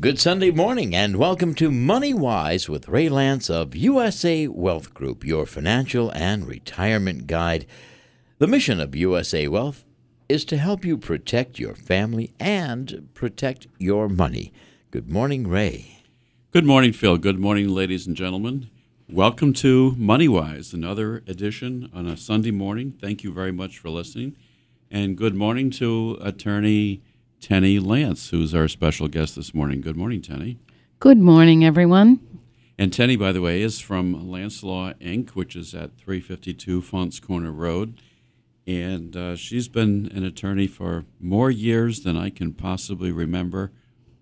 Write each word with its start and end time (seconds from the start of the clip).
Good 0.00 0.20
Sunday 0.20 0.52
morning 0.52 0.94
and 0.94 1.16
welcome 1.16 1.56
to 1.56 1.72
Money 1.72 2.14
Wise 2.14 2.68
with 2.68 2.86
Ray 2.86 3.08
Lance 3.08 3.50
of 3.50 3.74
USA 3.74 4.46
Wealth 4.46 4.94
Group, 4.94 5.24
your 5.24 5.44
financial 5.44 6.10
and 6.10 6.46
retirement 6.46 7.26
guide. 7.26 7.66
The 8.38 8.46
mission 8.46 8.78
of 8.78 8.94
USA 8.94 9.48
Wealth 9.48 9.84
is 10.28 10.44
to 10.44 10.56
help 10.56 10.84
you 10.84 10.98
protect 10.98 11.58
your 11.58 11.74
family 11.74 12.32
and 12.38 13.08
protect 13.12 13.66
your 13.76 14.08
money. 14.08 14.52
Good 14.92 15.10
morning, 15.10 15.48
Ray. 15.48 16.04
Good 16.52 16.64
morning, 16.64 16.92
Phil. 16.92 17.18
Good 17.18 17.40
morning, 17.40 17.68
ladies 17.68 18.06
and 18.06 18.14
gentlemen. 18.14 18.70
Welcome 19.08 19.52
to 19.54 19.96
Money 19.98 20.28
Wise, 20.28 20.72
another 20.72 21.24
edition 21.26 21.90
on 21.92 22.06
a 22.06 22.16
Sunday 22.16 22.52
morning. 22.52 22.96
Thank 23.00 23.24
you 23.24 23.32
very 23.32 23.50
much 23.50 23.78
for 23.78 23.90
listening. 23.90 24.36
And 24.92 25.16
good 25.16 25.34
morning 25.34 25.70
to 25.72 26.18
attorney 26.20 27.02
Tenny 27.40 27.78
Lance, 27.78 28.30
who's 28.30 28.54
our 28.54 28.68
special 28.68 29.08
guest 29.08 29.36
this 29.36 29.54
morning. 29.54 29.80
Good 29.80 29.96
morning, 29.96 30.20
Tenny. 30.20 30.58
Good 30.98 31.18
morning, 31.18 31.64
everyone. 31.64 32.20
And 32.76 32.92
Tenny, 32.92 33.16
by 33.16 33.32
the 33.32 33.40
way, 33.40 33.62
is 33.62 33.80
from 33.80 34.28
Lance 34.30 34.62
Law 34.62 34.92
Inc., 34.94 35.30
which 35.30 35.54
is 35.54 35.74
at 35.74 35.96
352 35.96 36.82
Faunce 36.82 37.20
Corner 37.20 37.52
Road. 37.52 38.00
And 38.66 39.16
uh, 39.16 39.36
she's 39.36 39.68
been 39.68 40.10
an 40.14 40.24
attorney 40.24 40.66
for 40.66 41.04
more 41.20 41.50
years 41.50 42.00
than 42.00 42.16
I 42.16 42.30
can 42.30 42.52
possibly 42.52 43.12
remember 43.12 43.72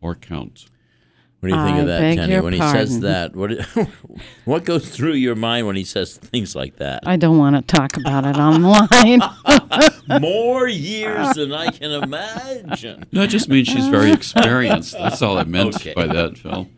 or 0.00 0.14
count. 0.14 0.66
What 1.50 1.56
do 1.56 1.60
you 1.60 1.66
think 1.66 1.76
I 1.76 1.80
of 1.80 1.86
that, 1.86 2.00
beg 2.00 2.16
Tenny? 2.18 2.32
your 2.34 2.42
When 2.42 2.52
he 2.52 2.58
says 2.60 2.90
pardon. 2.90 3.00
that, 3.02 3.36
what 3.36 3.88
what 4.44 4.64
goes 4.64 4.88
through 4.88 5.14
your 5.14 5.34
mind 5.34 5.66
when 5.66 5.76
he 5.76 5.84
says 5.84 6.16
things 6.16 6.54
like 6.56 6.76
that? 6.76 7.02
I 7.06 7.16
don't 7.16 7.38
want 7.38 7.56
to 7.56 7.62
talk 7.62 7.96
about 7.96 8.24
it 8.26 8.36
online. 8.36 9.20
More 10.20 10.68
years 10.68 11.34
than 11.34 11.52
I 11.52 11.70
can 11.70 11.90
imagine. 11.90 13.04
No, 13.12 13.22
it 13.22 13.28
just 13.28 13.48
means 13.48 13.68
she's 13.68 13.88
very 13.88 14.12
experienced. 14.12 14.92
That's 14.92 15.20
all 15.22 15.38
I 15.38 15.44
meant 15.44 15.74
Okay. 15.76 15.94
by 15.94 16.06
that, 16.06 16.38
Phil. 16.38 16.68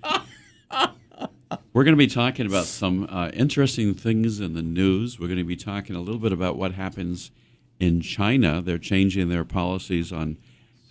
We're 1.73 1.85
going 1.85 1.95
to 1.95 1.99
be 1.99 2.07
talking 2.09 2.47
about 2.47 2.65
some 2.67 3.07
uh, 3.11 3.31
interesting 3.33 3.95
things 3.95 4.41
in 4.41 4.55
the 4.55 4.63
news. 4.63 5.19
We're 5.19 5.29
going 5.29 5.39
to 5.39 5.45
be 5.45 5.57
talking 5.57 5.95
a 5.97 6.01
little 6.01 6.21
bit 6.21 6.33
about 6.33 6.57
what 6.57 6.73
happens 6.73 7.31
in 7.79 8.01
China. 8.01 8.61
They're 8.61 8.79
changing 8.79 9.29
their 9.29 9.45
policies 9.45 10.13
on 10.13 10.37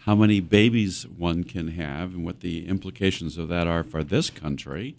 how 0.07 0.15
many 0.15 0.39
babies 0.39 1.05
one 1.05 1.43
can 1.43 1.67
have 1.67 2.13
and 2.13 2.23
what 2.23 2.39
the 2.39 2.65
implications 2.65 3.37
of 3.37 3.49
that 3.49 3.67
are 3.67 3.83
for 3.83 4.05
this 4.05 4.29
country. 4.29 4.95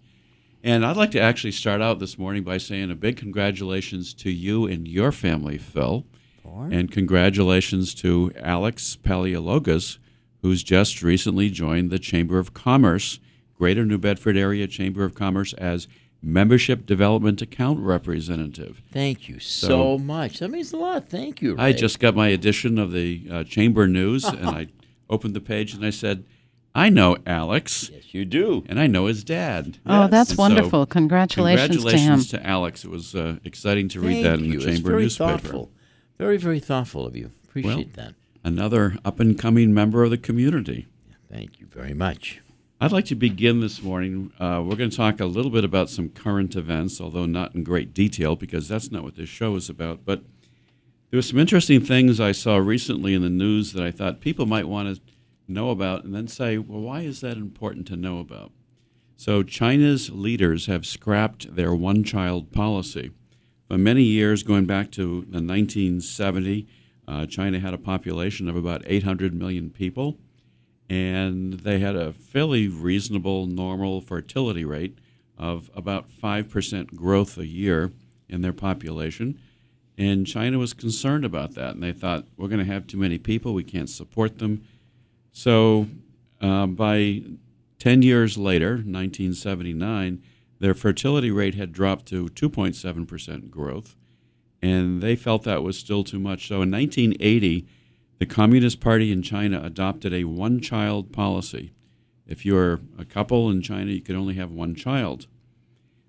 And 0.62 0.84
I'd 0.84 0.98
like 0.98 1.12
to 1.12 1.20
actually 1.20 1.53
start 1.53 1.81
out 1.81 1.98
this 1.98 2.19
morning 2.19 2.45
by 2.45 2.59
saying 2.59 2.91
a 2.91 2.95
big 2.95 3.17
congratulations 3.17 4.12
to 4.15 4.31
you 4.31 4.67
and 4.67 4.87
your 4.87 5.11
family, 5.11 5.56
Phil. 5.56 6.05
And 6.45 6.91
congratulations 6.91 7.95
to 7.97 8.33
Alex 8.39 8.97
Paleologus, 9.03 9.97
who's 10.42 10.62
just 10.62 11.03
recently 11.03 11.48
joined 11.50 11.91
the 11.91 11.98
Chamber 11.98 12.39
of 12.39 12.53
Commerce, 12.53 13.19
Greater 13.56 13.84
New 13.84 13.98
Bedford 13.98 14.37
Area 14.37 14.67
Chamber 14.67 15.05
of 15.05 15.15
Commerce, 15.15 15.53
as 15.55 15.89
Membership 16.22 16.84
Development 16.84 17.41
Account 17.41 17.81
Representative. 17.81 18.83
Thank 18.93 19.28
you 19.28 19.39
so, 19.41 19.69
So- 19.69 19.98
much. 19.98 20.39
That 20.41 20.50
means 20.50 20.72
a 20.72 20.78
lot. 20.78 21.09
Thank 21.09 21.41
you. 21.41 21.55
Ray. 21.55 21.65
I 21.65 21.72
just 21.72 21.98
got 22.00 22.15
my 22.17 22.28
edition 22.28 22.78
of 22.78 22.93
the 22.93 23.27
uh, 23.31 23.45
Chamber 23.45 23.87
News, 23.87 24.25
and 24.25 24.47
I 24.48 24.69
opened 25.11 25.34
the 25.34 25.41
page 25.41 25.75
and 25.75 25.84
I 25.84 25.91
said, 25.91 26.25
I 26.75 26.91
know 26.91 27.17
Alex, 27.27 27.91
yes, 27.92 28.14
you 28.14 28.25
do. 28.25 28.64
and 28.69 28.78
I 28.78 28.87
know 28.87 29.06
his 29.06 29.25
dad. 29.25 29.78
oh, 29.87 30.06
that's 30.06 30.31
And 30.31 30.37
so, 30.37 30.42
wonderful. 30.42 30.87
Congratulations, 30.87 31.69
Congratulations 31.77 32.28
to 32.31 32.37
him. 32.37 32.42
to 32.45 32.48
Alex. 32.48 32.84
It 32.84 32.91
was 32.91 33.15
uh, 33.15 33.39
exciting 33.45 33.89
to 33.91 34.00
Thank 34.00 34.09
read 34.09 34.25
that 34.25 34.39
in 34.39 34.45
you. 34.45 34.61
the 34.61 34.69
It's 34.69 34.77
Chamber 34.77 34.91
very 34.91 35.03
newspaper. 35.05 35.31
thoughtful. 35.39 35.70
Very, 36.19 36.37
very 36.37 36.61
thoughtful 36.61 37.06
of 37.06 37.17
you. 37.17 37.31
Appreciate 37.48 37.95
that. 37.95 38.15
Another 38.45 38.97
up 39.05 39.19
and 39.19 39.37
coming 39.39 39.75
member 39.75 40.05
of 40.05 40.11
the 40.11 40.19
community. 40.19 40.87
Thank 41.31 41.59
you 41.61 41.67
very 41.67 41.95
much. 41.95 42.41
I'd 42.81 42.93
like 42.93 43.06
to 43.06 43.17
begin 43.17 43.61
this 43.61 43.83
morning. 43.83 44.33
Uh, 44.39 44.62
we're 44.65 44.77
going 44.77 44.91
to 44.91 44.97
talk 44.97 45.19
a 45.19 45.27
little 45.27 45.50
bit 45.50 45.65
about 45.65 45.91
some 45.91 46.11
current 46.11 46.55
events, 46.55 47.00
although 47.00 47.27
not 47.27 47.55
in 47.55 47.65
great 47.65 47.93
detail 47.93 48.37
because 48.37 48.69
that's 48.69 48.93
not 48.93 49.03
what 49.03 49.17
this 49.17 49.28
show 49.28 49.56
is 49.56 49.69
about. 49.69 50.05
But 50.05 50.22
there 51.10 51.19
were 51.19 51.22
some 51.22 51.38
interesting 51.38 51.80
things 51.80 52.20
I 52.20 52.32
saw 52.32 52.56
recently 52.56 53.14
in 53.14 53.22
the 53.22 53.30
news 53.30 53.72
that 53.72 53.82
I 53.82 53.91
thought 53.91 54.20
people 54.20 54.46
might 54.46 54.69
want 54.69 54.94
to 54.94 55.02
know 55.46 55.70
about 55.70 56.04
and 56.04 56.14
then 56.14 56.28
say, 56.28 56.58
well, 56.58 56.80
why 56.80 57.00
is 57.00 57.20
that 57.20 57.36
important 57.36 57.86
to 57.88 57.96
know 57.96 58.19
about? 58.19 58.52
So, 59.16 59.42
China's 59.42 60.10
leaders 60.10 60.66
have 60.66 60.86
scrapped 60.86 61.56
their 61.56 61.74
one 61.74 62.04
child 62.04 62.52
policy. 62.52 63.10
For 63.66 63.76
many 63.76 64.02
years, 64.02 64.44
going 64.44 64.66
back 64.66 64.92
to 64.92 65.22
the 65.22 65.42
1970, 65.42 66.69
uh, 67.08 67.26
China 67.26 67.58
had 67.58 67.75
a 67.75 67.78
population 67.78 68.48
of 68.48 68.54
about 68.54 68.82
800 68.86 69.34
million 69.34 69.70
people 69.70 70.19
and 70.88 71.54
they 71.54 71.78
had 71.78 71.96
a 71.96 72.12
fairly 72.12 72.69
reasonable 72.69 73.46
normal 73.46 74.00
fertility 74.00 74.64
rate 74.64 74.98
of 75.36 75.70
about 75.75 76.08
5% 76.10 76.94
growth 76.94 77.36
a 77.36 77.46
year 77.46 77.92
in 78.28 78.40
their 78.40 78.52
population. 78.52 79.38
And 79.98 80.28
China 80.28 80.59
was 80.59 80.72
concerned 80.72 81.25
about 81.25 81.54
that, 81.56 81.75
and 81.75 81.82
they 81.82 81.92
thought, 81.92 82.25
we're 82.36 82.47
going 82.47 82.64
to 82.64 82.72
have 82.72 82.86
too 82.86 82.98
many 82.98 83.19
people, 83.19 83.53
we 83.53 83.64
can't 83.64 83.91
support 83.91 84.38
them. 84.38 84.62
So 85.32 85.88
um, 86.41 86.76
by 86.76 87.22
10 87.81 88.03
years 88.03 88.38
later, 88.38 88.70
1979, 88.70 90.22
their 90.60 90.75
fertility 90.75 91.32
rate 91.32 91.56
had 91.56 91.72
dropped 91.72 92.06
to 92.06 92.26
2.7% 92.26 93.50
growth, 93.50 93.97
and 94.62 95.03
they 95.03 95.16
felt 95.16 95.42
that 95.42 95.64
was 95.64 95.76
still 95.76 96.04
too 96.04 96.20
much. 96.20 96.47
So 96.47 96.62
in 96.62 96.70
1980, 96.70 97.66
the 98.19 98.26
Communist 98.26 98.81
Party 98.81 99.10
in 99.10 99.22
China 99.22 99.60
adopted 99.62 100.12
a 100.12 100.25
one 100.25 100.60
child 100.60 101.12
policy. 101.12 101.72
If 102.25 102.47
you're 102.47 102.81
a 102.97 103.04
couple 103.04 103.50
in 103.50 103.62
China, 103.62 103.91
you 103.91 104.00
could 104.00 104.16
only 104.16 104.34
have 104.34 104.53
one 104.53 104.76
child. 104.76 105.26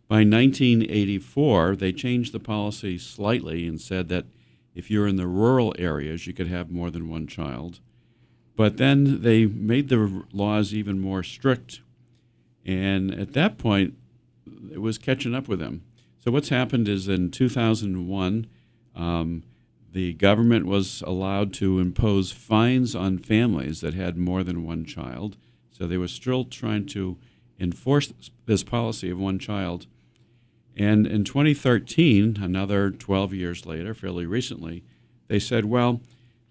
By 0.10 0.24
1984, 0.24 1.76
they 1.76 1.94
changed 1.94 2.34
the 2.34 2.40
policy 2.40 2.98
slightly 2.98 3.68
and 3.68 3.80
said 3.80 4.10
that 4.10 4.26
if 4.74 4.90
you're 4.90 5.08
in 5.08 5.18
the 5.18 5.28
rural 5.28 5.76
areas, 5.78 6.26
you 6.26 6.34
could 6.34 6.48
have 6.48 6.72
more 6.72 6.90
than 6.90 7.10
one 7.10 7.28
child. 7.28 7.80
But 8.56 8.78
then 8.78 9.22
they 9.22 9.46
made 9.46 9.88
the 9.90 10.24
laws 10.34 10.74
even 10.74 11.00
more 11.00 11.22
strict. 11.22 11.82
And 12.66 13.14
at 13.14 13.34
that 13.34 13.60
point, 13.60 13.94
it 14.72 14.82
was 14.82 14.98
catching 14.98 15.36
up 15.36 15.48
with 15.48 15.60
them. 15.60 15.84
So 16.18 16.32
what's 16.32 16.50
happened 16.50 16.90
is 16.90 17.08
in 17.08 17.30
2001, 17.30 18.48
um, 18.96 19.44
the 19.92 20.14
government 20.14 20.66
was 20.66 21.04
allowed 21.06 21.54
to 21.54 21.78
impose 21.78 22.32
fines 22.32 22.96
on 22.96 23.20
families 23.20 23.82
that 23.82 23.94
had 23.94 24.18
more 24.18 24.44
than 24.44 24.66
one 24.66 24.86
child. 24.86 25.38
So 25.72 25.86
they 25.86 25.98
were 25.98 26.08
still 26.08 26.46
trying 26.46 26.88
to 26.88 27.18
enforce 27.60 28.08
this- 28.08 28.32
this 28.48 28.64
policy 28.64 29.12
of 29.12 29.20
one 29.20 29.38
child. 29.38 29.86
And 30.80 31.06
in 31.06 31.26
2013, 31.26 32.38
another 32.42 32.90
12 32.90 33.34
years 33.34 33.66
later, 33.66 33.94
fairly 33.94 34.26
recently, 34.26 34.86
they 35.28 35.38
said, 35.38 35.66
well, 35.66 36.00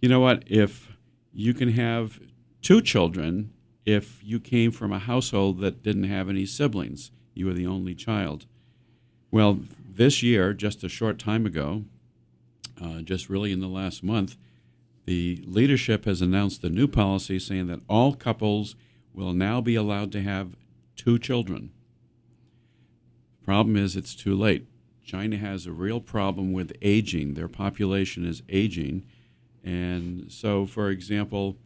you 0.02 0.08
know 0.08 0.20
what? 0.20 0.44
If 0.46 0.92
you 1.32 1.54
can 1.54 1.70
have 1.70 2.20
two 2.60 2.82
children 2.82 3.52
if 3.86 4.22
you 4.22 4.38
came 4.38 4.70
from 4.70 4.92
a 4.92 4.98
household 4.98 5.60
that 5.60 5.82
didn't 5.82 6.04
have 6.04 6.28
any 6.28 6.44
siblings, 6.44 7.10
you 7.32 7.46
were 7.46 7.54
the 7.54 7.66
only 7.66 7.94
child. 7.94 8.44
Well, 9.30 9.60
this 9.88 10.22
year, 10.22 10.52
just 10.52 10.84
a 10.84 10.90
short 10.90 11.18
time 11.18 11.46
ago, 11.46 11.84
uh, 12.78 13.00
just 13.00 13.30
really 13.30 13.50
in 13.50 13.60
the 13.60 13.66
last 13.66 14.02
month, 14.02 14.36
the 15.06 15.42
leadership 15.46 16.04
has 16.04 16.20
announced 16.20 16.62
a 16.64 16.68
new 16.68 16.86
policy 16.86 17.38
saying 17.38 17.68
that 17.68 17.80
all 17.88 18.12
couples 18.12 18.76
will 19.14 19.32
now 19.32 19.62
be 19.62 19.74
allowed 19.74 20.12
to 20.12 20.20
have 20.20 20.54
two 20.94 21.18
children. 21.18 21.70
Problem 23.48 23.78
is, 23.78 23.96
it's 23.96 24.14
too 24.14 24.36
late. 24.36 24.66
China 25.02 25.38
has 25.38 25.64
a 25.64 25.72
real 25.72 26.02
problem 26.02 26.52
with 26.52 26.76
aging. 26.82 27.32
Their 27.32 27.48
population 27.48 28.26
is 28.26 28.42
aging. 28.50 29.04
And 29.64 30.30
so, 30.30 30.66
for 30.66 30.90
example, 30.90 31.56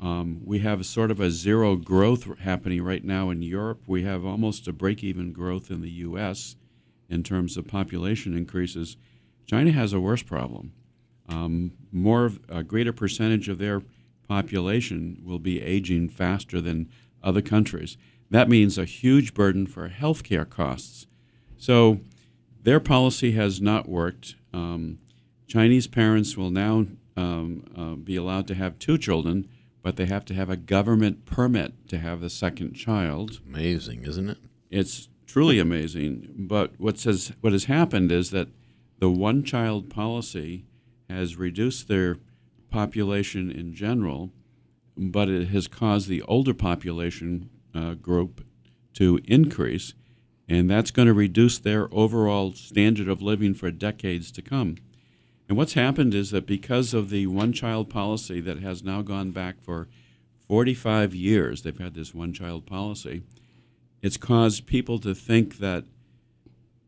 um, 0.00 0.40
we 0.46 0.60
have 0.60 0.86
sort 0.86 1.10
of 1.10 1.20
a 1.20 1.30
zero 1.30 1.76
growth 1.76 2.38
happening 2.38 2.82
right 2.82 3.04
now 3.04 3.28
in 3.28 3.42
Europe. 3.42 3.82
We 3.86 4.02
have 4.04 4.24
almost 4.24 4.66
a 4.66 4.72
break 4.72 5.04
even 5.04 5.34
growth 5.34 5.70
in 5.70 5.82
the 5.82 5.90
U.S. 5.90 6.56
in 7.10 7.22
terms 7.22 7.58
of 7.58 7.68
population 7.68 8.34
increases. 8.34 8.96
China 9.44 9.72
has 9.72 9.92
a 9.92 10.00
worse 10.00 10.22
problem. 10.22 10.72
Um, 11.28 11.72
more, 11.92 12.32
a 12.48 12.62
greater 12.62 12.94
percentage 12.94 13.50
of 13.50 13.58
their 13.58 13.82
population 14.26 15.20
will 15.22 15.38
be 15.38 15.60
aging 15.60 16.08
faster 16.08 16.62
than 16.62 16.88
other 17.22 17.42
countries. 17.42 17.98
That 18.30 18.48
means 18.48 18.78
a 18.78 18.86
huge 18.86 19.34
burden 19.34 19.66
for 19.66 19.90
healthcare 19.90 20.48
costs. 20.48 21.06
So 21.58 22.00
their 22.62 22.80
policy 22.80 23.32
has 23.32 23.60
not 23.60 23.88
worked. 23.88 24.34
Um, 24.52 24.98
Chinese 25.46 25.86
parents 25.86 26.36
will 26.36 26.50
now 26.50 26.86
um, 27.16 27.64
uh, 27.76 27.94
be 27.94 28.16
allowed 28.16 28.46
to 28.48 28.54
have 28.54 28.78
two 28.78 28.98
children, 28.98 29.48
but 29.82 29.96
they 29.96 30.06
have 30.06 30.24
to 30.26 30.34
have 30.34 30.50
a 30.50 30.56
government 30.56 31.24
permit 31.24 31.88
to 31.88 31.98
have 31.98 32.20
the 32.20 32.30
second 32.30 32.74
child. 32.74 33.40
Amazing, 33.46 34.04
isn't 34.04 34.28
it? 34.30 34.38
It's 34.70 35.08
truly 35.26 35.58
amazing. 35.58 36.34
But 36.36 36.72
what 36.78 36.98
says 36.98 37.32
what 37.40 37.52
has 37.52 37.64
happened 37.64 38.10
is 38.10 38.30
that 38.30 38.48
the 38.98 39.10
one-child 39.10 39.90
policy 39.90 40.64
has 41.08 41.36
reduced 41.36 41.88
their 41.88 42.16
population 42.70 43.50
in 43.50 43.74
general, 43.74 44.32
but 44.96 45.28
it 45.28 45.48
has 45.48 45.68
caused 45.68 46.08
the 46.08 46.22
older 46.22 46.54
population 46.54 47.50
uh, 47.74 47.94
group 47.94 48.44
to 48.94 49.20
increase, 49.24 49.94
and 50.48 50.70
that's 50.70 50.90
going 50.90 51.06
to 51.08 51.14
reduce 51.14 51.58
their 51.58 51.92
overall 51.92 52.52
standard 52.52 53.08
of 53.08 53.20
living 53.20 53.54
for 53.54 53.70
decades 53.70 54.30
to 54.32 54.42
come. 54.42 54.76
And 55.48 55.56
what's 55.56 55.74
happened 55.74 56.14
is 56.14 56.30
that 56.30 56.46
because 56.46 56.94
of 56.94 57.10
the 57.10 57.26
one 57.26 57.52
child 57.52 57.88
policy 57.88 58.40
that 58.40 58.60
has 58.60 58.82
now 58.82 59.02
gone 59.02 59.30
back 59.30 59.60
for 59.60 59.88
45 60.48 61.14
years, 61.14 61.62
they've 61.62 61.78
had 61.78 61.94
this 61.94 62.14
one 62.14 62.32
child 62.32 62.66
policy, 62.66 63.22
it's 64.02 64.16
caused 64.16 64.66
people 64.66 64.98
to 65.00 65.14
think 65.14 65.58
that 65.58 65.84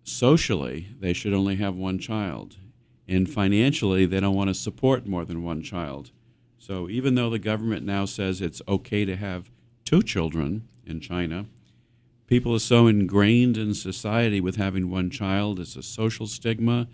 socially 0.04 0.88
they 0.99 1.12
should 1.12 1.34
only 1.34 1.56
have 1.56 1.75
one 1.75 1.99
child. 1.99 2.56
And 3.06 3.28
financially, 3.28 4.06
they 4.06 4.20
don't 4.20 4.37
want 4.37 4.49
to 4.49 4.54
support 4.54 5.06
more 5.06 5.25
than 5.25 5.43
one 5.43 5.62
child. 5.62 6.11
So 6.58 6.88
even 6.88 7.14
though 7.14 7.31
the 7.31 7.38
government 7.38 7.87
now 7.87 8.04
says 8.04 8.40
it's 8.40 8.61
okay 8.69 9.04
to 9.04 9.16
have 9.16 9.50
two 9.84 10.02
children 10.02 10.69
in 10.84 11.00
China, 11.00 11.46
people 12.28 12.54
are 12.54 12.60
so 12.60 12.86
ingrained 12.86 13.56
in 13.56 13.75
society 13.75 14.40
with 14.40 14.56
having 14.56 14.90
one 14.90 15.10
child. 15.10 15.58
It's 15.58 15.75
a 15.75 15.82
social 15.82 16.28
stigma. 16.28 16.86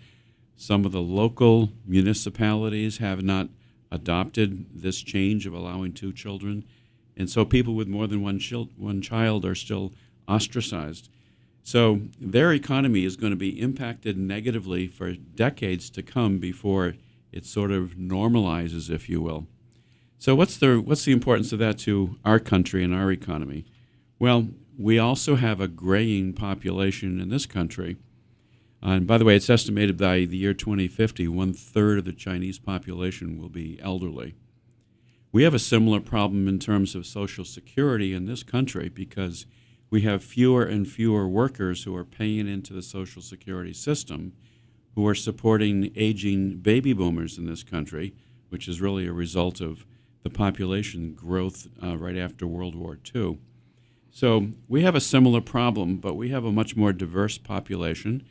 Some 0.55 0.85
of 0.85 0.93
the 0.93 1.01
local 1.01 1.69
municipalities 1.85 2.97
have 2.97 3.21
not 3.21 3.49
adopted 3.91 4.65
this 4.73 5.01
change 5.01 5.45
of 5.45 5.53
allowing 5.53 5.93
two 5.93 6.11
children. 6.11 6.65
And 7.15 7.29
so 7.29 7.45
people 7.45 7.75
with 7.75 7.87
more 7.87 8.07
than 8.07 8.23
one, 8.23 8.39
chil- 8.39 8.69
one 8.77 9.01
child 9.01 9.45
are 9.45 9.55
still 9.55 9.93
ostracized. 10.27 11.09
So 11.63 12.01
their 12.19 12.53
economy 12.53 13.05
is 13.05 13.15
going 13.15 13.31
to 13.31 13.37
be 13.37 13.59
impacted 13.59 14.17
negatively 14.17 14.87
for 14.87 15.13
decades 15.13 15.89
to 15.91 16.03
come 16.03 16.39
before 16.39 16.95
it 17.31 17.45
sort 17.45 17.71
of 17.71 17.95
normalizes, 17.95 18.89
if 18.89 19.09
you 19.09 19.21
will. 19.21 19.47
So 20.17 20.35
what's 20.35 20.57
the 20.57 20.77
what's 20.77 21.03
the 21.03 21.11
importance 21.11 21.51
of 21.51 21.59
that 21.59 21.77
to 21.79 22.17
our 22.23 22.39
country 22.39 22.83
and 22.83 22.93
our 22.93 23.11
economy? 23.11 23.65
Well, 24.17 24.47
we 24.77 24.99
also 24.99 25.35
have 25.35 25.61
a 25.61 25.67
graying 25.67 26.33
population 26.33 27.19
in 27.19 27.29
this 27.29 27.45
country. 27.45 27.97
Uh, 28.83 28.89
and 28.89 29.07
by 29.07 29.17
the 29.17 29.25
way, 29.25 29.35
it's 29.35 29.49
estimated 29.49 29.97
by 29.97 30.25
the 30.25 30.37
year 30.37 30.53
2050, 30.53 31.27
one 31.27 31.53
third 31.53 31.99
of 31.99 32.05
the 32.05 32.13
Chinese 32.13 32.59
population 32.59 33.39
will 33.39 33.49
be 33.49 33.79
elderly. 33.81 34.35
We 35.31 35.43
have 35.43 35.53
a 35.53 35.59
similar 35.59 35.99
problem 35.99 36.47
in 36.47 36.59
terms 36.59 36.95
of 36.95 37.05
Social 37.05 37.43
Security 37.43 38.13
in 38.13 38.25
this 38.25 38.43
country 38.43 38.89
because 38.89 39.45
we 39.89 40.01
have 40.01 40.23
fewer 40.23 40.63
and 40.63 40.87
fewer 40.87 41.27
workers 41.27 41.83
who 41.83 41.95
are 41.95 42.05
paying 42.05 42.47
into 42.47 42.73
the 42.73 42.81
Social 42.81 43.21
Security 43.21 43.73
system 43.73 44.33
who 44.95 45.05
are 45.05 45.15
supporting 45.15 45.91
aging 45.95 46.57
baby 46.57 46.93
boomers 46.93 47.37
in 47.37 47.45
this 47.45 47.63
country, 47.63 48.13
which 48.49 48.67
is 48.67 48.81
really 48.81 49.05
a 49.05 49.13
result 49.13 49.59
of 49.59 49.85
the 50.23 50.29
population 50.29 51.13
growth 51.13 51.67
uh, 51.83 51.97
right 51.97 52.17
after 52.17 52.47
World 52.47 52.75
War 52.75 52.97
II. 53.13 53.37
So 54.15 54.51
we 54.69 54.83
have 54.83 54.95
a 54.95 55.01
similar 55.01 55.41
problem, 55.41 55.97
but 55.97 56.15
we 56.15 56.29
have 56.29 56.45
a 56.45 56.51
much 56.51 56.75
more 56.75 56.93
diverse 56.93 57.37
population. 57.37 58.23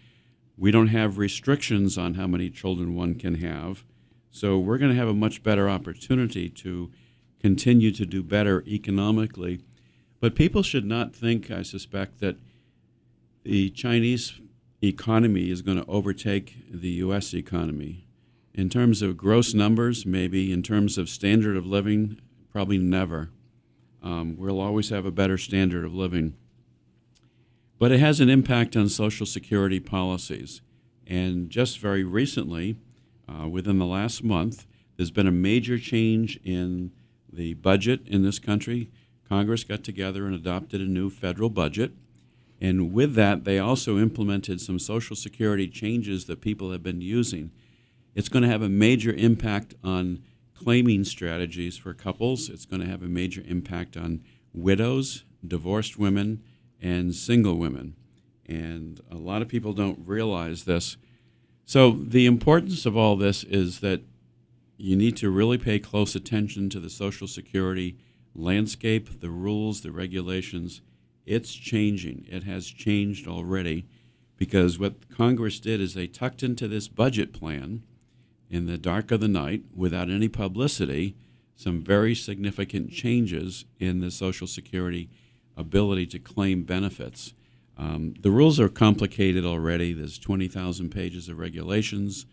We 0.57 0.71
don't 0.71 0.89
have 0.89 1.19
restrictions 1.19 1.99
on 1.99 2.15
how 2.15 2.27
many 2.27 2.49
children 2.49 2.95
one 2.95 3.17
can 3.17 3.35
have. 3.35 3.85
So 4.31 4.59
we're 4.59 4.79
going 4.79 4.93
to 4.93 4.99
have 4.99 5.09
a 5.09 5.15
much 5.15 5.43
better 5.43 5.69
opportunity 5.69 6.49
to 6.49 6.91
continue 7.39 7.91
to 7.93 8.07
do 8.07 8.23
better 8.23 8.65
economically 8.67 9.61
but 10.25 10.35
people 10.35 10.63
should 10.63 10.87
not 10.87 11.15
think, 11.15 11.51
I 11.51 11.61
suspect, 11.61 12.21
that 12.21 12.39
the 13.43 13.69
Chinese 13.69 14.41
economy 14.83 15.51
is 15.51 15.61
going 15.61 15.77
to 15.77 15.87
overtake 15.87 16.65
the 16.71 16.89
U.S. 17.05 17.35
economy. 17.35 18.07
In 18.55 18.71
terms 18.71 19.03
of 19.03 19.19
gross 19.19 19.53
numbers, 19.53 20.07
maybe. 20.07 20.51
In 20.51 20.63
terms 20.63 20.97
of 20.97 21.11
standard 21.11 21.59
of 21.59 21.67
living, 21.67 22.23
probably 22.51 22.79
never. 22.79 23.33
Um, 24.05 24.37
we'll 24.37 24.61
always 24.61 24.91
have 24.91 25.07
a 25.07 25.11
better 25.11 25.39
standard 25.39 25.85
of 25.85 25.95
living. 25.95 26.35
But 27.79 27.91
it 27.91 28.01
has 28.01 28.21
an 28.21 28.29
impact 28.29 28.77
on 28.77 28.89
Social 28.89 29.27
Security 29.27 29.81
policies. 29.81 30.61
And 31.07 31.49
just 31.51 31.79
very 31.79 32.05
recently, 32.05 32.77
uh, 33.27 33.49
within 33.49 33.79
the 33.79 33.87
last 33.87 34.23
month, 34.23 34.67
there's 34.97 35.11
been 35.11 35.27
a 35.27 35.33
major 35.33 35.79
change 35.79 36.39
in 36.45 36.93
the 37.33 37.55
budget 37.55 38.07
in 38.07 38.23
this 38.23 38.39
country. 38.39 38.91
Congress 39.29 39.65
got 39.65 39.83
together 39.83 40.27
and 40.27 40.35
adopted 40.35 40.81
a 40.81 40.85
new 40.85 41.09
federal 41.09 41.49
budget. 41.49 41.93
And 42.61 42.93
with 42.93 43.15
that, 43.15 43.45
they 43.45 43.59
also 43.59 43.99
implemented 43.99 44.61
some 44.61 44.79
Social 44.79 45.17
Security 45.17 45.67
changes 45.67 46.27
that 46.27 46.41
people 46.41 46.71
have 46.73 46.83
been 46.83 47.01
using. 47.01 47.51
It's 48.15 48.29
going 48.29 48.43
to 48.43 48.49
have 48.49 48.63
a 48.63 48.69
major 48.69 49.13
impact 49.13 49.75
on 49.83 50.23
claiming 50.57 51.05
strategies 51.05 51.77
for 51.77 51.95
couples. 51.95 52.49
It's 52.49 52.65
going 52.65 52.81
to 52.81 52.89
have 52.89 53.03
a 53.03 53.09
major 53.09 53.43
impact 53.47 53.97
on 53.97 54.23
widows, 54.53 55.25
divorced 55.47 55.99
women, 55.99 56.43
and 56.81 57.15
single 57.15 57.57
women. 57.57 57.97
And 58.47 59.01
a 59.11 59.17
lot 59.17 59.43
of 59.43 59.49
people 59.49 59.73
don't 59.73 60.07
realize 60.07 60.65
this. 60.65 60.97
So, 61.65 61.93
the 61.93 62.27
importance 62.27 62.85
of 62.85 62.97
all 62.97 63.17
this 63.17 63.43
is 63.43 63.81
that 63.81 64.03
you 64.77 64.97
need 64.97 65.17
to 65.19 65.31
really 65.31 65.57
pay 65.57 65.79
close 65.79 66.15
attention 66.15 66.69
to 66.71 66.81
the 66.81 66.91
Social 66.91 67.27
Security 67.27 67.97
landscape, 68.35 69.21
the 69.21 69.31
rules, 69.31 69.81
the 69.81 69.93
regulations, 69.93 70.83
it's 71.25 71.55
changing. 71.55 72.27
It 72.29 72.45
has 72.45 72.67
changed 72.67 73.27
already 73.27 73.87
because 74.37 74.79
what 74.79 75.09
Congress 75.09 75.61
did 75.61 75.81
is 75.81 75.95
they 75.95 76.07
tucked 76.07 76.43
into 76.43 76.69
this 76.69 76.89
budget 76.89 77.33
plan 77.33 77.83
in 78.51 78.67
the 78.67 78.79
dark 78.79 79.11
of 79.11 79.21
the 79.21 79.29
night 79.29 79.63
without 79.75 80.11
any 80.11 80.29
publicity 80.29 81.17
some 81.57 81.83
very 81.83 82.15
significant 82.15 82.91
changes 82.91 83.65
in 83.79 84.01
the 84.01 84.11
Social 84.11 84.47
Security 84.47 85.09
ability 85.57 86.07
to 86.07 86.19
claim 86.19 86.65
benefits. 86.65 87.33
Um, 87.77 88.15
the 88.21 88.31
rules 88.31 88.59
are 88.59 88.69
complicated 88.69 89.45
already. 89.45 89.93
There's 89.93 90.19
20,000 90.19 90.91
pages 90.91 91.29
of 91.29 91.39
regulations 91.39 92.27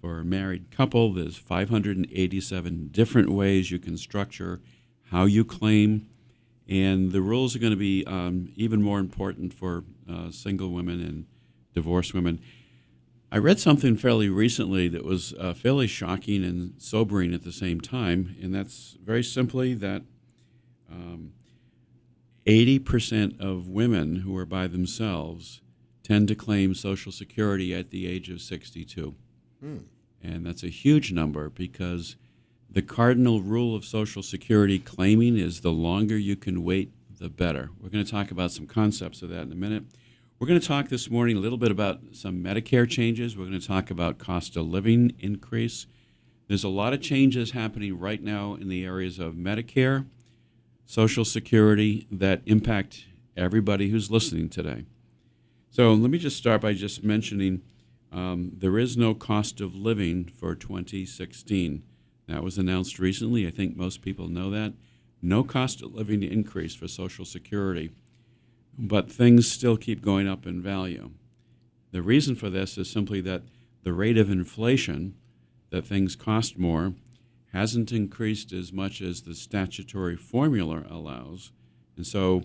for 0.00 0.20
a 0.20 0.24
married 0.24 0.70
couple. 0.70 1.12
There's 1.12 1.36
587 1.36 2.88
different 2.90 3.30
ways 3.30 3.70
you 3.70 3.78
can 3.78 3.96
structure 3.96 4.60
how 5.10 5.24
you 5.24 5.44
claim, 5.44 6.08
and 6.68 7.12
the 7.12 7.20
rules 7.20 7.56
are 7.56 7.58
going 7.58 7.72
to 7.72 7.76
be 7.76 8.04
um, 8.06 8.52
even 8.56 8.80
more 8.82 8.98
important 8.98 9.52
for 9.52 9.84
uh, 10.08 10.30
single 10.30 10.70
women 10.70 11.00
and 11.00 11.26
divorced 11.74 12.14
women. 12.14 12.40
I 13.32 13.38
read 13.38 13.60
something 13.60 13.96
fairly 13.96 14.28
recently 14.28 14.88
that 14.88 15.04
was 15.04 15.32
uh, 15.34 15.54
fairly 15.54 15.86
shocking 15.86 16.44
and 16.44 16.74
sobering 16.78 17.32
at 17.32 17.44
the 17.44 17.52
same 17.52 17.80
time, 17.80 18.36
and 18.42 18.52
that's 18.52 18.96
very 19.04 19.22
simply 19.22 19.74
that 19.74 20.02
um, 20.90 21.32
80% 22.46 23.38
of 23.38 23.68
women 23.68 24.16
who 24.16 24.36
are 24.36 24.46
by 24.46 24.66
themselves 24.66 25.60
tend 26.02 26.26
to 26.28 26.34
claim 26.34 26.74
Social 26.74 27.12
Security 27.12 27.72
at 27.72 27.90
the 27.90 28.08
age 28.08 28.30
of 28.30 28.40
62. 28.40 29.14
Hmm. 29.60 29.78
And 30.22 30.44
that's 30.44 30.64
a 30.64 30.68
huge 30.68 31.12
number 31.12 31.48
because 31.48 32.16
the 32.68 32.82
cardinal 32.82 33.42
rule 33.42 33.76
of 33.76 33.84
Social 33.84 34.22
Security 34.22 34.80
claiming 34.80 35.38
is 35.38 35.60
the 35.60 35.70
longer 35.70 36.18
you 36.18 36.34
can 36.34 36.64
wait, 36.64 36.92
the 37.20 37.28
better. 37.28 37.70
We're 37.80 37.90
going 37.90 38.04
to 38.04 38.10
talk 38.10 38.30
about 38.30 38.50
some 38.50 38.66
concepts 38.66 39.22
of 39.22 39.28
that 39.28 39.42
in 39.42 39.52
a 39.52 39.56
minute. 39.56 39.84
We're 40.40 40.46
going 40.46 40.60
to 40.60 40.66
talk 40.66 40.88
this 40.88 41.10
morning 41.10 41.36
a 41.36 41.40
little 41.40 41.58
bit 41.58 41.70
about 41.70 42.00
some 42.12 42.42
Medicare 42.42 42.88
changes. 42.88 43.36
We're 43.36 43.44
going 43.44 43.60
to 43.60 43.66
talk 43.66 43.90
about 43.90 44.16
cost 44.16 44.56
of 44.56 44.66
living 44.66 45.12
increase. 45.18 45.86
There's 46.48 46.64
a 46.64 46.68
lot 46.70 46.94
of 46.94 47.02
changes 47.02 47.50
happening 47.50 47.98
right 47.98 48.22
now 48.22 48.54
in 48.54 48.70
the 48.70 48.82
areas 48.86 49.18
of 49.18 49.34
Medicare, 49.34 50.06
Social 50.86 51.26
Security 51.26 52.06
that 52.10 52.40
impact 52.46 53.04
everybody 53.36 53.90
who's 53.90 54.10
listening 54.10 54.48
today. 54.48 54.86
So 55.68 55.92
let 55.92 56.10
me 56.10 56.16
just 56.16 56.38
start 56.38 56.62
by 56.62 56.72
just 56.72 57.04
mentioning 57.04 57.60
um, 58.10 58.52
there 58.56 58.78
is 58.78 58.96
no 58.96 59.12
cost 59.12 59.60
of 59.60 59.74
living 59.74 60.24
for 60.24 60.54
2016. 60.54 61.82
That 62.28 62.42
was 62.42 62.56
announced 62.56 62.98
recently. 62.98 63.46
I 63.46 63.50
think 63.50 63.76
most 63.76 64.00
people 64.00 64.26
know 64.28 64.48
that. 64.52 64.72
No 65.20 65.44
cost 65.44 65.82
of 65.82 65.94
living 65.94 66.22
increase 66.22 66.74
for 66.74 66.88
Social 66.88 67.26
Security, 67.26 67.90
but 68.78 69.10
things 69.10 69.50
still 69.50 69.76
keep 69.76 70.02
going 70.02 70.28
up 70.28 70.46
in 70.46 70.62
value. 70.62 71.10
The 71.92 72.02
reason 72.02 72.34
for 72.36 72.50
this 72.50 72.78
is 72.78 72.90
simply 72.90 73.20
that 73.22 73.42
the 73.82 73.92
rate 73.92 74.18
of 74.18 74.30
inflation, 74.30 75.14
that 75.70 75.86
things 75.86 76.16
cost 76.16 76.58
more, 76.58 76.94
hasn't 77.52 77.92
increased 77.92 78.52
as 78.52 78.72
much 78.72 79.00
as 79.00 79.22
the 79.22 79.34
statutory 79.34 80.16
formula 80.16 80.84
allows. 80.88 81.52
And 81.96 82.06
so, 82.06 82.44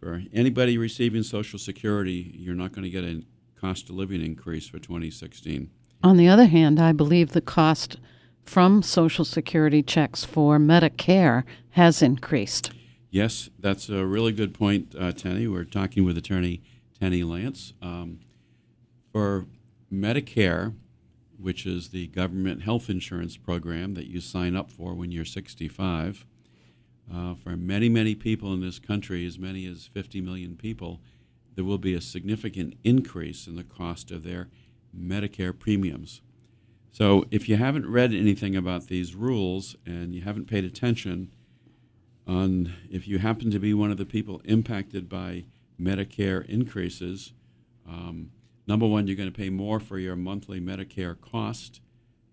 for 0.00 0.22
anybody 0.32 0.76
receiving 0.78 1.22
Social 1.22 1.58
Security, 1.58 2.34
you're 2.34 2.54
not 2.54 2.72
going 2.72 2.84
to 2.84 2.90
get 2.90 3.04
a 3.04 3.22
cost 3.60 3.90
of 3.90 3.96
living 3.96 4.24
increase 4.24 4.66
for 4.66 4.78
2016. 4.78 5.70
On 6.02 6.16
the 6.16 6.28
other 6.28 6.46
hand, 6.46 6.80
I 6.80 6.92
believe 6.92 7.32
the 7.32 7.40
cost 7.40 7.98
from 8.42 8.82
Social 8.82 9.24
Security 9.24 9.82
checks 9.82 10.24
for 10.24 10.58
Medicare 10.58 11.44
has 11.70 12.02
increased. 12.02 12.72
Yes, 13.10 13.50
that's 13.58 13.88
a 13.88 14.06
really 14.06 14.30
good 14.30 14.54
point, 14.54 14.94
uh, 14.96 15.10
Tenny. 15.10 15.48
We're 15.48 15.64
talking 15.64 16.04
with 16.04 16.16
attorney 16.16 16.62
Tenny 17.00 17.24
Lance. 17.24 17.72
Um, 17.82 18.20
for 19.10 19.46
Medicare, 19.92 20.74
which 21.36 21.66
is 21.66 21.88
the 21.88 22.06
government 22.08 22.62
health 22.62 22.88
insurance 22.88 23.36
program 23.36 23.94
that 23.94 24.06
you 24.06 24.20
sign 24.20 24.54
up 24.54 24.70
for 24.70 24.94
when 24.94 25.10
you're 25.10 25.24
65, 25.24 26.24
uh, 27.12 27.34
for 27.34 27.56
many, 27.56 27.88
many 27.88 28.14
people 28.14 28.52
in 28.52 28.60
this 28.60 28.78
country, 28.78 29.26
as 29.26 29.40
many 29.40 29.66
as 29.66 29.88
50 29.92 30.20
million 30.20 30.56
people, 30.56 31.00
there 31.56 31.64
will 31.64 31.78
be 31.78 31.94
a 31.94 32.00
significant 32.00 32.74
increase 32.84 33.48
in 33.48 33.56
the 33.56 33.64
cost 33.64 34.12
of 34.12 34.22
their 34.22 34.48
Medicare 34.96 35.58
premiums. 35.58 36.20
So, 36.92 37.24
if 37.32 37.48
you 37.48 37.56
haven't 37.56 37.90
read 37.90 38.12
anything 38.12 38.54
about 38.54 38.86
these 38.86 39.16
rules 39.16 39.74
and 39.84 40.14
you 40.14 40.22
haven't 40.22 40.48
paid 40.48 40.64
attention, 40.64 41.30
on 42.30 42.72
if 42.90 43.08
you 43.08 43.18
happen 43.18 43.50
to 43.50 43.58
be 43.58 43.74
one 43.74 43.90
of 43.90 43.96
the 43.96 44.06
people 44.06 44.40
impacted 44.44 45.08
by 45.08 45.44
Medicare 45.80 46.46
increases, 46.46 47.32
um, 47.88 48.30
number 48.66 48.86
one, 48.86 49.06
you're 49.06 49.16
going 49.16 49.30
to 49.30 49.36
pay 49.36 49.50
more 49.50 49.80
for 49.80 49.98
your 49.98 50.16
monthly 50.16 50.60
Medicare 50.60 51.20
cost, 51.20 51.80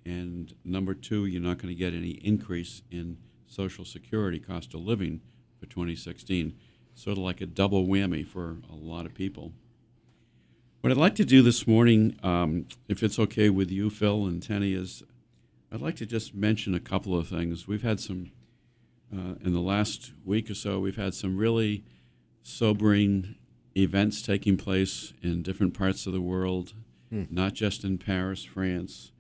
and 0.06 0.54
number 0.64 0.94
two, 0.94 1.26
you're 1.26 1.42
not 1.42 1.58
going 1.58 1.74
to 1.74 1.78
get 1.78 1.94
any 1.94 2.12
increase 2.24 2.82
in 2.92 3.18
Social 3.48 3.86
Security 3.86 4.40
cost 4.40 4.74
of 4.74 4.82
living 4.82 5.22
for 5.60 5.66
2016. 5.66 6.54
Sort 6.94 7.18
of 7.18 7.24
like 7.24 7.42
a 7.42 7.46
double 7.46 7.86
whammy 7.86 8.26
for 8.26 8.58
a 8.72 8.76
lot 8.76 9.06
of 9.06 9.14
people. 9.14 9.54
What 10.82 10.92
I'd 10.92 10.98
like 10.98 11.16
to 11.16 11.26
do 11.26 11.42
this 11.42 11.68
morning, 11.68 12.18
um, 12.24 12.68
if 12.88 13.04
it's 13.04 13.20
okay 13.20 13.50
with 13.50 13.72
you, 13.72 13.90
Phil 13.90 14.26
and 14.26 14.42
Tenny, 14.42 14.74
is 14.74 15.04
I'd 15.72 15.82
like 15.82 15.96
to 15.98 16.06
just 16.06 16.34
mention 16.34 16.74
a 16.74 16.80
couple 16.80 17.18
of 17.18 17.28
things. 17.28 17.68
We've 17.68 17.84
had 17.84 18.00
some, 18.00 18.32
uh, 19.14 19.36
in 19.44 19.54
the 19.54 19.62
last 19.62 20.12
week 20.26 20.50
or 20.50 20.54
so, 20.54 20.80
we've 20.80 20.98
had 20.98 21.14
some 21.14 21.38
really 21.38 21.84
sobering 22.44 23.36
events 23.76 24.22
taking 24.22 24.58
place 24.58 25.14
in 25.22 25.44
different 25.44 25.74
parts 25.74 26.08
of 26.08 26.14
the 26.14 26.22
world, 26.22 26.74
hmm. 27.10 27.24
not 27.30 27.54
just 27.54 27.84
in 27.84 27.98
Paris, 27.98 28.44
France, 28.44 29.12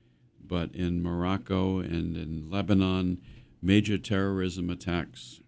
but 0.45 0.73
in 0.73 1.03
Morocco 1.03 1.79
and 1.79 2.17
in 2.17 2.49
Lebanon, 2.49 3.21
major 3.61 3.97
terrorism 3.97 4.69
attacks. 4.69 5.41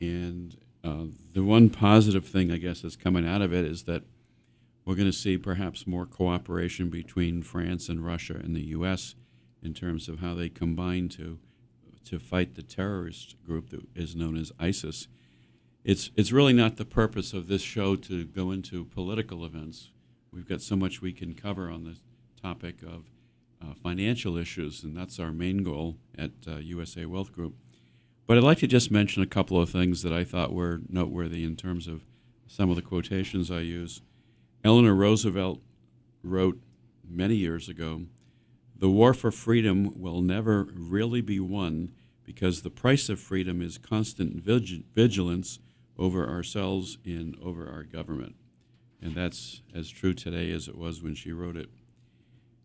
And 0.00 0.56
uh, 0.84 1.06
the 1.32 1.42
one 1.42 1.70
positive 1.70 2.26
thing, 2.26 2.50
I 2.50 2.58
guess, 2.58 2.80
that's 2.80 2.96
coming 2.96 3.26
out 3.26 3.42
of 3.42 3.52
it 3.52 3.64
is 3.64 3.84
that 3.84 4.02
we're 4.84 4.94
going 4.94 5.10
to 5.10 5.12
see 5.12 5.36
perhaps 5.36 5.86
more 5.86 6.06
cooperation 6.06 6.90
between 6.90 7.42
France 7.42 7.88
and 7.88 8.04
Russia 8.04 8.34
and 8.34 8.54
the 8.54 8.66
U.S. 8.66 9.16
in 9.62 9.74
terms 9.74 10.08
of 10.08 10.20
how 10.20 10.34
they 10.34 10.48
combine 10.48 11.08
to 11.10 11.38
to 12.06 12.18
fight 12.18 12.54
the 12.54 12.62
terrorist 12.62 13.36
group 13.44 13.70
that 13.70 13.82
is 13.94 14.16
known 14.16 14.36
as 14.36 14.52
ISIS 14.58 15.08
it's 15.86 16.10
it's 16.16 16.32
really 16.32 16.52
not 16.52 16.76
the 16.76 16.84
purpose 16.84 17.32
of 17.32 17.46
this 17.46 17.62
show 17.62 17.94
to 17.94 18.24
go 18.24 18.50
into 18.50 18.84
political 18.86 19.44
events. 19.44 19.92
We've 20.32 20.48
got 20.48 20.60
so 20.60 20.74
much 20.74 21.00
we 21.00 21.12
can 21.12 21.32
cover 21.32 21.70
on 21.70 21.84
the 21.84 21.96
topic 22.42 22.82
of 22.82 23.04
uh, 23.62 23.72
financial 23.80 24.36
issues, 24.36 24.82
and 24.82 24.96
that's 24.96 25.20
our 25.20 25.30
main 25.30 25.62
goal 25.62 25.96
at 26.18 26.32
uh, 26.48 26.56
USA 26.56 27.06
Wealth 27.06 27.32
Group. 27.32 27.54
But 28.26 28.36
I'd 28.36 28.42
like 28.42 28.58
to 28.58 28.66
just 28.66 28.90
mention 28.90 29.22
a 29.22 29.28
couple 29.28 29.60
of 29.62 29.70
things 29.70 30.02
that 30.02 30.12
I 30.12 30.24
thought 30.24 30.52
were 30.52 30.80
noteworthy 30.88 31.44
in 31.44 31.54
terms 31.54 31.86
of 31.86 32.02
some 32.48 32.68
of 32.68 32.74
the 32.74 32.82
quotations 32.82 33.48
I 33.48 33.60
use. 33.60 34.02
Eleanor 34.64 34.94
Roosevelt 34.94 35.60
wrote 36.24 36.60
many 37.08 37.36
years 37.36 37.68
ago 37.68 38.02
The 38.78 38.90
war 38.90 39.14
for 39.14 39.30
freedom 39.30 39.98
will 39.98 40.20
never 40.20 40.68
really 40.74 41.20
be 41.20 41.40
won 41.40 41.92
because 42.24 42.62
the 42.62 42.70
price 42.70 43.08
of 43.08 43.20
freedom 43.20 43.62
is 43.62 43.78
constant 43.78 44.42
vigilance 44.42 45.58
over 45.98 46.28
ourselves 46.28 46.98
and 47.04 47.36
over 47.42 47.70
our 47.70 47.84
government. 47.84 48.34
And 49.00 49.14
that's 49.14 49.62
as 49.74 49.88
true 49.88 50.12
today 50.12 50.50
as 50.50 50.68
it 50.68 50.76
was 50.76 51.02
when 51.02 51.14
she 51.14 51.32
wrote 51.32 51.56
it. 51.56 51.70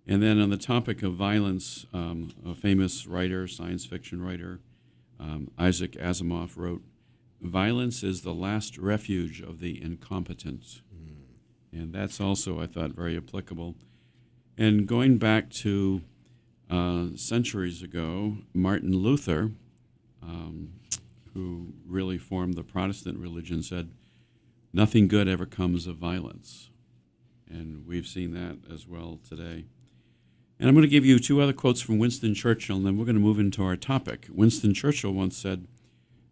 And 0.08 0.22
then 0.22 0.42
on 0.42 0.50
the 0.50 0.58
topic 0.58 1.04
of 1.04 1.14
violence, 1.14 1.86
um, 1.94 2.32
a 2.46 2.56
famous 2.56 3.06
writer, 3.06 3.48
science 3.48 3.86
fiction 3.86 4.22
writer, 4.22 4.60
um, 5.20 5.52
Isaac 5.58 5.94
Asimov 5.94 6.58
wrote, 6.58 6.82
Violence 7.42 8.04
is 8.04 8.22
the 8.22 8.34
last 8.34 8.78
refuge 8.78 9.42
of 9.42 9.60
the 9.60 9.82
incompetent. 9.82 10.82
Mm. 10.94 11.80
And 11.80 11.94
that's 11.94 12.20
also, 12.20 12.60
I 12.60 12.68
thought, 12.68 12.92
very 12.92 13.16
applicable. 13.16 13.76
And 14.58 14.88
going 14.88 15.18
back 15.18 15.50
to 15.50 16.02
uh, 16.70 17.08
centuries 17.16 17.82
ago, 17.82 18.38
Martin 18.54 18.96
Luther, 18.96 19.52
um, 20.22 20.74
who 21.34 21.74
really 21.86 22.18
formed 22.18 22.56
the 22.56 22.64
Protestant 22.64 23.18
religion, 23.18 23.64
said, 23.64 23.92
Nothing 24.74 25.08
good 25.08 25.28
ever 25.28 25.46
comes 25.46 25.88
of 25.88 25.98
violence. 25.98 26.70
And 27.50 27.86
we've 27.86 28.08
seen 28.08 28.34
that 28.34 28.60
as 28.74 28.88
well 28.88 29.20
today. 29.28 29.66
And 30.60 30.70
I'm 30.70 30.76
going 30.76 30.84
to 30.84 30.88
give 30.88 31.06
you 31.06 31.20
two 31.20 31.42
other 31.42 31.54
quotes 31.54 31.82
from 31.82 31.98
Winston 31.98 32.36
Churchill, 32.36 32.78
and 32.78 32.86
then 32.86 32.98
we're 32.98 33.06
going 33.06 33.16
to 33.16 33.22
move 33.22 33.40
into 33.40 33.64
our 33.64 33.76
topic. 33.76 34.28
Winston 34.30 34.74
Churchill 34.74 35.12
once 35.12 35.36
said, 35.36 35.68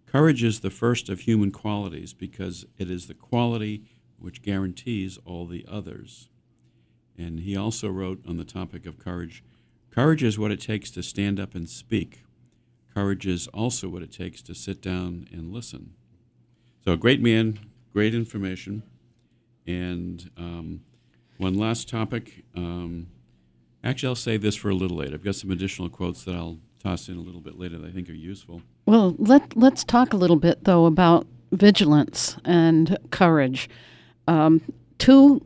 Courage 0.06 0.44
is 0.44 0.60
the 0.60 0.70
first 0.70 1.10
of 1.10 1.22
human 1.22 1.52
qualities 1.52 2.14
because 2.14 2.66
it 2.78 2.90
is 2.90 3.08
the 3.08 3.14
quality 3.14 3.84
which 4.20 4.42
guarantees 4.42 5.18
all 5.26 5.46
the 5.46 5.66
others. 5.70 6.30
And 7.20 7.42
he 7.42 7.56
also 7.56 7.90
wrote 7.90 8.24
on 8.26 8.38
the 8.38 8.46
topic 8.46 8.86
of 8.86 8.98
courage 8.98 9.44
Courage 9.92 10.24
is 10.24 10.38
what 10.40 10.52
it 10.52 10.62
takes 10.62 10.92
to 10.92 11.04
stand 11.04 11.40
up 11.40 11.56
and 11.56 11.68
speak. 11.68 12.24
Courage 12.94 13.26
is 13.28 13.48
also 13.48 13.90
what 13.90 14.02
it 14.02 14.12
takes 14.12 14.42
to 14.44 14.54
sit 14.54 14.82
down 14.82 15.28
and 15.32 15.52
listen. 15.52 15.94
So, 16.86 16.94
a 16.94 16.98
great 16.98 17.22
man, 17.22 17.60
great 17.92 18.16
information. 18.16 18.84
And 19.68 20.30
um, 20.38 20.82
one 21.38 21.56
last 21.56 21.90
topic. 21.90 22.44
Um, 22.56 23.08
actually, 23.84 24.10
I'll 24.10 24.16
save 24.16 24.42
this 24.42 24.56
for 24.56 24.70
a 24.70 24.76
little 24.76 24.98
later. 24.98 25.16
I've 25.16 25.24
got 25.24 25.36
some 25.36 25.52
additional 25.52 25.90
quotes 25.90 26.24
that 26.24 26.36
I'll 26.36 26.60
toss 26.84 27.10
in 27.10 27.18
a 27.18 27.22
little 27.22 27.42
bit 27.42 27.60
later 27.60 27.78
that 27.78 27.88
I 27.88 27.92
think 27.92 28.10
are 28.10 28.14
useful. 28.14 28.62
Well, 28.86 29.16
let, 29.18 29.58
let's 29.58 29.84
talk 29.84 30.14
a 30.14 30.18
little 30.18 30.38
bit, 30.38 30.64
though, 30.64 30.86
about 30.86 31.28
vigilance 31.52 32.38
and 32.46 32.98
courage. 33.12 33.70
Um, 34.28 34.62
two 34.98 35.46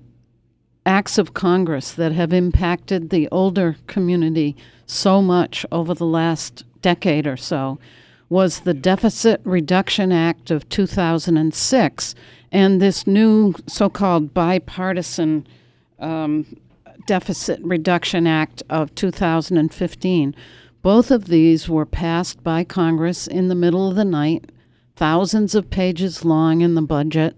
acts 0.86 1.18
of 1.18 1.34
Congress 1.34 1.92
that 1.94 2.12
have 2.12 2.34
impacted 2.34 3.10
the 3.10 3.28
older 3.32 3.78
community 3.88 4.56
so 4.86 5.22
much 5.22 5.66
over 5.72 5.94
the 5.94 6.06
last 6.06 6.63
decade 6.82 7.25
or 7.25 7.38
so 7.38 7.80
was 8.30 8.62
the 8.62 8.74
Deficit 8.74 9.40
Reduction 9.44 10.12
Act 10.12 10.52
of 10.52 10.68
2006 10.70 12.16
and 12.52 12.82
this 12.82 13.08
new 13.08 13.54
so 13.68 13.90
called 13.90 14.34
bipartisan 14.34 15.48
um, 16.00 16.46
Deficit 17.06 17.60
Reduction 17.63 18.28
Act 18.28 18.63
of 18.70 18.94
2015. 18.96 20.36
Both 20.82 21.12
of 21.12 21.25
these 21.25 21.70
were 21.70 21.86
passed 21.86 22.44
by 22.44 22.63
Congress 22.63 23.28
in 23.28 23.48
the 23.48 23.56
middle 23.56 23.90
of 23.90 23.96
the 23.96 24.06
night, 24.06 24.52
thousands 24.96 25.56
of 25.56 25.70
pages 25.70 26.25
long 26.25 26.62
in 26.62 26.75
the 26.75 26.82
budget, 26.82 27.36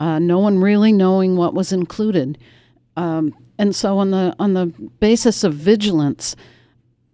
uh, 0.00 0.18
no 0.18 0.38
one 0.38 0.58
really 0.58 0.92
knowing 0.92 1.36
what 1.36 1.54
was 1.54 1.72
included. 1.72 2.38
Um, 3.00 3.34
and 3.56 3.74
so, 3.74 3.98
on 3.98 4.10
the 4.10 4.34
on 4.38 4.52
the 4.52 4.66
basis 5.00 5.42
of 5.42 5.54
vigilance, 5.54 6.36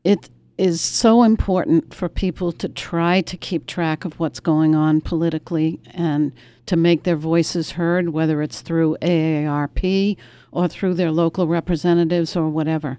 it 0.02 0.28
is 0.58 0.80
so 0.80 1.22
important 1.22 1.94
for 1.94 2.08
people 2.08 2.50
to 2.50 2.68
try 2.68 3.20
to 3.20 3.36
keep 3.36 3.66
track 3.66 4.04
of 4.04 4.18
what's 4.18 4.40
going 4.40 4.74
on 4.74 5.00
politically 5.00 5.78
and 5.92 6.32
to 6.66 6.76
make 6.76 7.04
their 7.04 7.16
voices 7.16 7.70
heard, 7.72 8.08
whether 8.08 8.42
it's 8.42 8.62
through 8.62 8.96
AARP 9.00 10.16
or 10.50 10.66
through 10.66 10.94
their 10.94 11.12
local 11.12 11.46
representatives 11.46 12.34
or 12.34 12.48
whatever. 12.48 12.98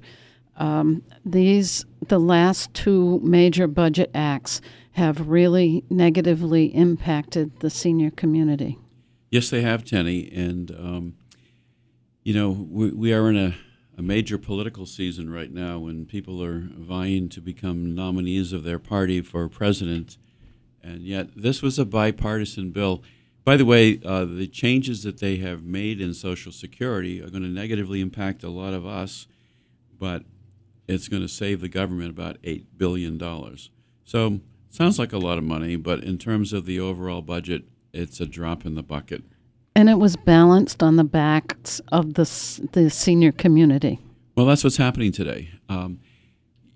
Um, 0.56 1.04
these, 1.26 1.86
the 2.08 2.20
last 2.20 2.74
two 2.74 3.20
major 3.22 3.68
budget 3.68 4.12
acts, 4.14 4.62
have 4.92 5.28
really 5.28 5.84
negatively 5.90 6.68
impacted 6.68 7.60
the 7.60 7.70
senior 7.70 8.12
community. 8.12 8.80
Yes, 9.30 9.50
they 9.50 9.62
have, 9.62 9.84
Tenny. 9.84 10.32
And, 10.32 10.72
um, 10.72 11.17
you 12.28 12.34
know, 12.34 12.50
we, 12.50 12.90
we 12.90 13.14
are 13.14 13.30
in 13.30 13.38
a 13.38 13.56
a 13.98 14.02
major 14.02 14.38
political 14.38 14.86
season 14.86 15.32
right 15.32 15.52
now 15.52 15.80
when 15.80 16.06
people 16.06 16.44
are 16.44 16.60
vying 16.78 17.30
to 17.30 17.40
become 17.40 17.96
nominees 17.96 18.52
of 18.52 18.64
their 18.64 18.78
party 18.78 19.22
for 19.22 19.48
president. 19.48 20.18
And 20.84 21.04
yet, 21.04 21.30
this 21.38 21.62
was 21.62 21.80
a 21.80 21.86
bipartisan 21.86 22.72
bill. 22.72 23.02
By 23.46 23.56
the 23.56 23.66
way, 23.66 24.02
uh, 24.06 24.26
the 24.26 24.46
changes 24.46 25.04
that 25.04 25.20
they 25.20 25.38
have 25.38 25.64
made 25.64 26.02
in 26.02 26.14
Social 26.14 26.52
Security 26.52 27.22
are 27.22 27.30
going 27.30 27.44
to 27.44 27.50
negatively 27.50 28.02
impact 28.02 28.44
a 28.44 28.50
lot 28.50 28.74
of 28.74 28.86
us, 28.86 29.26
but 29.98 30.24
it's 30.86 31.08
going 31.08 31.24
to 31.24 31.30
save 31.30 31.62
the 31.62 31.70
government 31.70 32.10
about 32.10 32.42
$8 32.44 32.66
billion. 32.76 33.18
So, 34.04 34.42
sounds 34.70 35.00
like 35.00 35.14
a 35.14 35.18
lot 35.18 35.38
of 35.38 35.46
money, 35.46 35.78
but 35.78 36.04
in 36.04 36.18
terms 36.18 36.52
of 36.52 36.66
the 36.66 36.80
overall 36.80 37.22
budget, 37.22 37.64
it's 37.94 38.20
a 38.20 38.28
drop 38.28 38.66
in 38.66 38.76
the 38.76 38.84
bucket 38.84 39.24
and 39.78 39.90
it 39.90 40.00
was 40.00 40.16
balanced 40.16 40.82
on 40.82 40.96
the 40.96 41.04
backs 41.04 41.80
of 41.92 42.16
the 42.16 42.24
the 42.72 42.90
senior 42.90 43.32
community. 43.32 44.00
Well, 44.36 44.48
that's 44.48 44.64
what's 44.64 44.78
happening 44.78 45.12
today. 45.12 45.52
Um, 45.70 46.00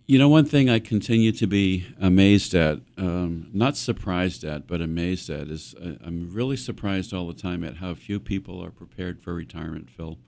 you 0.05 0.19
know, 0.19 0.29
one 0.29 0.45
thing 0.45 0.69
I 0.69 0.77
continue 0.77 1.31
to 1.31 1.47
be 1.47 1.87
amazed 1.99 2.53
at, 2.53 2.79
um, 2.97 3.49
not 3.53 3.75
surprised 3.75 4.43
at, 4.43 4.67
but 4.67 4.81
amazed 4.81 5.29
at, 5.31 5.47
is 5.47 5.73
uh, 5.81 5.93
I'm 6.05 6.31
really 6.31 6.57
surprised 6.57 7.11
all 7.11 7.27
the 7.27 7.33
time 7.33 7.63
at 7.63 7.77
how 7.77 7.95
few 7.95 8.19
people 8.19 8.63
are 8.63 8.71
prepared 8.71 9.19
for 9.19 9.33
retirement, 9.33 9.89
Phil. 9.89 10.19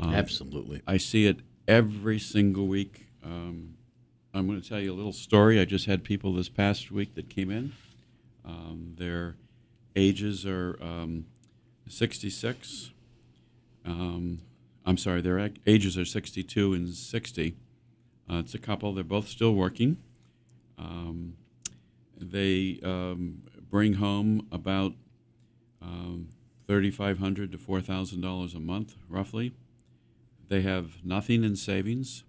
Um, 0.00 0.12
Absolutely. 0.12 0.82
I 0.86 0.96
see 0.96 1.26
it 1.26 1.40
every 1.68 2.18
single 2.18 2.66
week. 2.66 3.06
Um, 3.22 3.74
I'm 4.34 4.48
going 4.48 4.60
to 4.60 4.68
tell 4.68 4.80
you 4.80 4.92
a 4.92 4.96
little 4.96 5.12
story. 5.12 5.60
I 5.60 5.66
just 5.66 5.86
had 5.86 6.02
people 6.02 6.32
this 6.32 6.48
past 6.48 6.90
week 6.90 7.14
that 7.14 7.28
came 7.28 7.50
in. 7.50 7.74
Um, 8.44 8.94
their 8.96 9.36
ages 9.94 10.46
are 10.46 10.78
um, 10.80 11.26
66. 11.88 12.90
Um, 13.84 14.40
I'm 14.84 14.96
sorry, 14.96 15.20
their 15.20 15.38
ag- 15.38 15.60
ages 15.66 15.96
are 15.98 16.04
62 16.04 16.74
and 16.74 16.88
60. 16.88 17.56
Uh, 18.30 18.38
it's 18.38 18.54
a 18.54 18.58
couple. 18.58 18.94
They're 18.94 19.04
both 19.04 19.28
still 19.28 19.54
working. 19.54 19.98
Um, 20.78 21.34
they 22.16 22.80
um, 22.82 23.42
bring 23.70 23.94
home 23.94 24.46
about 24.50 24.92
um, 25.80 26.28
3,500 26.66 27.52
to 27.52 27.58
$4,000 27.58 28.54
a 28.54 28.60
month, 28.60 28.96
roughly. 29.08 29.52
They 30.48 30.62
have 30.62 31.04
nothing 31.04 31.44
in 31.44 31.56
savings. 31.56 32.24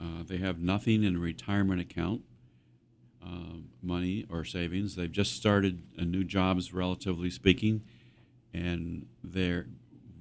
Uh, 0.00 0.22
they 0.26 0.38
have 0.38 0.60
nothing 0.60 1.02
in 1.02 1.18
retirement 1.18 1.80
account, 1.80 2.22
uh, 3.24 3.58
money 3.82 4.26
or 4.30 4.44
savings. 4.44 4.94
They've 4.94 5.10
just 5.10 5.34
started 5.34 5.82
new 5.96 6.24
jobs, 6.24 6.72
relatively 6.72 7.30
speaking, 7.30 7.82
and 8.52 9.06
their 9.22 9.66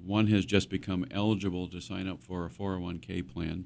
one 0.04 0.28
has 0.28 0.46
just 0.46 0.70
become 0.70 1.06
eligible 1.12 1.68
to 1.68 1.82
sign 1.82 2.08
up 2.08 2.24
for 2.24 2.46
a 2.46 2.50
401k 2.50 3.28
plan, 3.28 3.66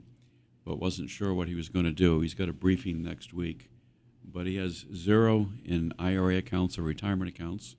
but 0.65 0.79
wasn't 0.79 1.09
sure 1.09 1.33
what 1.33 1.47
he 1.47 1.55
was 1.55 1.69
going 1.69 1.85
to 1.85 1.91
do. 1.91 2.21
He's 2.21 2.33
got 2.33 2.49
a 2.49 2.53
briefing 2.53 3.03
next 3.03 3.33
week, 3.33 3.69
but 4.25 4.47
he 4.47 4.55
has 4.55 4.85
zero 4.93 5.49
in 5.63 5.93
IRA 5.99 6.37
accounts 6.37 6.79
or 6.79 6.81
retirement 6.81 7.29
accounts. 7.29 7.75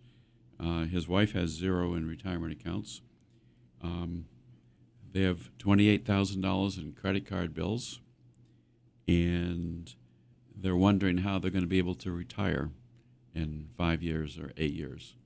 Uh, 0.60 0.84
his 0.84 1.08
wife 1.08 1.32
has 1.32 1.50
zero 1.50 1.94
in 1.94 2.06
retirement 2.06 2.52
accounts. 2.52 3.00
Um, 3.82 4.26
they 5.12 5.22
have 5.22 5.50
$28,000 5.58 6.78
in 6.78 6.92
credit 6.92 7.26
card 7.26 7.54
bills, 7.54 8.00
and 9.08 9.92
they're 10.54 10.76
wondering 10.76 11.18
how 11.18 11.38
they're 11.38 11.50
going 11.50 11.64
to 11.64 11.68
be 11.68 11.78
able 11.78 11.96
to 11.96 12.12
retire 12.12 12.70
in 13.34 13.68
five 13.76 14.02
years 14.02 14.38
or 14.38 14.52
eight 14.56 14.72
years. 14.72 15.16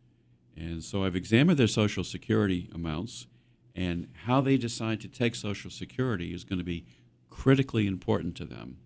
And 0.56 0.82
so 0.82 1.04
I've 1.04 1.16
examined 1.16 1.58
their 1.58 1.66
Social 1.66 2.04
Security 2.04 2.70
amounts, 2.74 3.26
and 3.74 4.08
how 4.24 4.40
they 4.40 4.56
decide 4.56 5.00
to 5.02 5.08
take 5.08 5.34
Social 5.34 5.70
Security 5.70 6.32
is 6.32 6.44
going 6.44 6.58
to 6.58 6.64
be 6.64 6.86
critically 7.28 7.86
important 7.86 8.34
to 8.36 8.46
them. 8.46 8.78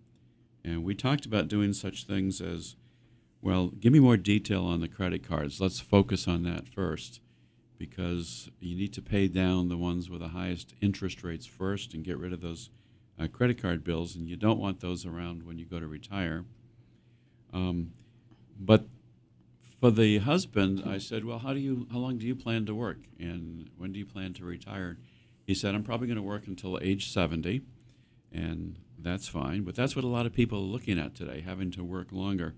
And 0.64 0.82
we 0.82 0.94
talked 0.94 1.24
about 1.26 1.48
doing 1.48 1.72
such 1.72 2.04
things 2.04 2.40
as 2.40 2.76
well, 3.42 3.68
give 3.68 3.92
me 3.92 4.00
more 4.00 4.16
detail 4.16 4.64
on 4.66 4.80
the 4.80 4.88
credit 4.88 5.26
cards. 5.26 5.60
Let's 5.60 5.80
focus 5.80 6.28
on 6.28 6.42
that 6.42 6.68
first 6.68 7.20
because 7.78 8.50
you 8.60 8.76
need 8.76 8.92
to 8.92 9.00
pay 9.00 9.26
down 9.28 9.68
the 9.68 9.78
ones 9.78 10.10
with 10.10 10.20
the 10.20 10.28
highest 10.28 10.74
interest 10.82 11.22
rates 11.24 11.46
first 11.46 11.94
and 11.94 12.04
get 12.04 12.18
rid 12.18 12.34
of 12.34 12.42
those 12.42 12.68
uh, 13.18 13.26
credit 13.28 13.60
card 13.60 13.82
bills, 13.82 14.14
and 14.14 14.28
you 14.28 14.36
don't 14.36 14.58
want 14.58 14.80
those 14.80 15.06
around 15.06 15.44
when 15.44 15.58
you 15.58 15.64
go 15.64 15.80
to 15.80 15.86
retire. 15.86 16.44
Um, 17.54 17.92
but 18.58 18.84
for 19.80 19.90
the 19.90 20.18
husband, 20.18 20.82
I 20.86 20.98
said, 20.98 21.24
"Well, 21.24 21.38
how 21.38 21.54
do 21.54 21.60
you? 21.60 21.86
How 21.90 21.98
long 21.98 22.18
do 22.18 22.26
you 22.26 22.36
plan 22.36 22.66
to 22.66 22.74
work, 22.74 22.98
and 23.18 23.70
when 23.76 23.92
do 23.92 23.98
you 23.98 24.06
plan 24.06 24.34
to 24.34 24.44
retire?" 24.44 24.98
He 25.46 25.54
said, 25.54 25.74
"I'm 25.74 25.82
probably 25.82 26.06
going 26.06 26.16
to 26.16 26.22
work 26.22 26.46
until 26.46 26.78
age 26.80 27.08
70, 27.08 27.62
and 28.30 28.78
that's 28.98 29.26
fine. 29.26 29.62
But 29.62 29.74
that's 29.74 29.96
what 29.96 30.04
a 30.04 30.08
lot 30.08 30.26
of 30.26 30.32
people 30.32 30.58
are 30.58 30.62
looking 30.62 30.98
at 30.98 31.14
today, 31.14 31.40
having 31.40 31.70
to 31.72 31.82
work 31.82 32.12
longer." 32.12 32.54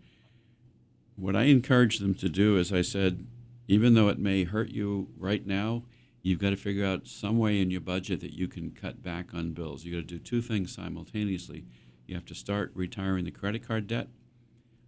What 1.15 1.37
I 1.37 1.45
encourage 1.45 1.99
them 1.99 2.15
to 2.17 2.29
do 2.29 2.57
is, 2.57 2.73
I 2.73 2.83
said, 2.83 3.27
even 3.69 3.95
though 3.95 4.09
it 4.09 4.19
may 4.19 4.45
hurt 4.45 4.71
you 4.71 5.09
right 5.17 5.47
now, 5.47 5.85
you've 6.23 6.39
got 6.41 6.51
to 6.51 6.57
figure 6.57 6.85
out 6.85 7.07
some 7.07 7.39
way 7.39 7.61
in 7.61 7.71
your 7.71 7.81
budget 7.81 8.21
that 8.21 8.33
you 8.33 8.49
can 8.49 8.71
cut 8.71 9.03
back 9.03 9.33
on 9.35 9.53
bills. 9.53 9.85
You've 9.85 9.95
got 9.95 10.09
to 10.09 10.19
do 10.19 10.19
two 10.19 10.43
things 10.43 10.73
simultaneously. 10.73 11.67
You 12.07 12.15
have 12.15 12.25
to 12.27 12.35
start 12.35 12.73
retiring 12.75 13.25
the 13.25 13.31
credit 13.31 13.67
card 13.67 13.87
debt. 13.87 14.09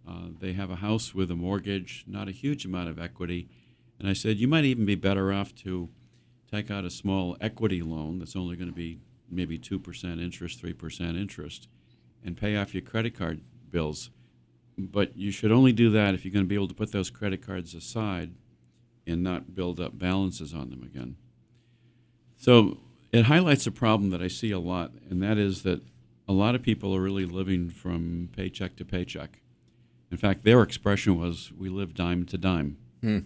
Uh, 0.07 0.27
they 0.39 0.53
have 0.53 0.69
a 0.69 0.77
house 0.77 1.15
with 1.15 1.31
a 1.31 1.35
mortgage, 1.35 2.03
not 2.07 2.27
a 2.27 2.31
huge 2.31 2.65
amount 2.65 2.89
of 2.89 2.99
equity. 2.99 3.47
And 3.99 4.07
I 4.07 4.13
said, 4.13 4.37
you 4.37 4.47
might 4.47 4.65
even 4.65 4.85
be 4.85 4.95
better 4.95 5.33
off 5.33 5.55
to 5.63 5.89
take 6.51 6.69
out 6.69 6.85
a 6.85 6.89
small 6.89 7.35
equity 7.41 7.81
loan 7.81 8.19
that's 8.19 8.35
only 8.35 8.55
going 8.55 8.69
to 8.69 8.75
be 8.75 8.99
maybe 9.29 9.57
2% 9.57 10.21
interest, 10.21 10.61
3% 10.61 11.19
interest, 11.19 11.67
and 12.23 12.37
pay 12.37 12.55
off 12.55 12.73
your 12.73 12.83
credit 12.83 13.17
card 13.17 13.41
bills. 13.71 14.09
But 14.77 15.17
you 15.17 15.31
should 15.31 15.51
only 15.51 15.71
do 15.71 15.89
that 15.91 16.13
if 16.13 16.23
you're 16.23 16.33
going 16.33 16.45
to 16.45 16.49
be 16.49 16.55
able 16.55 16.67
to 16.67 16.73
put 16.73 16.91
those 16.91 17.09
credit 17.09 17.45
cards 17.45 17.73
aside 17.73 18.31
and 19.07 19.23
not 19.23 19.55
build 19.55 19.79
up 19.79 19.97
balances 19.97 20.53
on 20.53 20.69
them 20.69 20.83
again. 20.83 21.15
So 22.37 22.77
it 23.11 23.25
highlights 23.25 23.65
a 23.65 23.71
problem 23.71 24.09
that 24.09 24.21
I 24.21 24.27
see 24.27 24.51
a 24.51 24.59
lot, 24.59 24.91
and 25.09 25.21
that 25.23 25.37
is 25.37 25.63
that 25.63 25.81
a 26.27 26.33
lot 26.33 26.55
of 26.55 26.61
people 26.61 26.95
are 26.95 27.01
really 27.01 27.25
living 27.25 27.69
from 27.69 28.29
paycheck 28.35 28.75
to 28.77 28.85
paycheck. 28.85 29.39
In 30.15 30.19
fact, 30.19 30.45
their 30.45 30.61
expression 30.61 31.19
was, 31.19 31.51
we 31.51 31.67
live 31.67 31.93
dime 31.93 32.23
to 32.27 32.37
dime. 32.37 32.77
Hmm. 33.01 33.19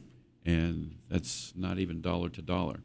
And 0.44 0.96
that's 1.08 1.54
not 1.56 1.78
even 1.78 2.02
dollar 2.02 2.30
to 2.30 2.42
dollar. 2.42 2.80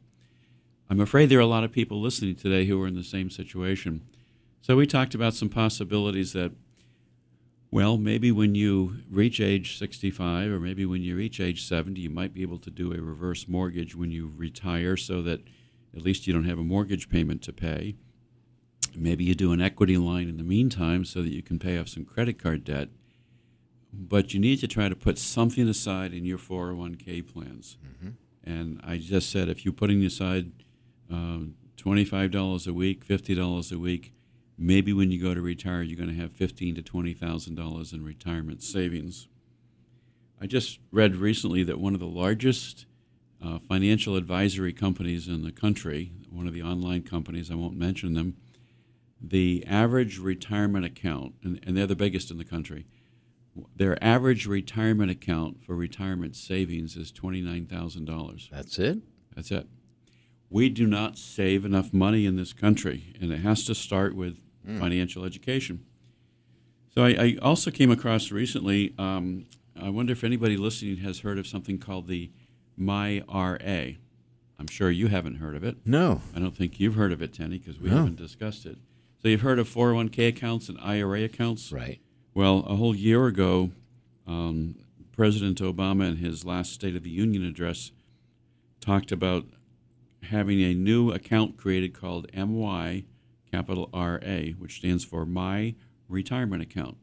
I'm 0.91 1.01
afraid 1.01 1.31
there 1.31 1.39
are 1.39 1.41
a 1.41 1.47
lot 1.47 1.65
of 1.65 1.73
people 1.73 2.03
listening 2.03 2.35
today 2.35 2.67
who 2.67 2.83
are 2.83 2.87
in 2.87 2.97
the 2.97 3.03
same 3.03 3.31
situation. 3.31 4.03
So 4.61 4.77
we 4.77 4.87
talked 4.87 5.15
about 5.15 5.33
some 5.33 5.49
possibilities 5.49 6.35
that, 6.35 6.53
well, 7.71 7.97
maybe 7.97 8.31
when 8.31 8.55
you 8.55 8.97
reach 9.11 9.41
age 9.41 9.79
65 9.79 10.51
or 10.51 10.61
maybe 10.61 10.85
when 10.85 11.01
you 11.01 11.17
reach 11.17 11.41
age 11.41 11.67
70, 11.67 11.99
you 11.99 12.11
might 12.11 12.35
be 12.35 12.43
able 12.43 12.59
to 12.59 12.71
do 12.71 12.93
a 12.93 13.01
reverse 13.01 13.49
mortgage 13.49 13.97
when 13.97 14.11
you 14.11 14.31
retire 14.37 14.99
so 14.99 15.23
that 15.23 15.41
at 15.97 16.03
least 16.03 16.27
you 16.27 16.35
don't 16.35 16.45
have 16.45 16.59
a 16.59 16.63
mortgage 16.63 17.09
payment 17.09 17.41
to 17.41 17.55
pay. 17.55 17.95
Maybe 18.95 19.25
you 19.25 19.35
do 19.35 19.53
an 19.53 19.63
equity 19.63 19.97
line 19.97 20.29
in 20.29 20.37
the 20.37 20.43
meantime 20.43 21.07
so 21.07 21.23
that 21.23 21.33
you 21.33 21.43
can 21.43 21.59
pay 21.59 21.79
off 21.79 21.89
some 21.89 22.05
credit 22.05 22.39
card 22.39 22.65
debt. 22.65 22.91
But 23.97 24.35
you 24.35 24.41
need 24.41 24.61
to 24.61 24.69
try 24.69 24.89
to 24.89 24.97
put 24.97 25.19
something 25.19 25.69
aside 25.69 26.13
in 26.13 26.25
your 26.25 26.39
401k 26.39 27.33
plans. 27.33 27.77
Mm-hmm. 27.85 28.11
And 28.45 28.81
I 28.85 28.99
just 28.99 29.31
said 29.31 29.49
if 29.49 29.65
you're 29.65 29.73
putting 29.73 30.05
aside 30.05 30.53
uh, 31.11 31.41
$25 31.77 32.67
a 32.67 32.73
week, 32.73 33.07
$50 33.07 33.73
a 33.73 33.79
week, 33.79 34.13
maybe 34.59 34.93
when 34.93 35.11
you 35.11 35.23
go 35.23 35.35
to 35.35 35.41
retire, 35.41 35.83
you're 35.83 35.99
going 35.99 36.15
to 36.15 36.21
have 36.21 36.33
fifteen 36.33 36.75
to 36.75 36.83
$20,000 36.83 37.93
in 37.93 38.05
retirement 38.05 38.63
savings. 38.63 39.29
I 40.41 40.47
just 40.47 40.79
read 40.91 41.17
recently 41.17 41.63
that 41.65 41.81
one 41.81 41.95
of 41.95 42.01
the 42.01 42.07
largest 42.07 42.87
uh, 43.43 43.59
financial 43.59 44.17
advisory 44.17 44.73
companies 44.73 45.29
in 45.29 45.43
the 45.43 45.53
country, 45.53 46.13
one 46.31 46.47
of 46.47 46.55
the 46.55 46.63
online 46.63 47.03
companies, 47.03 47.51
I 47.51 47.55
won't 47.55 47.77
mention 47.77 48.15
them, 48.15 48.37
the 49.21 49.65
average 49.67 50.19
retirement 50.19 50.85
account, 50.85 51.35
and, 51.43 51.61
and 51.67 51.77
they're 51.77 51.87
the 51.87 51.97
biggest 51.97 52.31
in 52.31 52.39
the 52.39 52.45
country, 52.45 52.87
their 53.77 54.03
average 54.03 54.47
retirement 54.47 55.11
account 55.11 55.63
for 55.65 55.75
retirement 55.77 56.35
savings 56.37 56.97
is 56.97 57.13
$29,000. 57.13 58.49
That's 58.51 58.79
it? 58.79 58.99
That's 59.35 59.51
it. 59.51 59.67
We 60.51 60.69
do 60.69 60.87
not 60.87 61.19
save 61.19 61.65
enough 61.65 61.93
money 61.93 62.27
in 62.27 62.37
this 62.37 62.53
country, 62.53 63.15
and 63.21 63.33
it 63.33 63.39
has 63.39 63.65
to 63.65 63.75
start 63.75 64.15
with 64.15 64.39
Mm. 64.67 64.79
financial 64.79 65.27
education. 65.27 65.85
So 66.95 67.05
I, 67.05 67.11
I 67.11 67.37
also 67.43 67.71
came 67.71 67.91
across 67.91 68.31
recently. 68.31 68.95
Um, 68.97 69.45
I 69.79 69.91
wonder 69.91 70.13
if 70.13 70.25
anybody 70.25 70.57
listening 70.57 70.97
has 70.99 71.19
heard 71.21 71.39
of 71.39 71.47
something 71.47 71.77
called 71.79 72.07
the 72.09 72.31
MyRA. 72.79 73.97
I'm 74.59 74.67
sure 74.69 74.91
you 74.91 75.09
haven't 75.09 75.35
heard 75.37 75.55
of 75.57 75.65
it. 75.65 75.77
No. 75.85 76.23
I 76.35 76.39
don't 76.39 76.57
think 76.57 76.81
you've 76.81 76.95
heard 76.95 77.13
of 77.13 77.21
it, 77.21 77.33
Tenny, 77.35 77.59
because 77.59 77.79
we 77.81 77.91
No. 77.91 77.97
haven't 77.97 78.17
discussed 78.17 78.65
it. 78.65 78.79
So 79.21 79.29
you've 79.29 79.41
heard 79.43 79.59
of 79.59 79.69
401k 79.69 80.29
accounts 80.29 80.69
and 80.69 80.79
IRA 80.81 81.25
accounts? 81.25 81.71
Right. 81.73 82.01
Well, 82.35 82.65
a 82.67 82.75
whole 82.75 82.97
year 82.97 83.27
ago, 83.27 83.71
um, 84.27 84.75
President 85.13 85.61
Obama, 85.61 86.09
in 86.09 86.17
his 86.17 86.45
last 86.45 86.73
State 86.73 86.97
of 86.97 87.05
the 87.05 87.11
Union 87.11 87.45
address, 87.45 87.93
talked 88.81 89.13
about 89.13 89.47
having 90.25 90.61
a 90.61 90.75
new 90.75 91.13
account 91.13 91.57
created 91.57 91.95
called 91.95 92.27
MY, 92.35 93.05
capital 93.53 93.89
RA, 93.95 94.51
which 94.59 94.79
stands 94.79 95.05
for 95.05 95.25
My 95.25 95.77
Retirement 96.09 96.61
Account. 96.61 96.97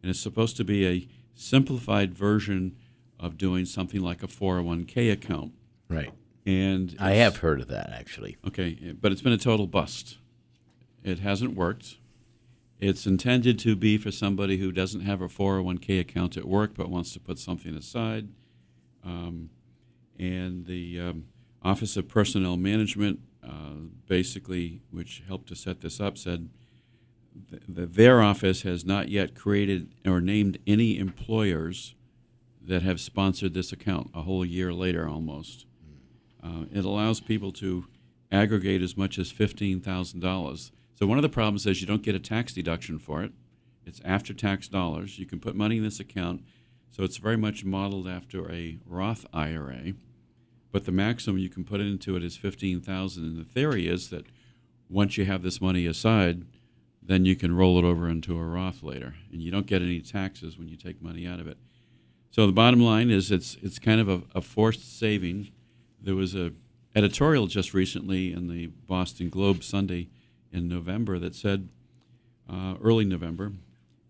And 0.00 0.10
it's 0.10 0.20
supposed 0.20 0.56
to 0.58 0.64
be 0.64 0.86
a 0.86 1.08
simplified 1.34 2.14
version 2.14 2.76
of 3.18 3.36
doing 3.36 3.64
something 3.64 4.00
like 4.00 4.22
a 4.22 4.28
401k 4.28 5.10
account. 5.10 5.54
Right. 5.88 6.12
And 6.46 6.94
I 7.00 7.14
have 7.14 7.38
heard 7.38 7.60
of 7.60 7.66
that, 7.68 7.90
actually. 7.90 8.36
Okay, 8.46 8.94
but 8.98 9.10
it's 9.10 9.22
been 9.22 9.32
a 9.32 9.38
total 9.38 9.66
bust. 9.66 10.18
It 11.02 11.18
hasn't 11.18 11.56
worked. 11.56 11.96
It's 12.80 13.06
intended 13.06 13.58
to 13.60 13.74
be 13.74 13.98
for 13.98 14.12
somebody 14.12 14.58
who 14.58 14.70
doesn't 14.70 15.00
have 15.00 15.20
a 15.20 15.28
401k 15.28 16.00
account 16.00 16.36
at 16.36 16.44
work 16.44 16.74
but 16.76 16.90
wants 16.90 17.12
to 17.14 17.20
put 17.20 17.38
something 17.38 17.74
aside. 17.74 18.28
Um, 19.04 19.50
and 20.18 20.66
the 20.66 21.00
um, 21.00 21.24
Office 21.62 21.96
of 21.96 22.08
Personnel 22.08 22.56
Management, 22.56 23.20
uh, 23.44 23.88
basically, 24.06 24.80
which 24.90 25.22
helped 25.26 25.48
to 25.48 25.56
set 25.56 25.80
this 25.80 26.00
up, 26.00 26.16
said 26.16 26.50
th- 27.50 27.62
that 27.68 27.94
their 27.94 28.22
office 28.22 28.62
has 28.62 28.84
not 28.84 29.08
yet 29.08 29.34
created 29.34 29.92
or 30.06 30.20
named 30.20 30.58
any 30.66 30.98
employers 30.98 31.94
that 32.64 32.82
have 32.82 33.00
sponsored 33.00 33.54
this 33.54 33.72
account 33.72 34.10
a 34.14 34.22
whole 34.22 34.44
year 34.44 34.72
later 34.72 35.08
almost. 35.08 35.66
Uh, 36.42 36.64
it 36.72 36.84
allows 36.84 37.20
people 37.20 37.50
to 37.50 37.86
aggregate 38.30 38.82
as 38.82 38.96
much 38.96 39.18
as 39.18 39.32
$15,000. 39.32 40.70
So, 40.98 41.06
one 41.06 41.16
of 41.16 41.22
the 41.22 41.28
problems 41.28 41.64
is 41.64 41.80
you 41.80 41.86
don't 41.86 42.02
get 42.02 42.16
a 42.16 42.18
tax 42.18 42.52
deduction 42.52 42.98
for 42.98 43.22
it. 43.22 43.30
It's 43.86 44.00
after 44.04 44.34
tax 44.34 44.66
dollars. 44.66 45.16
You 45.16 45.26
can 45.26 45.38
put 45.38 45.54
money 45.54 45.76
in 45.76 45.84
this 45.84 46.00
account. 46.00 46.42
So 46.90 47.04
it's 47.04 47.18
very 47.18 47.36
much 47.36 47.64
modeled 47.64 48.08
after 48.08 48.50
a 48.50 48.80
Roth 48.84 49.24
IRA, 49.32 49.92
but 50.72 50.86
the 50.86 50.90
maximum 50.90 51.38
you 51.38 51.50
can 51.50 51.62
put 51.62 51.80
into 51.80 52.16
it 52.16 52.24
is 52.24 52.36
15,000 52.36 53.22
and 53.22 53.38
the 53.38 53.44
theory 53.44 53.86
is 53.86 54.10
that 54.10 54.26
once 54.88 55.16
you 55.16 55.24
have 55.24 55.44
this 55.44 55.60
money 55.60 55.86
aside, 55.86 56.42
then 57.00 57.24
you 57.24 57.36
can 57.36 57.54
roll 57.54 57.78
it 57.78 57.84
over 57.84 58.08
into 58.08 58.36
a 58.36 58.42
Roth 58.42 58.82
later 58.82 59.14
and 59.30 59.40
you 59.40 59.52
don't 59.52 59.66
get 59.66 59.82
any 59.82 60.00
taxes 60.00 60.58
when 60.58 60.66
you 60.66 60.76
take 60.76 61.00
money 61.00 61.28
out 61.28 61.38
of 61.38 61.46
it. 61.46 61.58
So 62.32 62.44
the 62.44 62.52
bottom 62.52 62.80
line 62.80 63.08
is 63.08 63.30
it's 63.30 63.56
it's 63.62 63.78
kind 63.78 64.00
of 64.00 64.08
a, 64.08 64.22
a 64.34 64.40
forced 64.40 64.98
saving. 64.98 65.52
There 66.02 66.16
was 66.16 66.34
a 66.34 66.50
editorial 66.96 67.46
just 67.46 67.72
recently 67.72 68.32
in 68.32 68.48
the 68.48 68.66
Boston 68.66 69.28
Globe 69.28 69.62
Sunday 69.62 70.08
in 70.52 70.68
November 70.68 71.18
that 71.18 71.34
said, 71.34 71.68
uh, 72.48 72.74
early 72.82 73.04
November, 73.04 73.52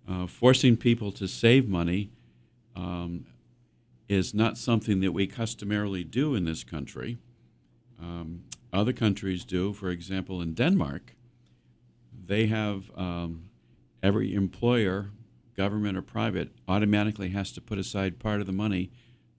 uh, 0.09 0.27
forcing 0.27 0.77
people 0.77 1.13
to 1.13 1.27
save 1.27 1.69
money 1.69 2.11
um, 2.77 3.27
is 4.09 4.33
not 4.33 4.57
something 4.57 5.01
that 5.01 5.13
we 5.13 5.27
customarily 5.27 6.05
do 6.05 6.35
in 6.35 6.45
this 6.45 6.65
country. 6.65 7.19
Um, 8.01 8.45
other 8.73 8.93
countries 8.93 9.45
do. 9.45 9.73
For 9.73 9.91
example, 9.91 10.41
in 10.41 10.55
Denmark, 10.55 11.15
they 12.27 12.47
have 12.47 12.91
um, 12.97 13.51
every 14.03 14.35
employer, 14.35 15.11
government 15.57 15.99
or 15.99 16.03
private, 16.03 16.53
automatically 16.67 17.31
has 17.31 17.53
to 17.53 17.61
put 17.61 17.79
aside 17.79 18.19
part 18.19 18.41
of 18.41 18.47
the 18.47 18.53
money 18.53 18.91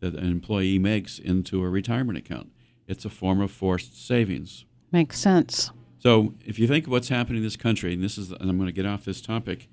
that 0.02 0.14
an 0.14 0.26
employee 0.26 0.80
makes 0.80 1.20
into 1.20 1.64
a 1.64 1.70
retirement 1.70 2.18
account. 2.18 2.52
It's 2.88 3.06
a 3.06 3.10
form 3.10 3.42
of 3.42 3.52
forced 3.52 4.06
savings. 4.06 4.66
Makes 4.92 5.20
sense. 5.20 5.72
So 6.00 6.34
if 6.46 6.58
you 6.58 6.66
think 6.66 6.86
of 6.86 6.92
what's 6.92 7.10
happening 7.10 7.38
in 7.38 7.44
this 7.44 7.58
country, 7.58 7.94
and 7.94 8.02
this 8.02 8.18
is, 8.18 8.32
and 8.32 8.50
I'm 8.50 8.58
going 8.58 8.68
to 8.68 8.74
get 8.74 8.86
off 8.86 9.04
this 9.04 9.22
topic 9.22 9.68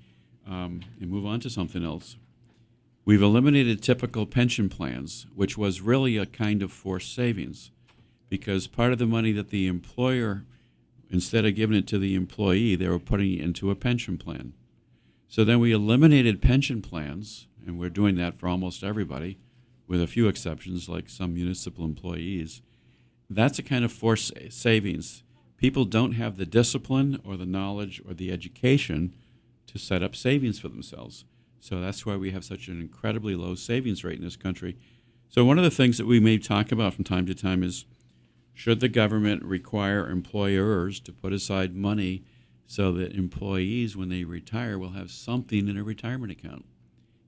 um, 0.45 0.81
and 0.99 1.09
move 1.09 1.25
on 1.25 1.39
to 1.39 1.49
something 1.49 1.83
else. 1.83 2.17
We've 3.05 3.21
eliminated 3.21 3.81
typical 3.81 4.25
pension 4.25 4.67
plans, 4.67 5.25
which 5.33 5.57
was 5.57 5.79
really 5.79 6.17
a 6.17 6.25
kind 6.25 6.61
of 6.61 6.73
forced 6.73 7.15
savings, 7.15 7.71
because 8.27 8.67
part 8.67 8.91
of 8.91 8.99
the 8.99 9.05
money 9.05 9.31
that 9.31 9.49
the 9.49 9.67
employer, 9.67 10.43
instead 11.09 11.45
of 11.45 11.55
giving 11.55 11.77
it 11.77 11.87
to 11.87 11.97
the 11.97 12.15
employee, 12.15 12.75
they 12.75 12.89
were 12.89 12.99
putting 12.99 13.33
it 13.33 13.41
into 13.41 13.71
a 13.71 13.75
pension 13.75 14.17
plan. 14.17 14.51
So 15.29 15.45
then 15.45 15.61
we 15.61 15.71
eliminated 15.71 16.41
pension 16.41 16.81
plans, 16.81 17.47
and 17.65 17.79
we're 17.79 17.89
doing 17.89 18.15
that 18.15 18.37
for 18.37 18.49
almost 18.49 18.83
everybody, 18.83 19.37
with 19.87 20.01
a 20.01 20.07
few 20.07 20.27
exceptions 20.27 20.89
like 20.89 21.07
some 21.07 21.33
municipal 21.33 21.85
employees. 21.85 22.61
That's 23.29 23.59
a 23.59 23.63
kind 23.63 23.85
of 23.85 23.93
forced 23.93 24.33
savings 24.49 25.23
people 25.57 25.85
don't 25.85 26.13
have 26.13 26.37
the 26.37 26.45
discipline 26.45 27.19
or 27.25 27.35
the 27.35 27.45
knowledge 27.45 28.01
or 28.07 28.13
the 28.13 28.31
education 28.31 29.13
to 29.65 29.77
set 29.77 30.01
up 30.01 30.15
savings 30.15 30.59
for 30.59 30.69
themselves. 30.69 31.25
So 31.59 31.81
that's 31.81 32.05
why 32.05 32.15
we 32.15 32.31
have 32.31 32.45
such 32.45 32.67
an 32.67 32.79
incredibly 32.79 33.35
low 33.35 33.55
savings 33.55 34.03
rate 34.03 34.17
in 34.17 34.23
this 34.23 34.37
country. 34.37 34.77
So, 35.29 35.43
one 35.43 35.57
of 35.57 35.63
the 35.65 35.71
things 35.71 35.97
that 35.97 36.07
we 36.07 36.21
may 36.21 36.37
talk 36.37 36.71
about 36.71 36.93
from 36.93 37.03
time 37.03 37.25
to 37.25 37.35
time 37.35 37.61
is 37.61 37.85
should 38.53 38.79
the 38.79 38.87
government 38.87 39.43
require 39.43 40.09
employers 40.09 40.99
to 41.01 41.11
put 41.11 41.33
aside 41.33 41.75
money 41.75 42.23
so 42.65 42.91
that 42.93 43.13
employees, 43.13 43.95
when 43.95 44.09
they 44.09 44.23
retire, 44.23 44.79
will 44.79 44.91
have 44.91 45.11
something 45.11 45.67
in 45.67 45.77
a 45.77 45.83
retirement 45.83 46.31
account? 46.31 46.65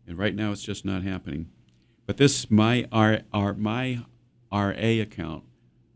And 0.07 0.17
right 0.17 0.33
now, 0.33 0.51
it's 0.51 0.63
just 0.63 0.85
not 0.85 1.03
happening. 1.03 1.49
But 2.05 2.17
this 2.17 2.49
my 2.49 2.87
R, 2.91 3.21
my 3.57 3.99
RA 4.51 4.71
account 4.71 5.43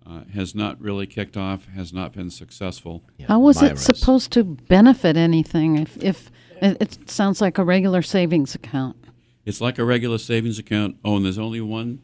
uh, 0.06 0.24
has 0.34 0.54
not 0.54 0.80
really 0.82 1.08
kicked 1.08 1.38
off, 1.38 1.66
has 1.68 1.94
not 1.94 2.14
been 2.14 2.30
successful. 2.30 3.04
Yeah, 3.18 3.28
How 3.28 3.40
was 3.40 3.62
it 3.62 3.80
supposed 3.80 4.32
to 4.34 4.44
benefit 4.44 5.16
anything 5.16 5.78
if, 5.78 5.98
if 6.04 6.32
it, 6.62 6.78
it 6.82 7.10
sounds 7.10 7.42
like 7.42 7.58
a 7.58 7.64
regular 7.64 8.02
savings 8.02 8.56
account? 8.56 8.98
It's 9.46 9.62
like 9.62 9.78
a 9.78 9.86
regular 9.86 10.18
savings 10.18 10.60
account. 10.60 10.98
Oh, 11.04 11.18
and 11.18 11.26
there's 11.26 11.38
only 11.38 11.62
one 11.62 12.02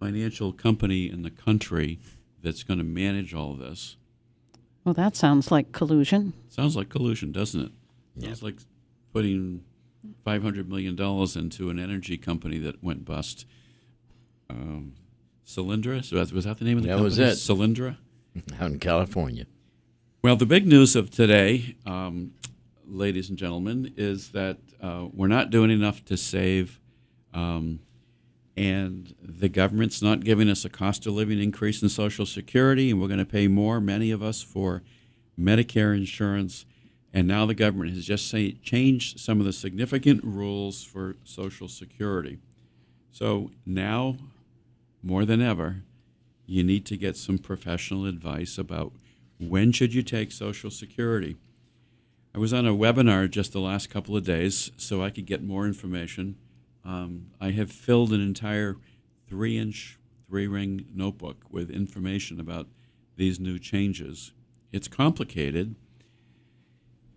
financial 0.00 0.52
company 0.52 1.08
in 1.08 1.22
the 1.22 1.30
country 1.30 2.00
that's 2.42 2.62
going 2.62 2.78
to 2.78 2.84
manage 2.84 3.34
all 3.34 3.52
of 3.52 3.58
this. 3.58 3.96
Well, 4.84 4.94
that 4.94 5.14
sounds 5.14 5.50
like 5.52 5.70
collusion. 5.70 6.32
Sounds 6.48 6.76
like 6.76 6.88
collusion, 6.88 7.30
doesn't 7.30 7.60
it? 7.60 7.72
Yeah. 8.16 8.28
Sounds 8.28 8.42
like 8.42 8.56
putting 9.12 9.62
five 10.24 10.42
hundred 10.42 10.68
million 10.68 10.96
dollars 10.96 11.36
into 11.36 11.70
an 11.70 11.78
energy 11.78 12.18
company 12.18 12.58
that 12.58 12.82
went 12.82 13.04
bust. 13.04 13.46
Um, 14.50 14.94
Solyndra, 15.56 16.04
so 16.04 16.16
was 16.34 16.44
that 16.44 16.58
the 16.58 16.64
name 16.64 16.78
of 16.78 16.82
the 16.84 16.88
That 16.88 16.96
company? 16.96 17.04
was 17.04 17.18
it. 17.18 17.52
Solyndra. 17.52 17.96
out 18.60 18.70
in 18.70 18.78
California. 18.78 19.46
Well, 20.22 20.36
the 20.36 20.46
big 20.46 20.66
news 20.66 20.96
of 20.96 21.10
today, 21.10 21.76
um, 21.84 22.32
ladies 22.86 23.28
and 23.28 23.36
gentlemen, 23.38 23.92
is 23.96 24.30
that 24.30 24.58
uh, 24.80 25.06
we're 25.12 25.26
not 25.28 25.50
doing 25.50 25.70
enough 25.70 26.04
to 26.06 26.16
save, 26.16 26.80
um, 27.34 27.80
and 28.56 29.14
the 29.22 29.48
government's 29.48 30.00
not 30.00 30.20
giving 30.24 30.48
us 30.48 30.64
a 30.64 30.68
cost 30.70 31.06
of 31.06 31.12
living 31.14 31.40
increase 31.42 31.82
in 31.82 31.88
Social 31.88 32.24
Security, 32.24 32.90
and 32.90 33.00
we're 33.00 33.08
going 33.08 33.18
to 33.18 33.24
pay 33.26 33.48
more, 33.48 33.80
many 33.80 34.10
of 34.10 34.22
us, 34.22 34.42
for 34.42 34.82
Medicare 35.38 35.96
insurance. 35.96 36.64
And 37.12 37.28
now 37.28 37.44
the 37.44 37.54
government 37.54 37.94
has 37.94 38.06
just 38.06 38.28
say, 38.28 38.52
changed 38.52 39.20
some 39.20 39.38
of 39.40 39.44
the 39.44 39.52
significant 39.52 40.22
rules 40.24 40.82
for 40.82 41.16
Social 41.24 41.68
Security. 41.68 42.38
So 43.10 43.50
now, 43.66 44.16
more 45.02 45.24
than 45.24 45.42
ever, 45.42 45.82
you 46.46 46.62
need 46.62 46.86
to 46.86 46.96
get 46.96 47.16
some 47.16 47.38
professional 47.38 48.06
advice 48.06 48.58
about 48.58 48.92
when 49.38 49.72
should 49.72 49.94
you 49.94 50.02
take 50.02 50.32
Social 50.32 50.70
Security. 50.70 51.36
I 52.34 52.38
was 52.38 52.52
on 52.52 52.66
a 52.66 52.74
webinar 52.74 53.28
just 53.30 53.52
the 53.52 53.60
last 53.60 53.90
couple 53.90 54.16
of 54.16 54.24
days 54.24 54.70
so 54.76 55.02
I 55.02 55.10
could 55.10 55.26
get 55.26 55.42
more 55.42 55.66
information. 55.66 56.36
Um, 56.84 57.26
I 57.40 57.50
have 57.50 57.70
filled 57.70 58.12
an 58.12 58.20
entire 58.20 58.76
three 59.28 59.58
inch, 59.58 59.98
three 60.28 60.46
ring 60.46 60.86
notebook 60.94 61.44
with 61.50 61.70
information 61.70 62.40
about 62.40 62.68
these 63.16 63.38
new 63.38 63.58
changes. 63.58 64.32
It's 64.72 64.88
complicated, 64.88 65.74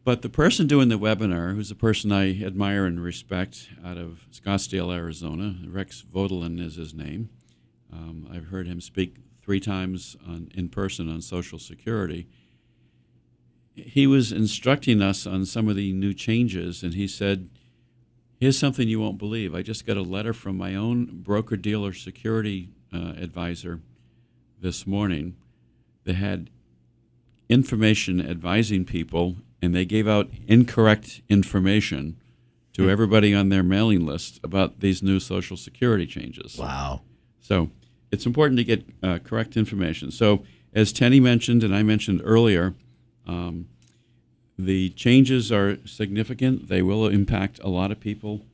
but 0.04 0.22
the 0.22 0.30
person 0.30 0.68
doing 0.68 0.90
the 0.90 1.00
webinar, 1.00 1.56
who's 1.56 1.72
a 1.72 1.76
person 1.76 2.12
I 2.12 2.42
admire 2.44 2.86
and 2.86 3.02
respect 3.02 3.70
out 3.84 3.98
of 3.98 4.28
Scottsdale, 4.32 4.94
Arizona, 4.94 5.56
Rex 5.68 6.04
Vodelin 6.14 6.60
is 6.60 6.76
his 6.76 6.94
name. 6.94 7.30
Um, 7.96 8.28
I've 8.32 8.48
heard 8.48 8.68
him 8.68 8.82
speak 8.82 9.16
three 9.42 9.60
times 9.60 10.18
on, 10.28 10.50
in 10.54 10.70
person 10.70 11.10
on 11.10 11.22
Social 11.22 11.60
Security. 11.60 12.28
He 13.74 14.08
was 14.08 14.32
instructing 14.32 15.02
us 15.02 15.26
on 15.26 15.46
some 15.46 15.68
of 15.68 15.76
the 15.76 15.94
new 15.94 16.14
changes, 16.14 16.84
and 16.84 16.94
he 16.94 17.08
said, 17.08 17.50
Here's 18.38 18.60
something 18.60 18.90
you 18.90 19.00
won't 19.00 19.18
believe. 19.18 19.56
I 19.56 19.62
just 19.62 19.86
got 19.86 19.96
a 19.96 20.02
letter 20.02 20.34
from 20.34 20.58
my 20.58 20.76
own 20.76 21.22
broker 21.24 21.56
dealer 21.56 21.94
security 21.94 22.70
uh, 22.94 23.14
advisor 23.18 23.80
this 24.60 24.86
morning 24.86 25.38
that 26.04 26.16
had 26.16 26.50
information 27.48 28.20
advising 28.20 28.84
people, 28.84 29.38
and 29.62 29.74
they 29.74 29.86
gave 29.86 30.08
out 30.08 30.30
incorrect 30.48 31.22
information 31.30 32.18
to 32.74 32.90
everybody 32.90 33.34
on 33.34 33.48
their 33.48 33.64
mailing 33.64 34.06
list 34.06 34.40
about 34.44 34.82
these 34.82 35.02
new 35.02 35.20
Social 35.20 35.56
Security 35.56 36.06
changes. 36.06 36.58
Wow. 36.58 37.04
So 37.40 37.70
it's 38.12 38.26
important 38.26 38.58
to 38.58 38.64
get 38.64 38.86
uh, 39.04 39.20
correct 39.20 39.58
information. 39.58 40.12
So, 40.12 40.44
as 40.74 40.92
Tenny 40.92 41.20
mentioned, 41.20 41.64
and 41.64 41.76
I 41.76 41.84
mentioned 41.84 42.22
earlier, 42.24 42.74
um, 43.26 43.68
the 44.58 44.90
changes 44.90 45.52
are 45.52 45.78
significant. 45.86 46.68
They 46.68 46.82
will 46.82 47.08
impact 47.08 47.60
a 47.64 47.70
lot 47.70 47.92
of 47.92 48.00
people. 48.00 48.46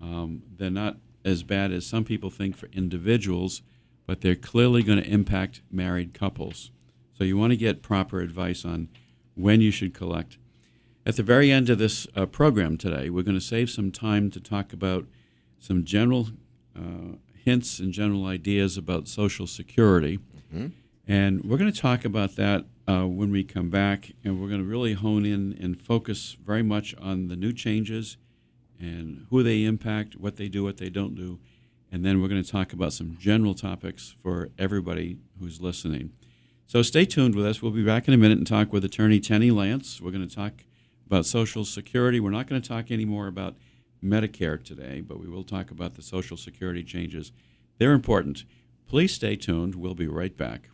Um, 0.00 0.42
they're 0.56 0.70
not 0.70 0.98
as 1.24 1.42
bad 1.42 1.72
as 1.72 1.86
some 1.86 2.04
people 2.04 2.30
think 2.30 2.56
for 2.56 2.68
individuals, 2.72 3.62
but 4.06 4.20
they're 4.20 4.34
clearly 4.36 4.82
going 4.82 5.02
to 5.02 5.08
impact 5.08 5.62
married 5.70 6.14
couples. 6.14 6.70
So, 7.16 7.24
you 7.24 7.36
want 7.36 7.52
to 7.52 7.56
get 7.56 7.82
proper 7.82 8.20
advice 8.20 8.64
on 8.64 8.88
when 9.34 9.60
you 9.60 9.70
should 9.70 9.94
collect. 9.94 10.38
At 11.06 11.16
the 11.16 11.22
very 11.22 11.50
end 11.50 11.68
of 11.68 11.78
this 11.78 12.06
uh, 12.16 12.24
program 12.24 12.78
today, 12.78 13.10
we're 13.10 13.22
going 13.24 13.36
to 13.36 13.40
save 13.40 13.68
some 13.68 13.90
time 13.90 14.30
to 14.30 14.40
talk 14.40 14.72
about 14.72 15.06
some 15.58 15.84
general 15.84 16.28
uh, 16.74 17.16
hints 17.44 17.78
and 17.78 17.92
general 17.92 18.26
ideas 18.26 18.76
about 18.76 19.08
Social 19.08 19.46
Security. 19.46 20.18
And 21.06 21.44
we're 21.44 21.58
going 21.58 21.72
to 21.72 21.80
talk 21.80 22.04
about 22.04 22.36
that 22.36 22.64
uh, 22.88 23.04
when 23.04 23.30
we 23.30 23.44
come 23.44 23.68
back, 23.68 24.12
and 24.24 24.40
we're 24.40 24.48
going 24.48 24.60
to 24.60 24.66
really 24.66 24.94
hone 24.94 25.26
in 25.26 25.56
and 25.60 25.80
focus 25.80 26.36
very 26.44 26.62
much 26.62 26.94
on 26.96 27.28
the 27.28 27.36
new 27.36 27.52
changes 27.52 28.16
and 28.80 29.26
who 29.30 29.42
they 29.42 29.64
impact, 29.64 30.16
what 30.16 30.36
they 30.36 30.48
do, 30.48 30.64
what 30.64 30.78
they 30.78 30.88
don't 30.88 31.14
do. 31.14 31.38
And 31.92 32.04
then 32.04 32.20
we're 32.20 32.28
going 32.28 32.42
to 32.42 32.50
talk 32.50 32.72
about 32.72 32.92
some 32.92 33.16
general 33.20 33.54
topics 33.54 34.14
for 34.22 34.50
everybody 34.58 35.18
who's 35.38 35.60
listening. 35.60 36.10
So 36.66 36.82
stay 36.82 37.04
tuned 37.04 37.34
with 37.34 37.46
us. 37.46 37.60
We'll 37.60 37.70
be 37.72 37.84
back 37.84 38.08
in 38.08 38.14
a 38.14 38.16
minute 38.16 38.38
and 38.38 38.46
talk 38.46 38.72
with 38.72 38.84
attorney 38.84 39.20
Tenny 39.20 39.50
Lance. 39.50 40.00
We're 40.00 40.10
going 40.10 40.26
to 40.26 40.34
talk 40.34 40.64
about 41.06 41.26
Social 41.26 41.64
Security. 41.64 42.18
We're 42.18 42.30
not 42.30 42.46
going 42.46 42.60
to 42.60 42.66
talk 42.66 42.90
anymore 42.90 43.26
about 43.26 43.54
Medicare 44.04 44.62
today, 44.62 45.00
but 45.00 45.18
we 45.18 45.26
will 45.26 45.44
talk 45.44 45.70
about 45.70 45.94
the 45.94 46.02
Social 46.02 46.36
Security 46.36 46.84
changes. 46.84 47.32
They're 47.78 47.92
important. 47.92 48.44
Please 48.86 49.12
stay 49.12 49.34
tuned. 49.34 49.74
We'll 49.74 49.94
be 49.94 50.06
right 50.06 50.36
back. 50.36 50.68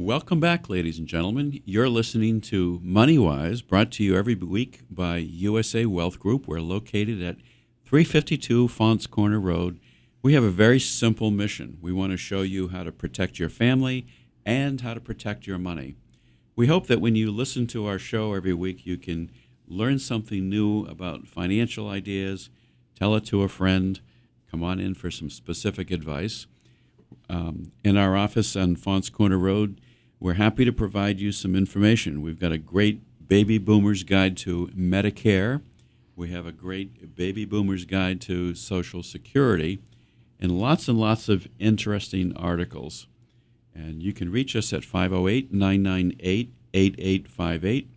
Welcome 0.00 0.38
back, 0.38 0.68
ladies 0.68 1.00
and 1.00 1.08
gentlemen. 1.08 1.60
You're 1.64 1.88
listening 1.88 2.40
to 2.42 2.80
MoneyWise, 2.84 3.66
brought 3.66 3.90
to 3.92 4.04
you 4.04 4.16
every 4.16 4.36
week 4.36 4.82
by 4.88 5.16
USA 5.16 5.86
Wealth 5.86 6.20
Group. 6.20 6.46
We're 6.46 6.60
located 6.60 7.20
at 7.20 7.38
352 7.88 8.68
Faunce 8.68 9.06
Corner 9.06 9.40
Road. 9.40 9.80
We 10.22 10.34
have 10.34 10.44
a 10.44 10.50
very 10.50 10.78
simple 10.78 11.30
mission. 11.30 11.78
We 11.80 11.90
want 11.90 12.12
to 12.12 12.18
show 12.18 12.42
you 12.42 12.68
how 12.68 12.82
to 12.82 12.92
protect 12.92 13.38
your 13.38 13.48
family 13.48 14.06
and 14.44 14.82
how 14.82 14.92
to 14.92 15.00
protect 15.00 15.46
your 15.46 15.56
money. 15.56 15.96
We 16.54 16.66
hope 16.66 16.86
that 16.88 17.00
when 17.00 17.16
you 17.16 17.30
listen 17.30 17.66
to 17.68 17.86
our 17.86 17.98
show 17.98 18.34
every 18.34 18.52
week, 18.52 18.84
you 18.84 18.98
can 18.98 19.30
learn 19.66 19.98
something 19.98 20.50
new 20.50 20.84
about 20.84 21.28
financial 21.28 21.88
ideas, 21.88 22.50
tell 22.94 23.14
it 23.14 23.24
to 23.28 23.42
a 23.42 23.48
friend, 23.48 23.98
come 24.50 24.62
on 24.62 24.80
in 24.80 24.92
for 24.92 25.10
some 25.10 25.30
specific 25.30 25.90
advice. 25.90 26.46
Um, 27.30 27.72
in 27.82 27.96
our 27.96 28.18
office 28.18 28.54
on 28.54 28.76
Faunce 28.76 29.08
Corner 29.08 29.38
Road, 29.38 29.80
we're 30.20 30.34
happy 30.34 30.66
to 30.66 30.72
provide 30.74 31.20
you 31.20 31.32
some 31.32 31.56
information. 31.56 32.20
We've 32.20 32.38
got 32.38 32.52
a 32.52 32.58
great 32.58 33.00
baby 33.26 33.56
boomers 33.56 34.02
guide 34.02 34.36
to 34.38 34.66
Medicare. 34.76 35.62
We 36.18 36.28
have 36.30 36.46
a 36.48 36.52
great 36.52 37.14
baby 37.14 37.44
boomers 37.44 37.84
guide 37.84 38.20
to 38.22 38.56
Social 38.56 39.04
Security 39.04 39.78
and 40.40 40.60
lots 40.60 40.88
and 40.88 40.98
lots 40.98 41.28
of 41.28 41.46
interesting 41.60 42.36
articles. 42.36 43.06
And 43.72 44.02
you 44.02 44.12
can 44.12 44.32
reach 44.32 44.56
us 44.56 44.72
at 44.72 44.84
508 44.84 45.52
998 45.52 46.52
8858. 46.74 47.88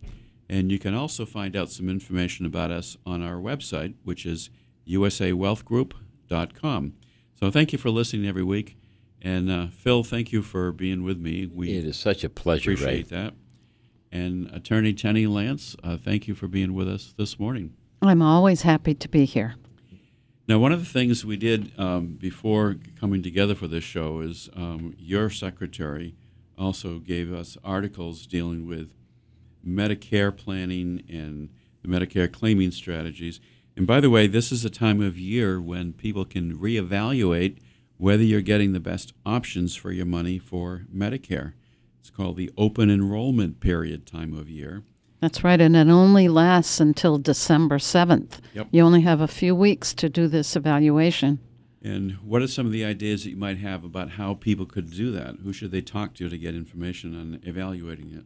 And 0.48 0.70
you 0.70 0.78
can 0.78 0.94
also 0.94 1.26
find 1.26 1.56
out 1.56 1.72
some 1.72 1.88
information 1.88 2.46
about 2.46 2.70
us 2.70 2.96
on 3.04 3.22
our 3.22 3.38
website, 3.38 3.94
which 4.04 4.24
is 4.24 4.50
usawealthgroup.com. 4.86 6.92
So 7.40 7.50
thank 7.50 7.72
you 7.72 7.78
for 7.78 7.90
listening 7.90 8.28
every 8.28 8.44
week. 8.44 8.76
And 9.20 9.50
uh, 9.50 9.66
Phil, 9.72 10.04
thank 10.04 10.30
you 10.30 10.42
for 10.42 10.70
being 10.70 11.02
with 11.02 11.18
me. 11.18 11.50
We 11.52 11.76
it 11.76 11.84
is 11.84 11.96
such 11.96 12.22
a 12.22 12.28
pleasure. 12.28 12.70
Appreciate 12.70 13.10
Ray. 13.10 13.18
that. 13.18 13.34
And 14.12 14.48
Attorney 14.52 14.92
Tenny 14.92 15.26
Lance, 15.26 15.74
uh, 15.82 15.96
thank 15.96 16.28
you 16.28 16.36
for 16.36 16.46
being 16.46 16.74
with 16.74 16.88
us 16.88 17.12
this 17.16 17.40
morning. 17.40 17.74
I'm 18.02 18.20
always 18.20 18.62
happy 18.62 18.94
to 18.94 19.08
be 19.08 19.24
here. 19.24 19.54
Now, 20.48 20.58
one 20.58 20.72
of 20.72 20.80
the 20.80 20.90
things 20.90 21.24
we 21.24 21.36
did 21.36 21.70
um, 21.78 22.18
before 22.20 22.76
coming 22.98 23.22
together 23.22 23.54
for 23.54 23.68
this 23.68 23.84
show 23.84 24.20
is 24.20 24.50
um, 24.56 24.94
your 24.98 25.30
secretary 25.30 26.16
also 26.58 26.98
gave 26.98 27.32
us 27.32 27.56
articles 27.62 28.26
dealing 28.26 28.66
with 28.66 28.92
Medicare 29.64 30.36
planning 30.36 31.04
and 31.08 31.50
the 31.82 31.88
Medicare 31.88 32.30
claiming 32.30 32.72
strategies. 32.72 33.40
And 33.76 33.86
by 33.86 34.00
the 34.00 34.10
way, 34.10 34.26
this 34.26 34.50
is 34.50 34.64
a 34.64 34.70
time 34.70 35.00
of 35.00 35.16
year 35.16 35.60
when 35.60 35.92
people 35.92 36.24
can 36.24 36.58
reevaluate 36.58 37.58
whether 37.98 38.24
you're 38.24 38.40
getting 38.40 38.72
the 38.72 38.80
best 38.80 39.12
options 39.24 39.76
for 39.76 39.92
your 39.92 40.06
money 40.06 40.40
for 40.40 40.86
Medicare. 40.92 41.52
It's 42.00 42.10
called 42.10 42.36
the 42.36 42.50
open 42.58 42.90
enrollment 42.90 43.60
period 43.60 44.06
time 44.06 44.36
of 44.36 44.50
year. 44.50 44.82
That's 45.22 45.44
right, 45.44 45.60
and 45.60 45.76
it 45.76 45.86
only 45.86 46.26
lasts 46.26 46.80
until 46.80 47.16
December 47.16 47.78
7th. 47.78 48.40
Yep. 48.54 48.66
You 48.72 48.82
only 48.82 49.02
have 49.02 49.20
a 49.20 49.28
few 49.28 49.54
weeks 49.54 49.94
to 49.94 50.08
do 50.08 50.26
this 50.26 50.56
evaluation. 50.56 51.38
And 51.80 52.14
what 52.24 52.42
are 52.42 52.48
some 52.48 52.66
of 52.66 52.72
the 52.72 52.84
ideas 52.84 53.22
that 53.22 53.30
you 53.30 53.36
might 53.36 53.58
have 53.58 53.84
about 53.84 54.10
how 54.10 54.34
people 54.34 54.66
could 54.66 54.90
do 54.90 55.12
that? 55.12 55.36
Who 55.44 55.52
should 55.52 55.70
they 55.70 55.80
talk 55.80 56.14
to 56.14 56.28
to 56.28 56.36
get 56.36 56.56
information 56.56 57.14
on 57.14 57.38
evaluating 57.44 58.10
it? 58.10 58.24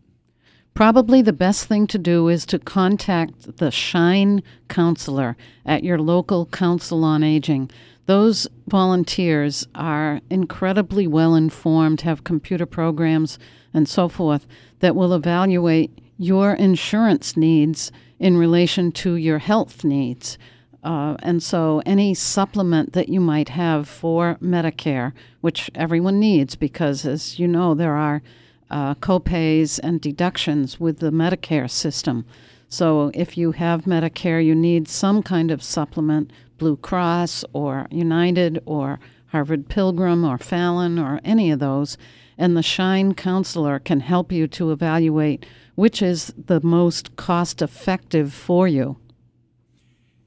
Probably 0.72 1.20
the 1.20 1.34
best 1.34 1.66
thing 1.66 1.86
to 1.88 1.98
do 1.98 2.28
is 2.28 2.46
to 2.46 2.58
contact 2.58 3.58
the 3.58 3.70
Shine 3.70 4.42
counselor 4.68 5.36
at 5.66 5.84
your 5.84 5.98
local 5.98 6.46
Council 6.46 7.04
on 7.04 7.22
Aging. 7.22 7.70
Those 8.06 8.48
volunteers 8.68 9.66
are 9.74 10.22
incredibly 10.30 11.06
well 11.06 11.34
informed, 11.34 12.00
have 12.02 12.24
computer 12.24 12.64
programs 12.64 13.38
and 13.74 13.86
so 13.86 14.08
forth 14.08 14.46
that 14.80 14.96
will 14.96 15.12
evaluate 15.12 15.90
your 16.18 16.52
insurance 16.54 17.36
needs 17.36 17.92
in 18.18 18.36
relation 18.36 18.92
to 18.92 19.16
your 19.16 19.38
health 19.38 19.84
needs. 19.84 20.38
Uh, 20.82 21.16
and 21.20 21.42
so, 21.42 21.82
any 21.84 22.14
supplement 22.14 22.92
that 22.92 23.08
you 23.08 23.20
might 23.20 23.48
have 23.48 23.88
for 23.88 24.36
Medicare, 24.40 25.12
which 25.40 25.68
everyone 25.74 26.20
needs, 26.20 26.54
because 26.54 27.04
as 27.04 27.40
you 27.40 27.48
know, 27.48 27.74
there 27.74 27.94
are 27.94 28.22
uh, 28.70 28.94
copays 28.96 29.80
and 29.82 30.00
deductions 30.00 30.78
with 30.78 31.00
the 31.00 31.10
Medicare 31.10 31.68
system. 31.68 32.24
So, 32.68 33.10
if 33.14 33.36
you 33.36 33.52
have 33.52 33.82
Medicare, 33.82 34.44
you 34.44 34.54
need 34.54 34.86
some 34.86 35.24
kind 35.24 35.50
of 35.50 35.62
supplement 35.62 36.32
Blue 36.56 36.76
Cross 36.76 37.44
or 37.52 37.88
United 37.90 38.62
or 38.64 39.00
Harvard 39.26 39.68
Pilgrim 39.68 40.24
or 40.24 40.38
Fallon 40.38 40.98
or 40.98 41.20
any 41.24 41.50
of 41.50 41.58
those. 41.58 41.98
And 42.38 42.56
the 42.56 42.62
Shine 42.62 43.14
counselor 43.14 43.78
can 43.78 44.00
help 44.00 44.30
you 44.30 44.46
to 44.48 44.70
evaluate 44.70 45.46
which 45.76 46.02
is 46.02 46.34
the 46.36 46.60
most 46.60 47.14
cost 47.14 47.62
effective 47.62 48.34
for 48.34 48.66
you. 48.66 48.96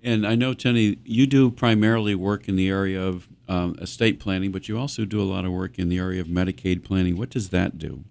And 0.01 0.25
I 0.25 0.35
know, 0.35 0.53
Tenny, 0.53 0.97
you 1.03 1.27
do 1.27 1.51
primarily 1.51 2.15
work 2.15 2.47
in 2.47 2.55
the 2.55 2.69
area 2.69 3.01
of 3.01 3.27
um, 3.49 3.75
estate 3.81 4.19
planning, 4.19 4.51
but 4.51 4.69
you 4.69 4.77
also 4.77 5.03
do 5.03 5.21
a 5.21 5.23
lot 5.23 5.43
of 5.43 5.51
work 5.51 5.77
in 5.77 5.89
the 5.89 5.97
area 5.97 6.21
of 6.21 6.27
Medicaid 6.27 6.83
planning. 6.83 7.17
What 7.17 7.29
does 7.29 7.49
that 7.49 7.77
do? 7.77 8.05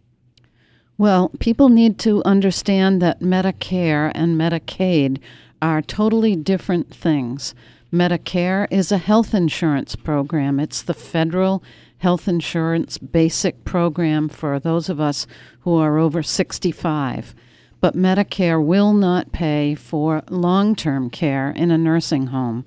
Well, 0.99 1.31
people 1.39 1.69
need 1.69 1.99
to 2.01 2.23
understand 2.25 3.01
that 3.01 3.21
Medicare 3.21 4.11
and 4.15 4.39
Medicaid 4.39 5.21
are 5.63 5.81
totally 5.81 6.35
different 6.37 6.93
things. 6.93 7.55
Medicare 7.93 8.67
is 8.71 8.93
a 8.93 8.99
health 8.99 9.33
insurance 9.33 9.97
program, 9.97 10.61
it's 10.61 10.83
the 10.83 10.93
federal 10.93 11.63
health 11.99 12.29
insurance 12.29 12.99
basic 12.99 13.65
program 13.65 14.29
for 14.29 14.59
those 14.59 14.89
of 14.89 15.01
us 15.01 15.27
who 15.61 15.77
are 15.77 15.99
over 15.99 16.23
65. 16.23 17.35
But 17.81 17.97
Medicare 17.97 18.65
will 18.65 18.93
not 18.93 19.33
pay 19.33 19.75
for 19.75 20.23
long 20.29 20.75
term 20.75 21.11
care 21.11 21.51
in 21.51 21.71
a 21.71 21.79
nursing 21.79 22.29
home. 22.29 22.65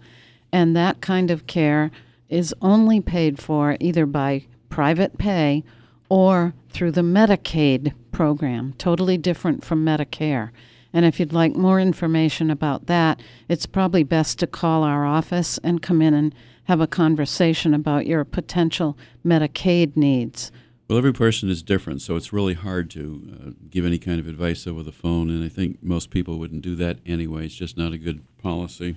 And 0.51 0.75
that 0.75 1.01
kind 1.01 1.31
of 1.31 1.47
care 1.47 1.91
is 2.29 2.55
only 2.61 3.01
paid 3.01 3.39
for 3.39 3.77
either 3.79 4.05
by 4.05 4.45
private 4.69 5.17
pay 5.17 5.63
or 6.09 6.53
through 6.69 6.91
the 6.91 7.01
Medicaid 7.01 7.93
program, 8.11 8.73
totally 8.77 9.17
different 9.17 9.63
from 9.63 9.85
Medicare. 9.85 10.51
And 10.93 11.05
if 11.05 11.19
you'd 11.19 11.33
like 11.33 11.55
more 11.55 11.79
information 11.79 12.49
about 12.49 12.87
that, 12.87 13.21
it's 13.47 13.65
probably 13.65 14.03
best 14.03 14.39
to 14.39 14.47
call 14.47 14.83
our 14.83 15.05
office 15.05 15.57
and 15.63 15.81
come 15.81 16.01
in 16.01 16.13
and 16.13 16.35
have 16.71 16.79
a 16.79 16.87
conversation 16.87 17.73
about 17.73 18.07
your 18.07 18.23
potential 18.23 18.97
Medicaid 19.25 19.97
needs. 19.97 20.53
Well, 20.87 20.97
every 20.97 21.11
person 21.11 21.49
is 21.49 21.61
different, 21.61 22.01
so 22.01 22.15
it's 22.15 22.31
really 22.31 22.53
hard 22.53 22.89
to 22.91 23.21
uh, 23.33 23.49
give 23.69 23.85
any 23.85 23.97
kind 23.97 24.21
of 24.21 24.27
advice 24.29 24.65
over 24.65 24.81
the 24.81 24.93
phone, 24.93 25.29
and 25.29 25.43
I 25.43 25.49
think 25.49 25.83
most 25.83 26.11
people 26.11 26.39
wouldn't 26.39 26.61
do 26.61 26.75
that 26.75 26.99
anyway. 27.05 27.47
It's 27.47 27.55
just 27.55 27.75
not 27.75 27.91
a 27.91 27.97
good 27.97 28.23
policy. 28.37 28.95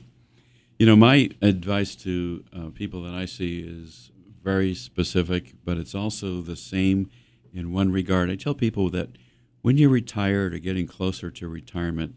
You 0.79 0.87
know, 0.87 0.95
my 0.95 1.31
advice 1.43 1.97
to 1.97 2.45
uh, 2.57 2.69
people 2.73 3.03
that 3.03 3.15
I 3.15 3.25
see 3.25 3.63
is 3.63 4.13
very 4.41 4.73
specific, 4.73 5.55
but 5.65 5.77
it's 5.77 5.97
also 5.97 6.43
the 6.43 6.55
same 6.55 7.11
in 7.53 7.73
one 7.73 7.91
regard. 7.91 8.31
I 8.31 8.37
tell 8.37 8.55
people 8.55 8.89
that 8.91 9.09
when 9.63 9.79
you're 9.79 9.91
retired 9.91 10.55
or 10.55 10.59
getting 10.59 10.87
closer 10.87 11.29
to 11.29 11.49
retirement, 11.49 12.15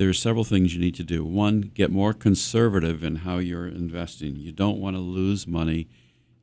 there 0.00 0.08
are 0.08 0.14
several 0.14 0.44
things 0.44 0.72
you 0.72 0.80
need 0.80 0.94
to 0.94 1.04
do. 1.04 1.22
One, 1.22 1.60
get 1.74 1.90
more 1.90 2.14
conservative 2.14 3.04
in 3.04 3.16
how 3.16 3.36
you're 3.36 3.66
investing. 3.66 4.34
You 4.34 4.50
don't 4.50 4.80
want 4.80 4.96
to 4.96 5.00
lose 5.00 5.46
money. 5.46 5.88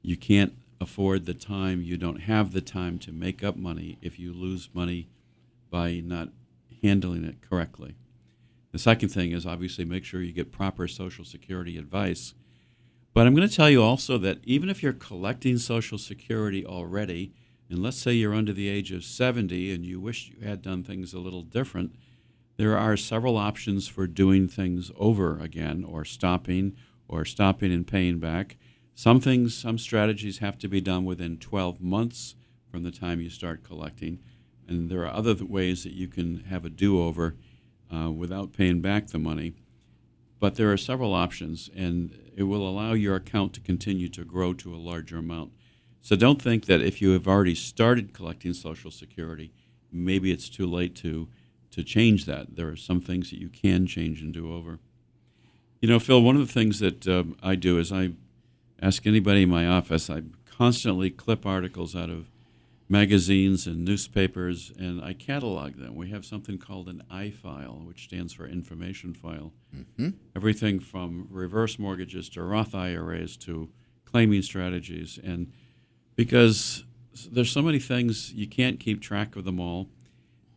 You 0.03 0.15
can't 0.15 0.53
afford 0.79 1.25
the 1.25 1.33
time. 1.33 1.81
You 1.81 1.97
don't 1.97 2.21
have 2.21 2.51
the 2.51 2.61
time 2.61 2.99
to 2.99 3.11
make 3.11 3.43
up 3.43 3.57
money 3.57 3.97
if 3.99 4.19
you 4.19 4.31
lose 4.31 4.69
money 4.75 5.07
by 5.71 6.03
not 6.05 6.29
handling 6.83 7.25
it 7.25 7.41
correctly. 7.41 7.95
The 8.73 8.77
second 8.77 9.09
thing 9.09 9.31
is 9.31 9.47
obviously 9.47 9.85
make 9.85 10.05
sure 10.05 10.21
you 10.21 10.33
get 10.33 10.51
proper 10.51 10.87
Social 10.87 11.25
Security 11.25 11.79
advice. 11.79 12.35
But 13.15 13.25
I'm 13.25 13.33
going 13.33 13.49
to 13.49 13.55
tell 13.55 13.71
you 13.71 13.81
also 13.81 14.19
that 14.19 14.37
even 14.43 14.69
if 14.69 14.83
you're 14.83 14.93
collecting 14.93 15.57
Social 15.57 15.97
Security 15.97 16.63
already, 16.63 17.33
and 17.71 17.81
let's 17.81 17.97
say 17.97 18.13
you're 18.13 18.35
under 18.35 18.53
the 18.53 18.69
age 18.69 18.91
of 18.91 19.03
70 19.03 19.73
and 19.73 19.83
you 19.83 19.99
wish 19.99 20.29
you 20.29 20.47
had 20.47 20.61
done 20.61 20.83
things 20.83 21.11
a 21.11 21.19
little 21.19 21.41
different, 21.41 21.95
there 22.57 22.77
are 22.77 22.97
several 22.97 23.37
options 23.37 23.87
for 23.87 24.07
doing 24.07 24.47
things 24.47 24.91
over 24.97 25.39
again 25.39 25.83
or 25.83 26.03
stopping 26.03 26.75
or 27.07 27.23
stopping 27.23 27.71
and 27.71 27.87
paying 27.87 28.19
back. 28.19 28.57
Some 28.95 29.21
things, 29.21 29.55
some 29.55 29.77
strategies 29.77 30.39
have 30.39 30.57
to 30.59 30.67
be 30.67 30.81
done 30.81 31.05
within 31.05 31.37
12 31.37 31.79
months 31.79 32.35
from 32.69 32.83
the 32.83 32.91
time 32.91 33.21
you 33.21 33.29
start 33.29 33.63
collecting. 33.63 34.19
And 34.67 34.89
there 34.89 35.05
are 35.05 35.13
other 35.13 35.35
ways 35.35 35.83
that 35.83 35.93
you 35.93 36.07
can 36.07 36.45
have 36.45 36.65
a 36.65 36.69
do 36.69 37.01
over 37.01 37.35
uh, 37.93 38.11
without 38.11 38.53
paying 38.53 38.81
back 38.81 39.07
the 39.07 39.19
money. 39.19 39.53
But 40.39 40.55
there 40.55 40.71
are 40.71 40.77
several 40.77 41.13
options, 41.13 41.69
and 41.75 42.31
it 42.35 42.43
will 42.43 42.67
allow 42.67 42.93
your 42.93 43.15
account 43.15 43.53
to 43.53 43.61
continue 43.61 44.09
to 44.09 44.25
grow 44.25 44.53
to 44.53 44.73
a 44.73 44.77
larger 44.77 45.17
amount. 45.17 45.51
So 46.01 46.15
don't 46.15 46.41
think 46.41 46.65
that 46.65 46.81
if 46.81 47.01
you 47.01 47.11
have 47.11 47.27
already 47.27 47.55
started 47.55 48.13
collecting 48.13 48.53
Social 48.53 48.91
Security, 48.91 49.51
maybe 49.91 50.31
it's 50.31 50.49
too 50.49 50.67
late 50.67 50.95
to 50.97 51.27
to 51.77 51.83
change 51.83 52.25
that. 52.25 52.55
There 52.55 52.67
are 52.69 52.75
some 52.75 52.99
things 52.99 53.29
that 53.29 53.39
you 53.39 53.49
can 53.49 53.85
change 53.85 54.19
and 54.21 54.33
do 54.33 54.51
over. 54.51 54.79
You 55.79 55.87
know, 55.87 55.99
Phil, 55.99 56.23
one 56.23 56.35
of 56.35 56.45
the 56.45 56.51
things 56.51 56.79
that 56.79 57.07
uh, 57.07 57.23
I 57.43 57.53
do 57.53 57.77
is 57.77 57.91
I 57.91 58.13
ask 58.81 59.05
anybody 59.05 59.43
in 59.43 59.49
my 59.49 59.67
office, 59.67 60.09
I 60.09 60.23
constantly 60.49 61.11
clip 61.11 61.45
articles 61.45 61.95
out 61.95 62.09
of 62.09 62.31
magazines 62.89 63.67
and 63.67 63.85
newspapers, 63.85 64.71
and 64.79 65.03
I 65.03 65.13
catalog 65.13 65.75
them. 65.75 65.93
We 65.95 66.09
have 66.09 66.25
something 66.25 66.57
called 66.57 66.87
an 66.87 67.03
I 67.11 67.29
file, 67.29 67.83
which 67.85 68.05
stands 68.05 68.33
for 68.33 68.47
information 68.47 69.13
file. 69.13 69.53
Mm-hmm. 69.75 70.09
Everything 70.35 70.79
from 70.79 71.27
reverse 71.29 71.77
mortgages 71.77 72.27
to 72.29 72.41
Roth 72.41 72.73
IRAs 72.73 73.37
to 73.37 73.69
claiming 74.03 74.41
strategies. 74.41 75.19
And 75.23 75.51
because 76.15 76.85
there's 77.31 77.51
so 77.51 77.61
many 77.61 77.77
things, 77.77 78.33
you 78.33 78.47
can't 78.47 78.79
keep 78.79 78.99
track 78.99 79.35
of 79.35 79.43
them 79.45 79.59
all. 79.59 79.89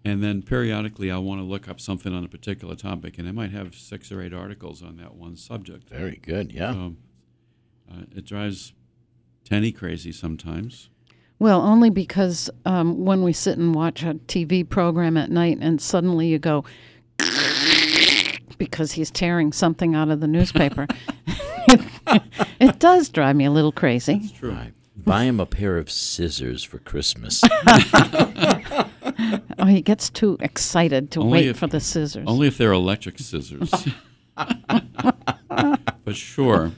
And 0.05 0.23
then 0.23 0.43
periodically, 0.43 1.11
I 1.11 1.19
want 1.19 1.41
to 1.41 1.45
look 1.45 1.69
up 1.69 1.81
something 1.81 2.15
on 2.15 2.25
a 2.25 2.29
particular 2.29 2.75
topic, 2.75 3.19
and 3.19 3.29
I 3.29 3.33
might 3.33 3.51
have 3.51 3.75
six 3.75 4.11
or 4.11 4.23
eight 4.23 4.33
articles 4.33 4.83
on 4.83 4.97
that 4.97 5.15
one 5.15 5.37
subject. 5.37 5.89
Very 5.89 6.17
good. 6.17 6.53
Yeah. 6.53 6.71
Um, 6.71 6.97
uh, 7.91 8.03
it 8.17 8.25
drives 8.25 8.73
Tenny 9.45 9.73
crazy 9.73 10.13
sometimes. 10.13 10.89
Well, 11.39 11.63
only 11.63 11.91
because 11.91 12.51
um, 12.65 13.05
when 13.05 13.23
we 13.23 13.33
sit 13.33 13.59
and 13.59 13.75
watch 13.75 14.03
a 14.03 14.15
TV 14.15 14.67
program 14.67 15.17
at 15.17 15.31
night 15.31 15.59
and 15.61 15.81
suddenly 15.81 16.29
you 16.29 16.39
go 16.39 16.65
because 18.59 18.93
he's 18.93 19.11
tearing 19.11 19.53
something 19.53 19.95
out 19.95 20.11
of 20.11 20.21
the 20.21 20.29
newspaper, 20.29 20.87
it 22.61 22.79
does 22.79 23.09
drive 23.09 23.37
me 23.37 23.45
a 23.45 23.51
little 23.51 23.73
crazy. 23.73 24.21
It's 24.23 24.33
true. 24.33 24.53
Right. 24.53 24.73
Buy 24.97 25.25
him 25.25 25.41
a 25.41 25.47
pair 25.47 25.79
of 25.79 25.91
scissors 25.91 26.63
for 26.63 26.79
Christmas. 26.79 27.43
Oh, 29.61 29.67
he 29.67 29.83
gets 29.83 30.11
too 30.11 30.37
excited 30.41 31.11
to 31.13 31.21
Only 31.21 31.33
wait 31.33 31.47
if- 31.49 31.59
for 31.59 31.67
the 31.67 31.81
scissors. 31.81 32.25
Only 32.27 32.49
if 32.49 32.57
they're 32.59 32.73
electric 32.73 33.19
scissors. 33.19 33.71
but 34.37 36.15
sure. 36.17 36.73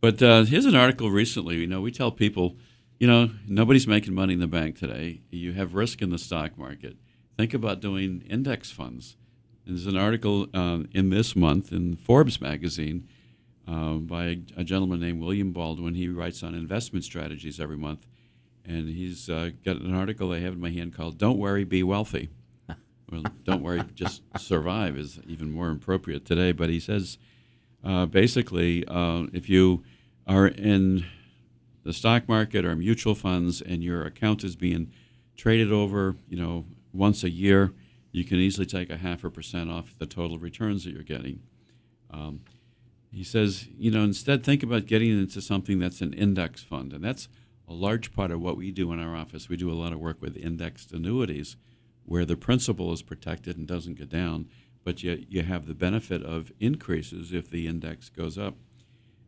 But 0.00 0.22
uh, 0.22 0.44
here's 0.44 0.64
an 0.66 0.74
article 0.76 1.10
recently. 1.10 1.56
You 1.56 1.66
know, 1.66 1.80
we 1.80 1.90
tell 1.90 2.10
people, 2.10 2.56
you 2.98 3.06
know, 3.06 3.30
nobody's 3.46 3.86
making 3.86 4.14
money 4.14 4.34
in 4.34 4.40
the 4.40 4.46
bank 4.46 4.78
today. 4.78 5.22
You 5.30 5.52
have 5.52 5.74
risk 5.74 6.02
in 6.02 6.10
the 6.10 6.18
stock 6.18 6.58
market. 6.58 6.96
Think 7.36 7.54
about 7.54 7.80
doing 7.80 8.22
index 8.28 8.70
funds. 8.70 9.16
And 9.66 9.76
there's 9.76 9.86
an 9.86 9.96
article 9.96 10.48
uh, 10.52 10.80
in 10.92 11.10
this 11.10 11.36
month 11.36 11.72
in 11.72 11.96
Forbes 11.96 12.40
magazine 12.40 13.08
uh, 13.66 13.94
by 13.94 14.24
a, 14.24 14.36
a 14.58 14.64
gentleman 14.64 15.00
named 15.00 15.20
William 15.20 15.52
Baldwin. 15.52 15.94
He 15.94 16.08
writes 16.08 16.42
on 16.42 16.54
investment 16.54 17.04
strategies 17.04 17.60
every 17.60 17.76
month. 17.76 18.06
And 18.64 18.88
he's 18.88 19.28
uh, 19.28 19.50
got 19.64 19.76
an 19.76 19.94
article 19.94 20.32
I 20.32 20.38
have 20.38 20.52
in 20.52 20.60
my 20.60 20.70
hand 20.70 20.94
called 20.94 21.18
Don't 21.18 21.38
Worry, 21.38 21.64
Be 21.64 21.82
Wealthy. 21.82 22.30
Well, 23.10 23.24
don't 23.44 23.62
worry, 23.62 23.82
just 23.94 24.22
survive 24.38 24.96
is 24.96 25.20
even 25.26 25.52
more 25.52 25.70
appropriate 25.70 26.24
today. 26.24 26.52
But 26.52 26.70
he 26.70 26.80
says 26.80 27.18
uh, 27.84 28.06
basically, 28.06 28.86
uh, 28.88 29.24
if 29.34 29.50
you 29.50 29.82
are 30.26 30.46
in 30.46 31.04
the 31.84 31.92
stock 31.92 32.26
market 32.26 32.64
or 32.64 32.74
mutual 32.74 33.14
funds 33.14 33.60
and 33.60 33.82
your 33.82 34.04
account 34.04 34.44
is 34.44 34.56
being 34.56 34.92
traded 35.36 35.70
over, 35.70 36.16
you 36.26 36.40
know, 36.40 36.64
once 36.92 37.24
a 37.24 37.30
year, 37.30 37.72
you 38.12 38.24
can 38.24 38.38
easily 38.38 38.66
take 38.66 38.90
a 38.90 38.98
half 38.98 39.24
a 39.24 39.30
percent 39.30 39.70
off 39.70 39.94
the 39.98 40.06
total 40.06 40.38
returns 40.38 40.84
that 40.84 40.92
you're 40.92 41.02
getting. 41.02 41.40
Um, 42.10 42.40
he 43.10 43.24
says, 43.24 43.68
you 43.76 43.90
know, 43.90 44.04
instead 44.04 44.44
think 44.44 44.62
about 44.62 44.86
getting 44.86 45.10
into 45.10 45.40
something 45.40 45.78
that's 45.78 46.00
an 46.00 46.12
index 46.12 46.62
fund, 46.62 46.92
and 46.92 47.04
that's 47.04 47.28
a 47.68 47.72
large 47.72 48.12
part 48.12 48.30
of 48.30 48.40
what 48.40 48.56
we 48.56 48.70
do 48.70 48.92
in 48.92 49.00
our 49.00 49.16
office. 49.16 49.48
We 49.48 49.56
do 49.56 49.70
a 49.70 49.74
lot 49.74 49.92
of 49.92 49.98
work 49.98 50.20
with 50.20 50.36
indexed 50.36 50.92
annuities, 50.92 51.56
where 52.04 52.24
the 52.24 52.36
principal 52.36 52.92
is 52.92 53.02
protected 53.02 53.56
and 53.56 53.66
doesn't 53.66 53.98
go 53.98 54.04
down, 54.04 54.48
but 54.84 55.02
you 55.02 55.24
you 55.28 55.42
have 55.42 55.66
the 55.66 55.74
benefit 55.74 56.22
of 56.22 56.52
increases 56.60 57.32
if 57.32 57.50
the 57.50 57.66
index 57.66 58.08
goes 58.08 58.36
up. 58.36 58.56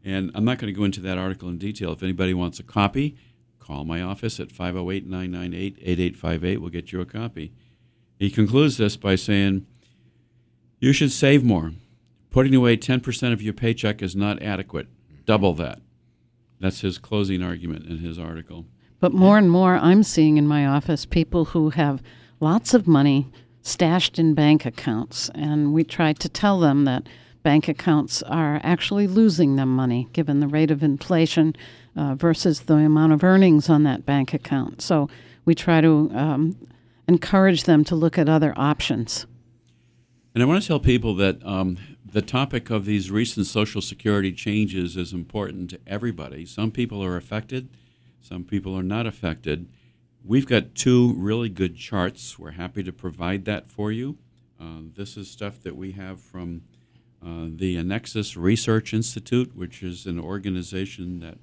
And 0.05 0.31
I'm 0.35 0.45
not 0.45 0.59
going 0.59 0.73
to 0.73 0.79
go 0.79 0.85
into 0.85 1.01
that 1.01 1.17
article 1.17 1.49
in 1.49 1.57
detail. 1.57 1.93
If 1.93 2.03
anybody 2.03 2.35
wants 2.35 2.61
a 2.61 2.63
copy, 2.63 3.17
call 3.59 3.85
my 3.85 4.03
office 4.03 4.39
at 4.39 4.53
508 4.53 5.07
998 5.07 5.79
8858. 5.81 6.61
We'll 6.61 6.71
get 6.71 6.93
you 6.93 7.01
a 7.01 7.07
copy. 7.07 7.53
He 8.19 8.31
concludes 8.31 8.77
this 8.77 8.97
by 8.97 9.15
saying, 9.15 9.67
You 10.79 10.93
should 10.93 11.13
save 11.13 11.43
more. 11.43 11.73
Putting 12.31 12.55
away 12.55 12.77
10% 12.77 13.33
of 13.33 13.41
your 13.41 13.55
paycheck 13.55 14.03
is 14.03 14.17
not 14.17 14.43
adequate. 14.43 14.89
Double 15.25 15.55
that. 15.55 15.81
That's 16.61 16.81
his 16.81 16.99
closing 16.99 17.43
argument 17.43 17.87
in 17.87 17.99
his 17.99 18.19
article. 18.19 18.67
But 19.01 19.13
more 19.13 19.37
and 19.37 19.51
more, 19.51 19.77
I'm 19.77 20.03
seeing 20.03 20.37
in 20.37 20.47
my 20.47 20.67
office 20.67 21.05
people 21.05 21.47
who 21.47 21.71
have 21.71 22.03
lots 22.41 22.75
of 22.75 22.87
money 22.87 23.31
stashed 23.63 24.19
in 24.19 24.35
bank 24.35 24.65
accounts. 24.65 25.31
And 25.35 25.73
we 25.73 25.85
try 25.85 26.13
to 26.13 26.29
tell 26.29 26.61
them 26.61 26.85
that 26.85 27.09
bank 27.43 27.69
accounts 27.69 28.23
are 28.23 28.61
actually 28.63 29.07
losing 29.07 29.57
them 29.57 29.75
money 29.75 30.09
given 30.13 30.41
the 30.41 30.49
rate 30.49 30.71
of 30.71 30.83
inflation 30.83 31.55
uh, 31.97 32.15
versus 32.15 32.63
the 32.63 32.77
amount 32.77 33.13
of 33.13 33.23
earnings 33.23 33.69
on 33.69 33.83
that 33.85 34.07
bank 34.07 34.33
account. 34.33 34.81
So 34.81 35.09
we 35.45 35.55
try 35.55 35.81
to 35.81 36.11
um, 36.15 36.57
encourage 37.07 37.65
them 37.65 37.85
to 37.85 37.95
look 37.95 38.19
at 38.19 38.29
other 38.29 38.55
options. 38.57 39.27
And 40.35 40.43
I 40.43 40.47
want 40.47 40.63
to 40.63 40.67
tell 40.67 40.81
people 40.81 41.15
that 41.17 41.45
um, 41.47 41.79
the 42.15 42.23
topic 42.23 42.71
of 42.71 42.85
these 42.85 43.11
recent 43.11 43.45
Social 43.45 43.83
Security 43.83 44.31
changes 44.31 44.97
is 44.97 45.13
important 45.13 45.69
to 45.71 45.81
everybody. 45.85 46.47
Some 46.47 46.71
people 46.71 47.03
are 47.03 47.17
affected, 47.17 47.71
some 48.21 48.45
people 48.45 48.73
are 48.79 48.85
not 48.85 49.05
affected. 49.05 49.69
We've 50.25 50.47
got 50.47 50.77
two 50.77 51.13
really 51.15 51.49
good 51.49 51.77
charts. 51.77 52.39
We're 52.39 52.53
happy 52.53 52.85
to 52.85 52.93
provide 52.93 53.47
that 53.47 53.69
for 53.69 53.91
you. 53.91 54.17
Uh, 54.61 54.83
this 54.95 55.17
is 55.17 55.29
stuff 55.29 55.61
that 55.63 55.75
we 55.75 55.91
have 55.93 56.21
from 56.21 56.63
uh, 57.21 57.49
the 57.49 57.83
Nexus 57.83 58.37
Research 58.37 58.95
Institute, 58.95 59.57
which 59.57 59.83
is 59.83 60.07
an 60.07 60.21
organization 60.21 61.19
that 61.19 61.39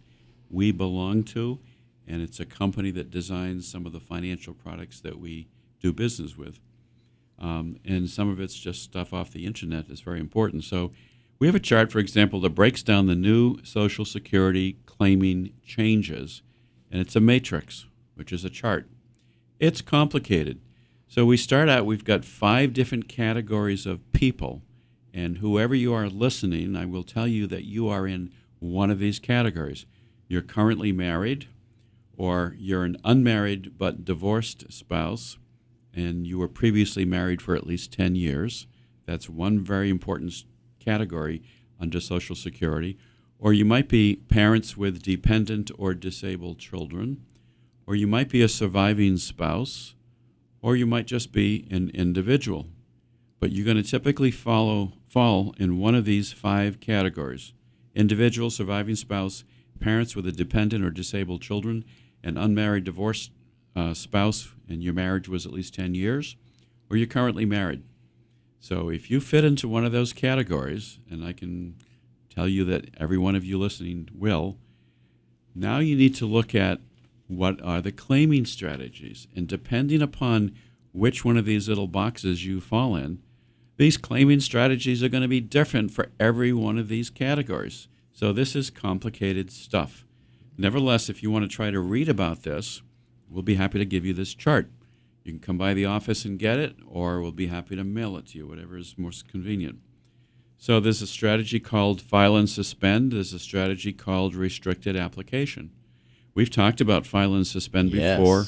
we 0.50 0.72
belong 0.72 1.24
to, 1.24 1.60
and 2.08 2.22
it's 2.22 2.40
a 2.40 2.46
company 2.46 2.92
that 2.92 3.12
designs 3.12 3.70
some 3.70 3.86
of 3.86 3.92
the 3.92 4.00
financial 4.00 4.54
products 4.54 5.02
that 5.02 5.20
we 5.20 5.50
do 5.82 5.92
business 5.92 6.38
with. 6.38 6.62
Um, 7.42 7.78
and 7.84 8.08
some 8.08 8.30
of 8.30 8.40
it's 8.40 8.58
just 8.58 8.84
stuff 8.84 9.14
off 9.14 9.32
the 9.32 9.48
internet 9.48 9.88
that's 9.88 10.02
very 10.02 10.20
important. 10.20 10.64
So 10.64 10.92
we 11.40 11.48
have 11.48 11.56
a 11.56 11.60
chart, 11.60 11.92
for 11.92 11.98
example, 11.98 12.40
that 12.42 12.52
breaks 12.52 12.84
down 12.84 13.08
the 13.08 13.16
new 13.16 13.58
Social 13.64 14.06
Security 14.06 14.78
claiming 14.86 15.54
changes, 15.66 16.44
and 16.92 17.02
it's 17.02 17.16
a 17.16 17.20
matrix, 17.20 17.88
which 18.14 18.32
is 18.32 18.46
a 18.46 18.50
chart. 18.50 18.88
It's 19.60 19.82
complicated. 19.82 20.62
So 21.08 21.26
we 21.26 21.36
start 21.36 21.68
out, 21.68 21.88
we've 21.88 22.06
got 22.06 22.24
five 22.24 22.74
different 22.74 23.10
categories 23.10 23.88
of 23.88 24.12
people, 24.12 24.62
and 25.12 25.40
whoever 25.40 25.74
you 25.74 25.96
are 25.96 26.10
listening, 26.10 26.76
I 26.76 26.86
will 26.86 27.04
tell 27.04 27.28
you 27.28 27.48
that 27.48 27.66
you 27.66 27.90
are 27.90 28.06
in 28.06 28.32
one 28.60 28.92
of 28.92 29.00
these 29.00 29.18
categories. 29.18 29.88
You're 30.28 30.44
currently 30.44 30.92
married, 30.92 31.48
or 32.16 32.56
you're 32.60 32.84
an 32.84 32.98
unmarried 33.04 33.80
but 33.80 34.06
divorced 34.06 34.72
spouse, 34.72 35.40
and 35.94 36.26
you 36.26 36.38
were 36.38 36.48
previously 36.48 37.06
married 37.06 37.42
for 37.42 37.56
at 37.56 37.68
least 37.68 37.94
10 37.94 38.16
years. 38.16 38.68
That's 39.06 39.30
one 39.30 39.60
very 39.60 39.90
important 39.90 40.34
category 40.80 41.42
under 41.80 42.00
Social 42.00 42.36
Security. 42.36 42.98
Or 43.40 43.54
you 43.54 43.66
might 43.66 43.90
be 43.90 44.16
parents 44.16 44.78
with 44.78 45.02
dependent 45.02 45.72
or 45.78 45.94
disabled 45.94 46.60
children, 46.60 47.26
or 47.88 47.96
you 47.96 48.08
might 48.08 48.30
be 48.30 48.42
a 48.42 48.48
surviving 48.48 49.18
spouse, 49.18 49.96
or 50.62 50.76
you 50.76 50.86
might 50.86 51.08
just 51.08 51.32
be 51.32 51.68
an 51.72 51.90
individual. 51.94 52.68
But 53.40 53.52
you're 53.52 53.66
going 53.66 53.82
to 53.82 53.90
typically 53.90 54.30
follow, 54.30 54.94
fall 55.10 55.56
in 55.58 55.80
one 55.80 55.96
of 55.96 56.06
these 56.06 56.32
five 56.32 56.80
categories 56.80 57.54
individual, 57.94 58.50
surviving 58.50 58.96
spouse, 58.96 59.44
parents 59.82 60.16
with 60.16 60.26
a 60.26 60.32
dependent 60.32 60.86
or 60.86 60.90
disabled 60.90 61.42
children, 61.42 61.84
an 62.24 62.38
unmarried 62.38 62.86
divorced 62.86 63.32
uh, 63.76 63.94
spouse, 63.94 64.54
and 64.72 64.82
your 64.82 64.94
marriage 64.94 65.28
was 65.28 65.46
at 65.46 65.54
least 65.54 65.74
10 65.76 65.94
years, 65.94 66.36
or 66.90 66.98
you're 66.98 67.08
currently 67.08 67.46
married. 67.46 67.84
So 68.60 68.90
if 68.90 69.10
you 69.10 69.20
fit 69.20 69.44
into 69.44 69.68
one 69.68 69.86
of 69.86 69.92
those 69.92 70.14
categories, 70.14 71.00
and 71.10 71.26
I 71.26 71.34
can 71.34 71.76
tell 72.34 72.48
you 72.48 72.64
that 72.66 72.90
every 72.98 73.18
one 73.18 73.36
of 73.36 73.44
you 73.44 73.58
listening 73.58 74.10
will, 74.14 74.58
now 75.54 75.80
you 75.80 75.96
need 75.96 76.16
to 76.16 76.26
look 76.26 76.56
at 76.56 76.80
what 77.28 77.62
are 77.62 77.82
the 77.82 77.92
claiming 77.92 78.46
strategies. 78.46 79.28
And 79.36 79.48
depending 79.48 80.02
upon 80.02 80.54
which 80.92 81.26
one 81.26 81.38
of 81.38 81.46
these 81.46 81.68
little 81.68 81.88
boxes 81.88 82.46
you 82.46 82.62
fall 82.62 82.96
in, 82.96 83.20
these 83.78 83.98
claiming 83.98 84.42
strategies 84.42 85.02
are 85.02 85.10
going 85.10 85.24
to 85.24 85.28
be 85.28 85.40
different 85.40 85.92
for 85.92 86.12
every 86.20 86.54
one 86.54 86.78
of 86.78 86.88
these 86.88 87.10
categories. 87.10 87.88
So 88.14 88.32
this 88.32 88.56
is 88.56 88.70
complicated 88.70 89.52
stuff. 89.52 90.06
Nevertheless, 90.58 91.10
if 91.10 91.24
you 91.24 91.32
want 91.32 91.50
to 91.50 91.56
try 91.56 91.72
to 91.72 91.80
read 91.80 92.10
about 92.10 92.44
this, 92.44 92.82
we'll 93.32 93.44
be 93.44 93.56
happy 93.56 93.80
to 93.80 93.86
give 93.86 94.06
you 94.06 94.14
this 94.14 94.34
chart. 94.34 94.70
You 95.24 95.32
can 95.34 95.40
come 95.40 95.58
by 95.58 95.74
the 95.74 95.86
office 95.86 96.26
and 96.26 96.38
get 96.40 96.60
it, 96.60 96.76
or 96.88 97.22
we'll 97.22 97.32
be 97.32 97.48
happy 97.48 97.76
to 97.76 97.84
mail 97.84 98.18
it 98.18 98.28
to 98.28 98.38
you, 98.38 98.48
whatever 98.48 98.78
is 98.78 98.96
most 98.98 99.28
convenient. 99.28 99.80
So 100.58 100.80
there's 100.80 101.02
a 101.02 101.08
strategy 101.08 101.60
called 101.60 102.02
file 102.02 102.36
and 102.36 102.50
suspend. 102.50 103.12
There's 103.12 103.34
a 103.34 103.40
strategy 103.40 103.94
called 103.94 104.36
restricted 104.36 104.96
application. 104.96 105.72
We've 106.34 106.50
talked 106.50 106.82
about 106.82 107.06
file 107.08 107.34
and 107.34 107.46
suspend 107.46 107.92
Yes. 107.92 108.18
before 108.18 108.46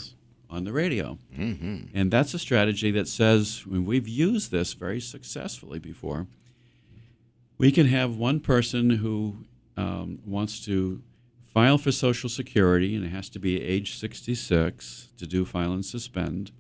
on 0.50 0.64
the 0.64 0.72
radio. 0.72 1.18
hmm 1.36 1.78
And 1.94 2.12
that's 2.12 2.34
a 2.34 2.40
strategy 2.40 2.92
that 2.92 3.08
says, 3.08 3.66
when 3.66 3.86
we've 3.86 4.08
used 4.08 4.52
this 4.52 4.74
very 4.74 5.00
successfully 5.02 5.80
before, 5.80 6.28
we 7.58 7.72
can 7.72 7.88
have 7.88 8.16
one 8.16 8.40
person 8.40 8.90
who 8.92 9.38
um, 9.78 10.20
wants 10.26 10.64
to 10.66 11.02
file 11.54 11.78
for 11.78 11.92
Social 11.92 12.30
Security, 12.30 12.96
and 12.96 13.06
it 13.06 13.10
has 13.10 13.30
to 13.30 13.40
be 13.40 13.62
age 13.62 13.96
66 13.98 15.10
to 15.18 15.28
do 15.28 15.46
file 15.46 15.74
and 15.74 15.86
suspend. 15.86 16.52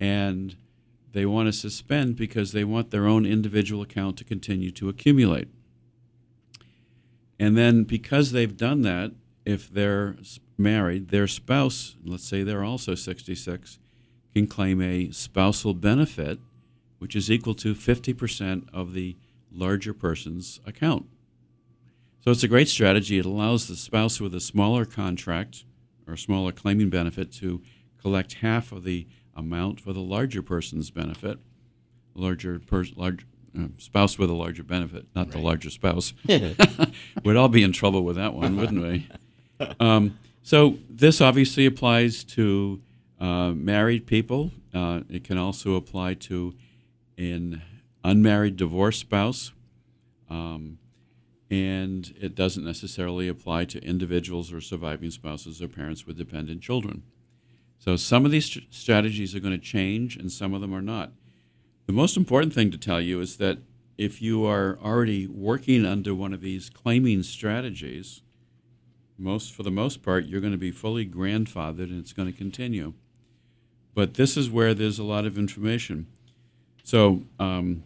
And 0.00 0.56
they 1.12 1.24
want 1.24 1.46
to 1.46 1.52
suspend 1.52 2.16
because 2.16 2.52
they 2.52 2.64
want 2.64 2.90
their 2.90 3.06
own 3.06 3.24
individual 3.24 3.82
account 3.82 4.16
to 4.18 4.24
continue 4.24 4.70
to 4.72 4.88
accumulate. 4.88 5.48
And 7.38 7.56
then 7.56 7.84
because 7.84 8.32
they've 8.32 8.56
done 8.56 8.82
that, 8.82 9.12
if 9.44 9.72
they're 9.72 10.16
married, 10.58 11.08
their 11.08 11.28
spouse, 11.28 11.96
let's 12.04 12.26
say 12.26 12.42
they're 12.42 12.64
also 12.64 12.94
66, 12.94 13.78
can 14.34 14.46
claim 14.46 14.82
a 14.82 15.10
spousal 15.10 15.74
benefit, 15.74 16.38
which 16.98 17.14
is 17.14 17.30
equal 17.30 17.54
to 17.54 17.74
50% 17.74 18.68
of 18.72 18.92
the 18.92 19.16
larger 19.50 19.94
person's 19.94 20.60
account. 20.66 21.06
So 22.20 22.30
it's 22.30 22.42
a 22.42 22.48
great 22.48 22.68
strategy. 22.68 23.18
It 23.18 23.26
allows 23.26 23.68
the 23.68 23.76
spouse 23.76 24.20
with 24.20 24.34
a 24.34 24.40
smaller 24.40 24.84
contract 24.84 25.64
or 26.06 26.16
smaller 26.16 26.52
claiming 26.52 26.90
benefit 26.90 27.32
to 27.34 27.62
collect 28.00 28.34
half 28.34 28.72
of 28.72 28.84
the 28.84 29.06
amount 29.36 29.80
for 29.80 29.92
the 29.92 30.00
larger 30.00 30.42
person's 30.42 30.90
benefit. 30.90 31.38
Larger 32.14 32.58
pers- 32.58 32.96
large 32.96 33.24
uh, 33.58 33.68
spouse 33.78 34.18
with 34.18 34.30
a 34.30 34.34
larger 34.34 34.64
benefit, 34.64 35.06
not 35.14 35.30
the 35.30 35.38
larger 35.38 35.70
spouse. 35.70 36.12
We'd 37.24 37.36
all 37.36 37.48
be 37.48 37.62
in 37.62 37.72
trouble 37.72 38.02
with 38.04 38.16
that 38.16 38.34
one, 38.34 38.56
wouldn't 38.56 38.82
we? 38.82 39.08
Um, 39.80 40.16
so 40.44 40.78
this 40.88 41.20
obviously 41.20 41.66
applies 41.66 42.22
to 42.22 42.80
uh, 43.20 43.50
married 43.50 44.06
people. 44.06 44.52
Uh, 44.72 45.00
it 45.10 45.24
can 45.24 45.36
also 45.36 45.74
apply 45.74 46.14
to 46.14 46.54
an 47.16 47.62
unmarried 48.04 48.56
divorced 48.56 49.00
spouse. 49.00 49.50
Um, 50.30 50.78
and 51.50 52.14
it 52.20 52.34
doesn't 52.34 52.64
necessarily 52.64 53.28
apply 53.28 53.64
to 53.66 53.82
individuals 53.82 54.52
or 54.52 54.60
surviving 54.60 55.10
spouses 55.10 55.62
or 55.62 55.68
parents 55.68 56.06
with 56.06 56.18
dependent 56.18 56.60
children. 56.60 57.02
So 57.78 57.96
some 57.96 58.24
of 58.24 58.30
these 58.30 58.46
str- 58.46 58.60
strategies 58.70 59.34
are 59.34 59.40
going 59.40 59.58
to 59.58 59.64
change 59.64 60.16
and 60.16 60.30
some 60.30 60.52
of 60.52 60.60
them 60.60 60.74
are 60.74 60.82
not. 60.82 61.12
The 61.86 61.92
most 61.92 62.16
important 62.16 62.52
thing 62.52 62.70
to 62.70 62.78
tell 62.78 63.00
you 63.00 63.20
is 63.20 63.38
that 63.38 63.58
if 63.96 64.20
you 64.20 64.44
are 64.44 64.78
already 64.84 65.26
working 65.26 65.86
under 65.86 66.14
one 66.14 66.34
of 66.34 66.40
these 66.40 66.68
claiming 66.68 67.22
strategies, 67.22 68.22
most 69.16 69.52
for 69.52 69.62
the 69.62 69.70
most 69.70 70.02
part 70.02 70.26
you're 70.26 70.40
going 70.40 70.52
to 70.52 70.58
be 70.58 70.70
fully 70.70 71.06
grandfathered 71.06 71.90
and 71.90 71.98
it's 71.98 72.12
going 72.12 72.30
to 72.30 72.36
continue. 72.36 72.92
But 73.94 74.14
this 74.14 74.36
is 74.36 74.50
where 74.50 74.74
there's 74.74 74.98
a 74.98 75.04
lot 75.04 75.24
of 75.24 75.38
information. 75.38 76.06
So 76.84 77.22
um, 77.40 77.84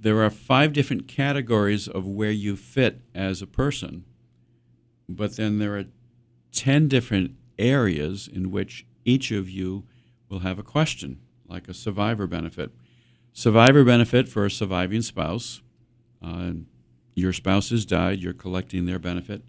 there 0.00 0.22
are 0.22 0.30
five 0.30 0.72
different 0.72 1.06
categories 1.06 1.86
of 1.86 2.06
where 2.06 2.30
you 2.30 2.56
fit 2.56 3.02
as 3.14 3.42
a 3.42 3.46
person, 3.46 4.04
but 5.08 5.36
then 5.36 5.58
there 5.58 5.76
are 5.76 5.84
10 6.52 6.88
different 6.88 7.32
areas 7.58 8.26
in 8.26 8.50
which 8.50 8.86
each 9.04 9.30
of 9.30 9.50
you 9.50 9.84
will 10.30 10.38
have 10.40 10.58
a 10.58 10.62
question, 10.62 11.20
like 11.46 11.68
a 11.68 11.74
survivor 11.74 12.26
benefit. 12.26 12.70
Survivor 13.32 13.84
benefit 13.84 14.28
for 14.28 14.46
a 14.46 14.50
surviving 14.50 15.02
spouse. 15.02 15.60
Uh, 16.22 16.52
your 17.14 17.32
spouse 17.32 17.68
has 17.70 17.84
died, 17.84 18.20
you're 18.20 18.32
collecting 18.32 18.86
their 18.86 18.98
benefit. 18.98 19.42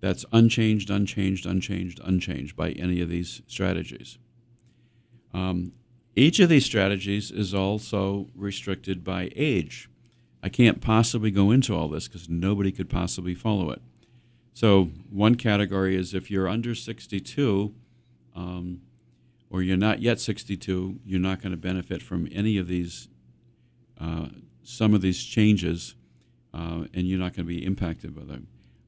That's 0.00 0.24
unchanged, 0.32 0.90
unchanged, 0.90 1.46
unchanged, 1.46 2.00
unchanged 2.02 2.56
by 2.56 2.70
any 2.72 3.00
of 3.00 3.08
these 3.08 3.42
strategies. 3.46 4.18
Um, 5.32 5.72
each 6.16 6.38
of 6.40 6.48
these 6.48 6.64
strategies 6.64 7.30
is 7.30 7.54
also 7.54 8.28
restricted 8.34 9.02
by 9.02 9.30
age. 9.34 9.88
I 10.42 10.48
can't 10.48 10.80
possibly 10.80 11.30
go 11.30 11.50
into 11.50 11.74
all 11.74 11.88
this 11.88 12.06
because 12.06 12.28
nobody 12.28 12.70
could 12.70 12.90
possibly 12.90 13.34
follow 13.34 13.70
it. 13.70 13.82
So, 14.52 14.90
one 15.10 15.34
category 15.34 15.96
is 15.96 16.14
if 16.14 16.30
you're 16.30 16.48
under 16.48 16.74
62 16.74 17.74
um, 18.36 18.82
or 19.50 19.62
you're 19.62 19.76
not 19.76 20.00
yet 20.00 20.20
62, 20.20 21.00
you're 21.04 21.18
not 21.18 21.40
going 21.42 21.52
to 21.52 21.56
benefit 21.56 22.02
from 22.02 22.28
any 22.30 22.58
of 22.58 22.68
these, 22.68 23.08
uh, 24.00 24.26
some 24.62 24.94
of 24.94 25.00
these 25.00 25.24
changes, 25.24 25.96
uh, 26.52 26.84
and 26.94 27.08
you're 27.08 27.18
not 27.18 27.34
going 27.34 27.46
to 27.46 27.54
be 27.54 27.64
impacted 27.64 28.14
by 28.14 28.22
them. 28.22 28.46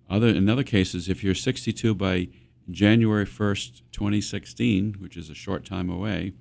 Other, 0.08 0.28
in 0.28 0.48
other 0.48 0.62
cases, 0.62 1.08
if 1.08 1.24
you're 1.24 1.34
62 1.34 1.94
by 1.94 2.28
January 2.70 3.26
1st, 3.26 3.82
2016, 3.90 4.96
which 5.00 5.16
is 5.16 5.30
a 5.30 5.34
short 5.34 5.64
time 5.64 5.90
away, 5.90 6.32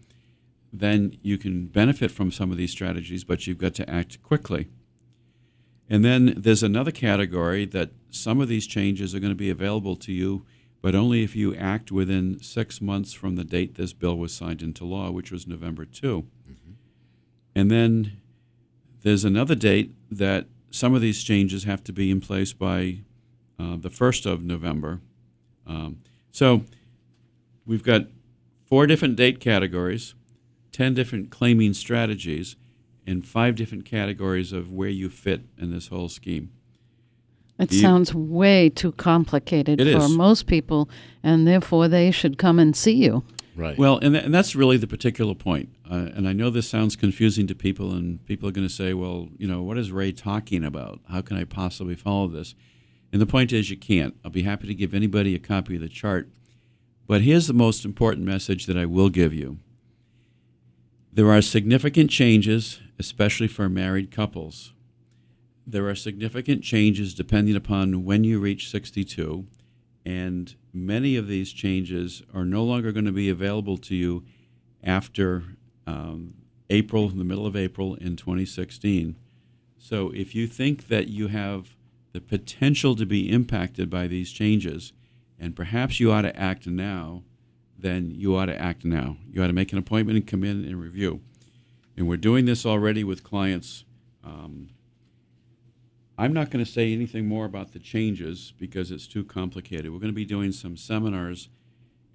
then 0.79 1.17
you 1.21 1.37
can 1.37 1.67
benefit 1.67 2.11
from 2.11 2.31
some 2.31 2.51
of 2.51 2.57
these 2.57 2.71
strategies, 2.71 3.23
but 3.23 3.47
you've 3.47 3.57
got 3.57 3.73
to 3.75 3.89
act 3.89 4.21
quickly. 4.23 4.67
And 5.89 6.03
then 6.03 6.33
there's 6.35 6.63
another 6.63 6.91
category 6.91 7.65
that 7.65 7.91
some 8.09 8.41
of 8.41 8.47
these 8.47 8.65
changes 8.65 9.13
are 9.13 9.19
going 9.19 9.31
to 9.31 9.35
be 9.35 9.49
available 9.49 9.95
to 9.97 10.11
you, 10.11 10.45
but 10.81 10.95
only 10.95 11.23
if 11.23 11.35
you 11.35 11.55
act 11.55 11.91
within 11.91 12.41
six 12.41 12.81
months 12.81 13.13
from 13.13 13.35
the 13.35 13.43
date 13.43 13.75
this 13.75 13.93
bill 13.93 14.17
was 14.17 14.33
signed 14.33 14.61
into 14.61 14.85
law, 14.85 15.11
which 15.11 15.31
was 15.31 15.47
November 15.47 15.85
2. 15.85 16.25
And 17.55 17.71
then 17.71 18.17
there's 19.03 19.23
another 19.23 19.55
date 19.55 19.93
that 20.11 20.47
some 20.71 20.93
of 20.93 21.01
these 21.01 21.23
changes 21.23 21.63
have 21.63 21.83
to 21.85 21.93
be 21.93 22.11
in 22.11 22.19
place 22.19 22.51
by 22.51 22.99
uh, 23.57 23.77
the 23.77 23.89
1st 23.89 24.25
of 24.25 24.43
November. 24.43 24.99
Um, 25.65 25.99
so 26.31 26.63
we've 27.65 27.83
got 27.83 28.07
four 28.65 28.87
different 28.87 29.15
date 29.15 29.39
categories, 29.39 30.15
10 30.75 30.93
different 30.93 31.29
claiming 31.29 31.73
strategies, 31.73 32.57
in 33.07 33.21
five 33.21 33.55
different 33.55 33.85
categories 33.85 34.51
of 34.51 34.73
where 34.73 34.89
you 34.89 35.07
fit 35.09 35.43
in 35.57 35.71
this 35.71 35.87
whole 35.87 36.09
scheme. 36.09 36.49
It 37.57 37.71
You- 37.71 37.79
sounds 37.79 38.13
way 38.13 38.69
too 38.69 38.91
complicated 38.91 39.79
It 39.79 39.93
for 39.93 40.03
is. 40.05 40.09
most 40.11 40.47
people, 40.47 40.89
and 41.23 41.47
therefore 41.47 41.87
they 41.87 42.11
should 42.11 42.37
come 42.37 42.59
and 42.59 42.75
see 42.75 42.91
you. 43.05 43.23
Right. 43.55 43.77
Well, 43.77 43.99
and, 43.99 44.15
th- 44.15 44.25
and 44.25 44.33
that's 44.33 44.53
really 44.53 44.75
the 44.75 44.87
particular 44.87 45.33
point. 45.33 45.69
Uh, 45.89 46.09
and 46.13 46.27
I 46.27 46.33
know 46.33 46.49
this 46.49 46.67
sounds 46.67 46.97
confusing 46.97 47.47
to 47.47 47.55
people, 47.55 47.93
and 47.93 48.25
people 48.25 48.49
are 48.49 48.51
going 48.51 48.67
to 48.67 48.73
say, 48.73 48.93
well, 48.93 49.29
you 49.37 49.47
know, 49.47 49.61
what 49.63 49.77
is 49.77 49.91
Ray 49.93 50.11
talking 50.11 50.65
about? 50.65 50.99
How 51.09 51.21
can 51.21 51.37
I 51.37 51.45
possibly 51.45 51.95
follow 51.95 52.27
this? 52.27 52.53
And 53.13 53.21
the 53.21 53.25
point 53.25 53.53
is, 53.53 53.69
you 53.69 53.77
can't. 53.77 54.13
I'll 54.25 54.31
be 54.31 54.43
happy 54.43 54.67
to 54.67 54.75
give 54.75 54.93
anybody 54.93 55.35
a 55.35 55.39
copy 55.39 55.75
of 55.75 55.81
the 55.81 55.87
chart. 55.87 56.27
But 57.07 57.21
here's 57.21 57.47
the 57.47 57.53
most 57.53 57.85
important 57.85 58.25
message 58.25 58.65
that 58.65 58.75
I 58.75 58.85
will 58.85 59.09
give 59.09 59.33
you 59.33 59.59
there 61.15 61.31
are 61.31 61.41
significant 61.41 62.11
changes, 62.11 62.81
especially 62.99 63.47
for 63.47 63.69
married 63.69 64.11
couples. 64.11 64.73
There 65.65 65.87
are 65.87 65.95
significant 65.95 66.61
changes 66.61 67.13
depending 67.13 67.55
upon 67.55 68.03
when 68.03 68.25
you 68.25 68.37
reach 68.37 68.69
62, 68.69 69.47
and 70.05 70.53
many 70.73 71.15
of 71.15 71.29
these 71.29 71.53
changes 71.53 72.21
are 72.33 72.43
no 72.43 72.65
longer 72.65 72.91
going 72.91 73.05
to 73.05 73.13
be 73.13 73.29
available 73.29 73.77
to 73.77 73.95
you 73.95 74.25
after 74.83 75.45
um, 75.87 76.33
April, 76.69 77.07
the 77.07 77.23
middle 77.23 77.47
of 77.47 77.55
April 77.55 77.95
in 77.95 78.17
2016. 78.17 79.15
So 79.77 80.11
if 80.13 80.35
you 80.35 80.47
think 80.47 80.89
that 80.89 81.07
you 81.07 81.29
have 81.29 81.77
the 82.11 82.19
potential 82.19 82.93
to 82.93 83.05
be 83.05 83.31
impacted 83.31 83.89
by 83.89 84.07
these 84.07 84.33
changes, 84.33 84.91
and 85.39 85.55
perhaps 85.55 85.97
you 85.97 86.11
ought 86.11 86.23
to 86.23 86.37
act 86.37 86.67
now, 86.67 87.23
then 87.85 88.11
you 88.15 88.35
ought 88.35 88.47
to 88.47 88.59
act 88.59 88.83
now. 88.83 89.17
You 89.31 89.43
ought 89.43 89.47
to 89.47 89.53
make 89.53 89.71
an 89.71 89.77
appointment 89.77 90.17
and 90.17 90.25
come 90.25 90.43
in 90.43 90.65
and 90.65 90.81
review. 90.81 91.21
And 91.95 92.07
we're 92.07 92.17
doing 92.17 92.45
this 92.45 92.65
already 92.65 93.03
with 93.03 93.23
clients. 93.23 93.85
Um, 94.23 94.69
I'm 96.17 96.33
not 96.33 96.49
going 96.49 96.65
to 96.65 96.71
say 96.71 96.91
anything 96.91 97.27
more 97.27 97.45
about 97.45 97.73
the 97.73 97.79
changes 97.79 98.53
because 98.57 98.89
it's 98.89 99.05
too 99.05 99.23
complicated. 99.23 99.91
We're 99.91 99.99
going 99.99 100.11
to 100.11 100.13
be 100.13 100.25
doing 100.25 100.51
some 100.51 100.77
seminars, 100.77 101.49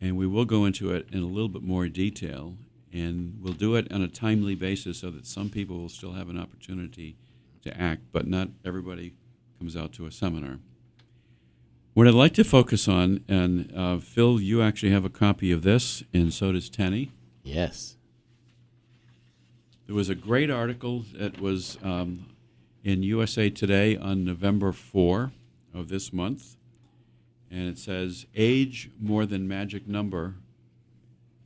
and 0.01 0.17
we 0.17 0.27
will 0.27 0.45
go 0.45 0.65
into 0.65 0.93
it 0.93 1.09
in 1.13 1.23
a 1.23 1.27
little 1.27 1.49
bit 1.49 1.63
more 1.63 1.89
detail. 1.89 2.57
And 2.93 3.39
we'll 3.41 3.53
do 3.53 3.77
it 3.77 3.93
on 3.93 4.03
a 4.03 4.09
timely 4.09 4.57
basis 4.57 4.99
so 4.99 5.11
that 5.11 5.25
some 5.25 5.49
people 5.51 5.79
will 5.79 5.89
still 5.89 6.15
have 6.15 6.29
an 6.29 6.39
opportunity 6.39 7.17
to 7.63 7.81
act, 7.81 8.03
but 8.11 8.27
not 8.27 8.49
everybody 8.65 9.15
comes 9.59 9.77
out 9.77 9.93
to 9.93 10.07
a 10.07 10.11
seminar. 10.11 10.59
What 11.93 12.07
I'd 12.07 12.15
like 12.15 12.35
to 12.35 12.45
focus 12.45 12.87
on, 12.87 13.25
and 13.27 13.73
uh, 13.77 13.99
Phil, 13.99 14.41
you 14.41 14.63
actually 14.63 14.93
have 14.93 15.05
a 15.05 15.11
copy 15.11 15.51
of 15.51 15.63
this, 15.63 16.05
and 16.15 16.33
so 16.33 16.53
does 16.53 16.71
Tenny. 16.71 17.11
yes. 17.43 17.97
There 19.87 19.97
was 19.97 20.09
a 20.09 20.15
great 20.15 20.53
article 20.53 21.05
that 21.15 21.41
was 21.41 21.77
um, 21.83 22.27
in 22.85 23.03
USA 23.03 23.51
Today 23.51 23.97
on 23.97 24.25
November 24.25 24.71
4 24.71 25.33
of 25.75 25.89
this 25.89 26.13
month, 26.13 26.55
and 27.51 27.69
it 27.69 27.77
says 27.77 28.25
age 28.37 28.89
more 29.01 29.27
than 29.27 29.49
magic 29.49 29.89
number 29.89 30.37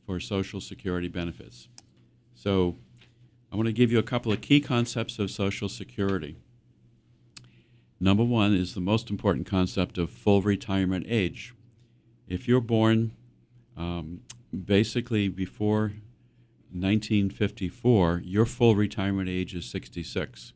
for 0.04 0.20
Social 0.20 0.60
Security 0.60 1.08
benefits. 1.08 1.68
So 2.34 2.76
I 3.50 3.56
want 3.56 3.66
to 3.66 3.72
give 3.72 3.90
you 3.90 3.98
a 3.98 4.02
couple 4.02 4.30
of 4.30 4.42
key 4.42 4.60
concepts 4.60 5.18
of 5.18 5.30
Social 5.30 5.70
Security. 5.70 6.36
Number 8.04 8.22
one 8.22 8.54
is 8.54 8.74
the 8.74 8.82
most 8.82 9.08
important 9.08 9.46
concept 9.46 9.96
of 9.96 10.10
full 10.10 10.42
retirement 10.42 11.06
age. 11.08 11.54
If 12.28 12.46
you're 12.46 12.60
born 12.60 13.12
um, 13.78 14.20
basically 14.52 15.28
before 15.28 15.94
1954, 16.70 18.20
your 18.22 18.44
full 18.44 18.76
retirement 18.76 19.30
age 19.30 19.54
is 19.54 19.64
66. 19.64 20.52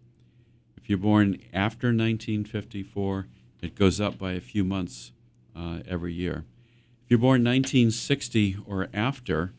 If 0.77 0.91
you're 0.91 0.99
born 0.99 1.39
after 1.55 1.87
1954, 1.87 3.29
it 3.63 3.75
goes 3.75 3.99
up 3.99 4.19
by 4.19 4.33
a 4.33 4.43
few 4.43 4.63
months 4.63 5.13
uh, 5.57 5.79
every 5.89 6.13
year. 6.13 6.45
If 7.03 7.13
you're 7.13 7.19
born 7.19 7.45
1960 7.45 8.59
or 8.67 8.89
after, 8.93 9.55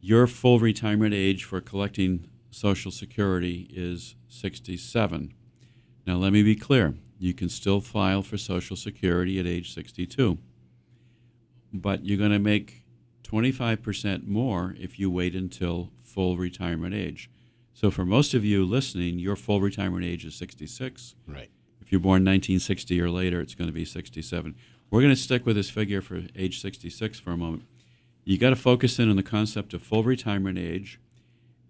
your 0.00 0.26
full 0.26 0.58
retirement 0.58 1.12
age 1.12 1.44
for 1.44 1.60
collecting 1.60 2.30
Social 2.50 2.90
Security 2.90 3.68
is 3.74 4.14
67. 4.30 5.34
Now, 6.06 6.16
let 6.16 6.32
me 6.32 6.42
be 6.42 6.56
clear 6.56 6.94
you 7.20 7.34
can 7.34 7.50
still 7.50 7.80
file 7.80 8.22
for 8.22 8.38
Social 8.38 8.76
Security 8.76 9.38
at 9.38 9.46
age 9.46 9.74
62, 9.74 10.38
but 11.70 12.04
you're 12.04 12.18
going 12.18 12.30
to 12.30 12.38
make 12.38 12.82
25% 13.22 14.26
more 14.26 14.74
if 14.78 14.98
you 14.98 15.10
wait 15.10 15.34
until 15.34 15.90
full 16.02 16.38
retirement 16.38 16.94
age. 16.94 17.30
So, 17.74 17.90
for 17.90 18.06
most 18.06 18.32
of 18.32 18.44
you 18.44 18.64
listening, 18.64 19.18
your 19.18 19.36
full 19.36 19.60
retirement 19.60 20.04
age 20.04 20.24
is 20.24 20.34
66. 20.34 21.14
Right. 21.26 21.50
If 21.80 21.92
you're 21.92 22.00
born 22.00 22.24
1960 22.24 23.00
or 23.00 23.10
later, 23.10 23.40
it's 23.40 23.54
going 23.54 23.68
to 23.68 23.72
be 23.72 23.84
67. 23.84 24.54
We're 24.90 25.00
going 25.00 25.14
to 25.14 25.20
stick 25.20 25.44
with 25.44 25.56
this 25.56 25.70
figure 25.70 26.00
for 26.00 26.22
age 26.34 26.60
66 26.60 27.20
for 27.20 27.32
a 27.32 27.36
moment. 27.36 27.64
You 28.24 28.38
got 28.38 28.50
to 28.50 28.56
focus 28.56 28.98
in 28.98 29.10
on 29.10 29.16
the 29.16 29.22
concept 29.22 29.74
of 29.74 29.82
full 29.82 30.04
retirement 30.04 30.58
age. 30.58 30.98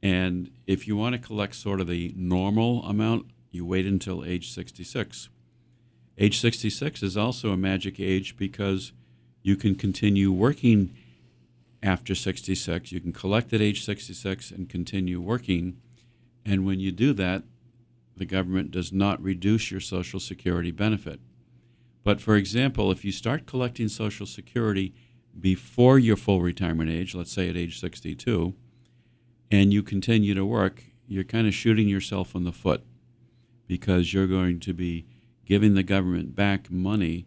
And 0.02 0.50
if 0.66 0.86
you 0.86 0.96
want 0.96 1.14
to 1.14 1.18
collect 1.20 1.56
sort 1.56 1.80
of 1.80 1.88
the 1.88 2.14
normal 2.16 2.84
amount, 2.84 3.26
you 3.50 3.66
wait 3.66 3.84
until 3.84 4.24
age 4.24 4.50
66. 4.52 5.28
Age 6.20 6.38
66 6.38 7.02
is 7.02 7.16
also 7.16 7.50
a 7.50 7.56
magic 7.56 7.98
age 7.98 8.36
because 8.36 8.92
you 9.42 9.56
can 9.56 9.74
continue 9.74 10.30
working 10.30 10.94
after 11.82 12.14
66. 12.14 12.92
You 12.92 13.00
can 13.00 13.14
collect 13.14 13.54
at 13.54 13.62
age 13.62 13.86
66 13.86 14.50
and 14.50 14.68
continue 14.68 15.18
working. 15.18 15.78
And 16.44 16.66
when 16.66 16.78
you 16.78 16.92
do 16.92 17.14
that, 17.14 17.44
the 18.18 18.26
government 18.26 18.70
does 18.70 18.92
not 18.92 19.22
reduce 19.22 19.70
your 19.70 19.80
Social 19.80 20.20
Security 20.20 20.70
benefit. 20.70 21.20
But 22.04 22.20
for 22.20 22.36
example, 22.36 22.90
if 22.90 23.02
you 23.02 23.12
start 23.12 23.46
collecting 23.46 23.88
Social 23.88 24.26
Security 24.26 24.92
before 25.38 25.98
your 25.98 26.16
full 26.16 26.42
retirement 26.42 26.90
age, 26.90 27.14
let's 27.14 27.32
say 27.32 27.48
at 27.48 27.56
age 27.56 27.80
62, 27.80 28.52
and 29.50 29.72
you 29.72 29.82
continue 29.82 30.34
to 30.34 30.44
work, 30.44 30.84
you're 31.08 31.24
kind 31.24 31.46
of 31.46 31.54
shooting 31.54 31.88
yourself 31.88 32.34
in 32.34 32.44
the 32.44 32.52
foot 32.52 32.84
because 33.66 34.12
you're 34.12 34.26
going 34.26 34.60
to 34.60 34.74
be 34.74 35.06
giving 35.50 35.74
the 35.74 35.82
government 35.82 36.36
back 36.36 36.70
money 36.70 37.26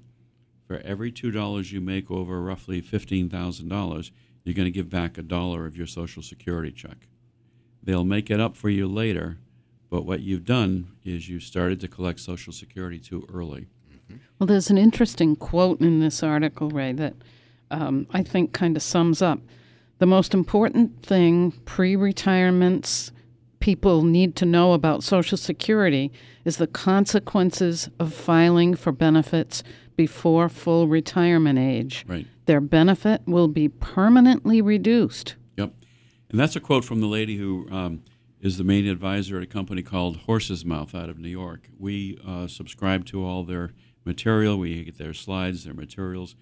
for 0.65 0.79
every 0.85 1.11
$2 1.11 1.71
you 1.73 1.81
make 1.81 2.09
over 2.09 2.41
roughly 2.41 2.81
$15,000, 2.81 4.11
you're 4.45 4.55
going 4.55 4.65
to 4.65 4.71
give 4.71 4.89
back 4.89 5.17
a 5.17 5.21
dollar 5.21 5.65
of 5.65 5.75
your 5.75 5.85
Social 5.85 6.23
Security 6.23 6.71
check. 6.71 7.09
They'll 7.83 8.05
make 8.05 8.31
it 8.31 8.39
up 8.39 8.55
for 8.55 8.69
you 8.69 8.87
later, 8.87 9.39
but 9.89 10.05
what 10.05 10.21
you've 10.21 10.45
done 10.45 10.87
is 11.03 11.27
you 11.27 11.41
started 11.41 11.81
to 11.81 11.89
collect 11.89 12.21
Social 12.21 12.53
Security 12.53 12.97
too 12.97 13.27
early. 13.27 13.67
Well, 14.39 14.47
there's 14.47 14.69
an 14.69 14.77
interesting 14.77 15.35
quote 15.35 15.81
in 15.81 15.99
this 15.99 16.23
article, 16.23 16.69
Ray, 16.69 16.93
that 16.93 17.15
um, 17.71 18.07
I 18.11 18.23
think 18.23 18.53
kind 18.53 18.77
of 18.77 18.83
sums 18.83 19.21
up 19.21 19.41
the 19.99 20.05
most 20.05 20.33
important 20.33 21.03
thing 21.03 21.51
pre 21.65 21.97
retirements 21.97 23.11
people 23.63 24.03
need 24.03 24.35
to 24.35 24.45
know 24.45 24.73
about 24.73 25.01
Social 25.01 25.37
Security 25.37 26.11
is 26.43 26.57
the 26.57 26.67
consequences 26.67 27.89
of 27.97 28.13
filing 28.13 28.75
for 28.75 28.91
benefits 28.91 29.63
before 29.95 30.49
full 30.49 30.89
retirement 30.89 31.57
age. 31.57 32.03
Right. 32.05 32.27
Their 32.45 32.59
benefit 32.59 33.21
will 33.25 33.47
be 33.47 33.69
permanently 33.69 34.61
reduced. 34.61 35.37
Yep. 35.55 35.71
And 36.29 36.37
that's 36.37 36.57
a 36.57 36.59
quote 36.59 36.83
from 36.83 36.99
the 36.99 37.07
lady 37.07 37.37
who 37.37 37.65
um, 37.71 38.03
is 38.41 38.57
the 38.57 38.65
main 38.65 38.85
advisor 38.85 39.37
at 39.37 39.43
a 39.43 39.47
company 39.47 39.81
called 39.81 40.25
Horsesmouth 40.27 40.93
out 40.93 41.07
of 41.07 41.17
New 41.17 41.29
York. 41.29 41.69
We 41.79 42.19
uh, 42.27 42.47
subscribe 42.47 43.05
to 43.05 43.25
all 43.25 43.45
their 43.45 43.71
material, 44.03 44.57
we 44.57 44.83
get 44.83 44.97
their 44.97 45.13
slides, 45.13 45.63
their 45.63 45.73
materials. 45.73 46.35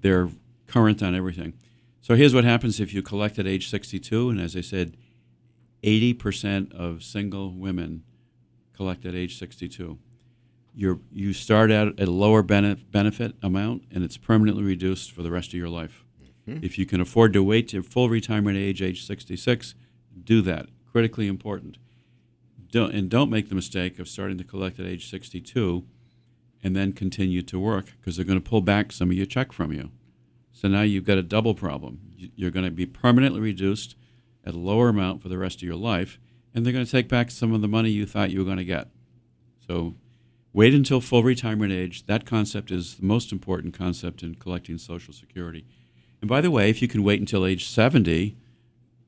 They're 0.00 0.28
current 0.68 1.02
on 1.02 1.16
everything. 1.16 1.54
So 2.02 2.14
here's 2.14 2.36
what 2.36 2.44
happens 2.44 2.78
if 2.78 2.94
you 2.94 3.02
collect 3.02 3.40
at 3.40 3.48
age 3.48 3.68
62, 3.68 4.30
and 4.30 4.40
as 4.40 4.54
I 4.54 4.60
said, 4.60 4.96
80% 5.82 6.72
of 6.72 7.02
single 7.02 7.52
women 7.52 8.04
collect 8.76 9.04
at 9.04 9.14
age 9.14 9.38
62. 9.38 9.98
You're, 10.74 11.00
you 11.10 11.32
start 11.32 11.70
out 11.70 12.00
at 12.00 12.08
a 12.08 12.10
lower 12.10 12.42
benefit, 12.42 12.90
benefit 12.90 13.34
amount, 13.42 13.84
and 13.90 14.02
it's 14.02 14.16
permanently 14.16 14.64
reduced 14.64 15.12
for 15.12 15.22
the 15.22 15.30
rest 15.30 15.48
of 15.48 15.54
your 15.54 15.68
life. 15.68 16.04
Mm-hmm. 16.48 16.64
If 16.64 16.78
you 16.78 16.86
can 16.86 17.00
afford 17.00 17.32
to 17.34 17.42
wait 17.42 17.68
to 17.68 17.82
full 17.82 18.08
retirement 18.08 18.56
age, 18.56 18.80
age 18.80 19.06
66, 19.06 19.74
do 20.24 20.40
that. 20.42 20.66
Critically 20.90 21.26
important. 21.26 21.78
Don't, 22.70 22.94
and 22.94 23.10
don't 23.10 23.30
make 23.30 23.48
the 23.48 23.54
mistake 23.54 23.98
of 23.98 24.08
starting 24.08 24.38
to 24.38 24.44
collect 24.44 24.80
at 24.80 24.86
age 24.86 25.10
62 25.10 25.84
and 26.62 26.76
then 26.76 26.92
continue 26.92 27.42
to 27.42 27.58
work 27.58 27.92
because 27.98 28.16
they're 28.16 28.24
going 28.24 28.40
to 28.40 28.48
pull 28.48 28.60
back 28.60 28.92
some 28.92 29.10
of 29.10 29.16
your 29.16 29.26
check 29.26 29.52
from 29.52 29.72
you. 29.72 29.90
So 30.52 30.68
now 30.68 30.82
you've 30.82 31.04
got 31.04 31.18
a 31.18 31.22
double 31.22 31.54
problem. 31.54 32.00
You're 32.16 32.50
going 32.50 32.64
to 32.64 32.70
be 32.70 32.86
permanently 32.86 33.40
reduced 33.40 33.96
at 34.44 34.54
a 34.54 34.58
lower 34.58 34.88
amount 34.88 35.22
for 35.22 35.28
the 35.28 35.38
rest 35.38 35.56
of 35.56 35.62
your 35.62 35.76
life, 35.76 36.18
and 36.54 36.64
they're 36.64 36.72
going 36.72 36.84
to 36.84 36.90
take 36.90 37.08
back 37.08 37.30
some 37.30 37.52
of 37.52 37.60
the 37.60 37.68
money 37.68 37.90
you 37.90 38.06
thought 38.06 38.30
you 38.30 38.40
were 38.40 38.44
going 38.44 38.58
to 38.58 38.64
get. 38.64 38.88
So 39.66 39.94
wait 40.52 40.74
until 40.74 41.00
full 41.00 41.22
retirement 41.22 41.72
age. 41.72 42.06
That 42.06 42.26
concept 42.26 42.70
is 42.70 42.96
the 42.96 43.06
most 43.06 43.32
important 43.32 43.74
concept 43.74 44.22
in 44.22 44.34
collecting 44.34 44.78
Social 44.78 45.14
Security. 45.14 45.64
And 46.20 46.28
by 46.28 46.40
the 46.40 46.50
way, 46.50 46.70
if 46.70 46.82
you 46.82 46.88
can 46.88 47.02
wait 47.02 47.20
until 47.20 47.46
age 47.46 47.68
70, 47.68 48.36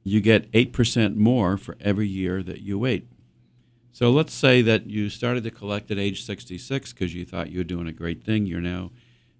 you 0.03 0.20
get 0.20 0.51
8% 0.53 1.16
more 1.16 1.57
for 1.57 1.76
every 1.80 2.09
year 2.09 2.43
that 2.43 2.61
you 2.61 2.78
wait. 2.78 3.09
So 3.93 4.11
let's 4.11 4.35
say 4.35 4.61
that 4.62 4.87
you 4.87 5.09
started 5.09 5.45
to 5.45 5.51
collect 5.53 5.91
at 5.91 5.99
age 5.99 6.24
66 6.24 6.93
because 6.93 7.14
you 7.14 7.24
thought 7.24 7.51
you 7.51 7.59
were 7.59 7.64
doing 7.64 7.87
a 7.87 7.93
great 7.93 8.24
thing. 8.24 8.45
You're 8.45 8.61
now 8.61 8.91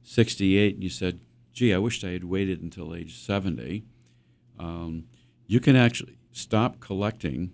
68 0.05 0.74
and 0.74 0.84
you 0.84 0.90
said, 0.90 1.18
gee, 1.53 1.74
I 1.74 1.78
wished 1.78 2.05
I 2.05 2.11
had 2.11 2.24
waited 2.24 2.62
until 2.62 2.95
age 2.95 3.18
70. 3.18 3.84
Um, 4.59 5.05
you 5.47 5.61
can 5.61 5.76
actually 5.76 6.18
stop 6.32 6.80
collecting 6.80 7.53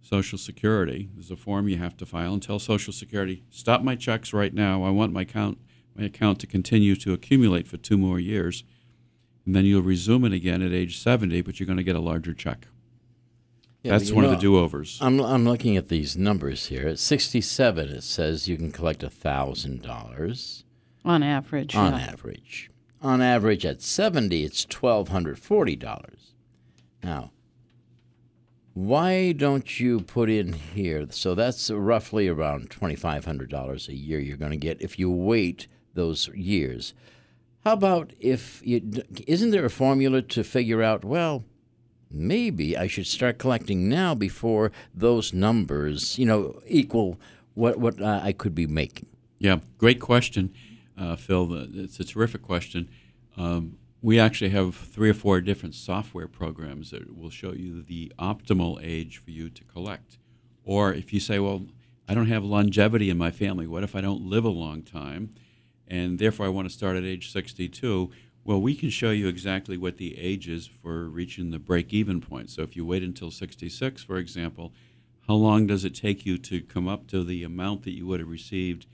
Social 0.00 0.38
Security. 0.38 1.10
There's 1.14 1.30
a 1.30 1.36
form 1.36 1.68
you 1.68 1.76
have 1.76 1.96
to 1.98 2.06
file 2.06 2.32
and 2.32 2.42
tell 2.42 2.58
Social 2.58 2.92
Security, 2.92 3.44
stop 3.50 3.82
my 3.82 3.94
checks 3.94 4.32
right 4.32 4.54
now. 4.54 4.82
I 4.82 4.90
want 4.90 5.12
my 5.12 5.22
account, 5.22 5.58
my 5.94 6.04
account 6.04 6.38
to 6.40 6.46
continue 6.46 6.96
to 6.96 7.12
accumulate 7.12 7.68
for 7.68 7.76
two 7.76 7.98
more 7.98 8.18
years. 8.18 8.64
And 9.44 9.54
then 9.54 9.64
you'll 9.64 9.82
resume 9.82 10.24
it 10.24 10.32
again 10.32 10.62
at 10.62 10.72
age 10.72 10.98
70, 10.98 11.42
but 11.42 11.60
you're 11.60 11.66
going 11.66 11.78
to 11.78 11.82
get 11.82 11.96
a 11.96 12.00
larger 12.00 12.32
check. 12.32 12.68
Yeah, 13.82 13.92
That's 13.92 14.10
one 14.10 14.24
know, 14.24 14.30
of 14.30 14.36
the 14.36 14.40
do-overs. 14.40 14.98
I'm, 15.00 15.20
I'm 15.20 15.44
looking 15.44 15.76
at 15.76 15.88
these 15.88 16.16
numbers 16.16 16.66
here. 16.66 16.88
At 16.88 16.98
67, 16.98 17.88
it 17.88 18.02
says 18.02 18.48
you 18.48 18.56
can 18.56 18.72
collect 18.72 19.02
$1,000. 19.02 20.62
On 21.04 21.22
average. 21.22 21.76
On 21.76 21.92
yeah. 21.92 21.98
average. 21.98 22.70
On 23.00 23.22
average, 23.22 23.64
at 23.64 23.80
70, 23.80 24.42
it's 24.42 24.66
$1,240. 24.66 26.14
Now, 27.02 27.30
why 28.74 29.32
don't 29.32 29.80
you 29.80 30.00
put 30.00 30.30
in 30.30 30.52
here? 30.52 31.06
So 31.10 31.34
that's 31.34 31.70
roughly 31.70 32.28
around 32.28 32.70
$2,500 32.70 33.88
a 33.88 33.94
year 33.94 34.20
you're 34.20 34.36
going 34.36 34.52
to 34.52 34.56
get 34.56 34.80
if 34.80 34.98
you 34.98 35.10
wait 35.10 35.66
those 35.94 36.28
years. 36.28 36.94
How 37.64 37.72
about 37.72 38.12
if 38.20 38.62
you, 38.64 39.02
isn't 39.26 39.50
there 39.50 39.64
a 39.64 39.70
formula 39.70 40.22
to 40.22 40.44
figure 40.44 40.82
out, 40.82 41.04
well, 41.04 41.44
maybe 42.10 42.76
I 42.76 42.86
should 42.86 43.06
start 43.06 43.38
collecting 43.38 43.88
now 43.88 44.14
before 44.14 44.72
those 44.94 45.32
numbers, 45.32 46.18
you 46.18 46.26
know, 46.26 46.60
equal 46.66 47.18
what 47.54 47.78
what 47.78 48.00
uh, 48.00 48.20
I 48.22 48.32
could 48.32 48.54
be 48.54 48.66
making. 48.66 49.08
Yeah, 49.38 49.58
great 49.78 50.00
question, 50.00 50.54
uh, 50.96 51.16
Phil. 51.16 51.52
It's 51.74 51.98
a 51.98 52.04
terrific 52.04 52.42
question. 52.42 52.88
Um, 53.36 53.78
we 54.00 54.18
actually 54.18 54.50
have 54.50 54.74
three 54.74 55.10
or 55.10 55.14
four 55.14 55.40
different 55.40 55.74
software 55.74 56.28
programs 56.28 56.90
that 56.90 57.16
will 57.16 57.30
show 57.30 57.52
you 57.52 57.82
the 57.82 58.12
optimal 58.18 58.78
age 58.82 59.18
for 59.18 59.30
you 59.30 59.50
to 59.50 59.64
collect. 59.64 60.18
Or 60.64 60.92
if 60.92 61.12
you 61.12 61.20
say, 61.20 61.38
well, 61.38 61.66
I 62.08 62.14
don't 62.14 62.28
have 62.28 62.44
longevity 62.44 63.10
in 63.10 63.18
my 63.18 63.30
family, 63.30 63.66
what 63.66 63.82
if 63.82 63.96
I 63.96 64.00
don't 64.00 64.22
live 64.22 64.44
a 64.44 64.50
long 64.50 64.82
time? 64.82 65.34
And 65.86 66.18
therefore, 66.18 66.46
I 66.46 66.50
want 66.50 66.68
to 66.68 66.74
start 66.74 66.96
at 66.96 67.04
age 67.04 67.32
62 67.32 68.10
well, 68.48 68.62
we 68.62 68.74
can 68.74 68.88
show 68.88 69.10
you 69.10 69.28
exactly 69.28 69.76
what 69.76 69.98
the 69.98 70.18
age 70.18 70.48
is 70.48 70.66
for 70.66 71.06
reaching 71.10 71.50
the 71.50 71.58
break 71.58 71.92
even 71.92 72.18
point. 72.18 72.48
So 72.48 72.62
if 72.62 72.76
you 72.76 72.86
wait 72.86 73.02
until 73.02 73.30
66, 73.30 74.02
for 74.02 74.16
example, 74.16 74.72
how 75.26 75.34
long 75.34 75.66
does 75.66 75.84
it 75.84 75.94
take 75.94 76.24
you 76.24 76.38
to 76.38 76.62
come 76.62 76.88
up 76.88 77.06
to 77.08 77.22
the 77.22 77.44
amount 77.44 77.82
that 77.82 77.94
you 77.94 78.06
would 78.06 78.20
have 78.20 78.28
received 78.30 78.86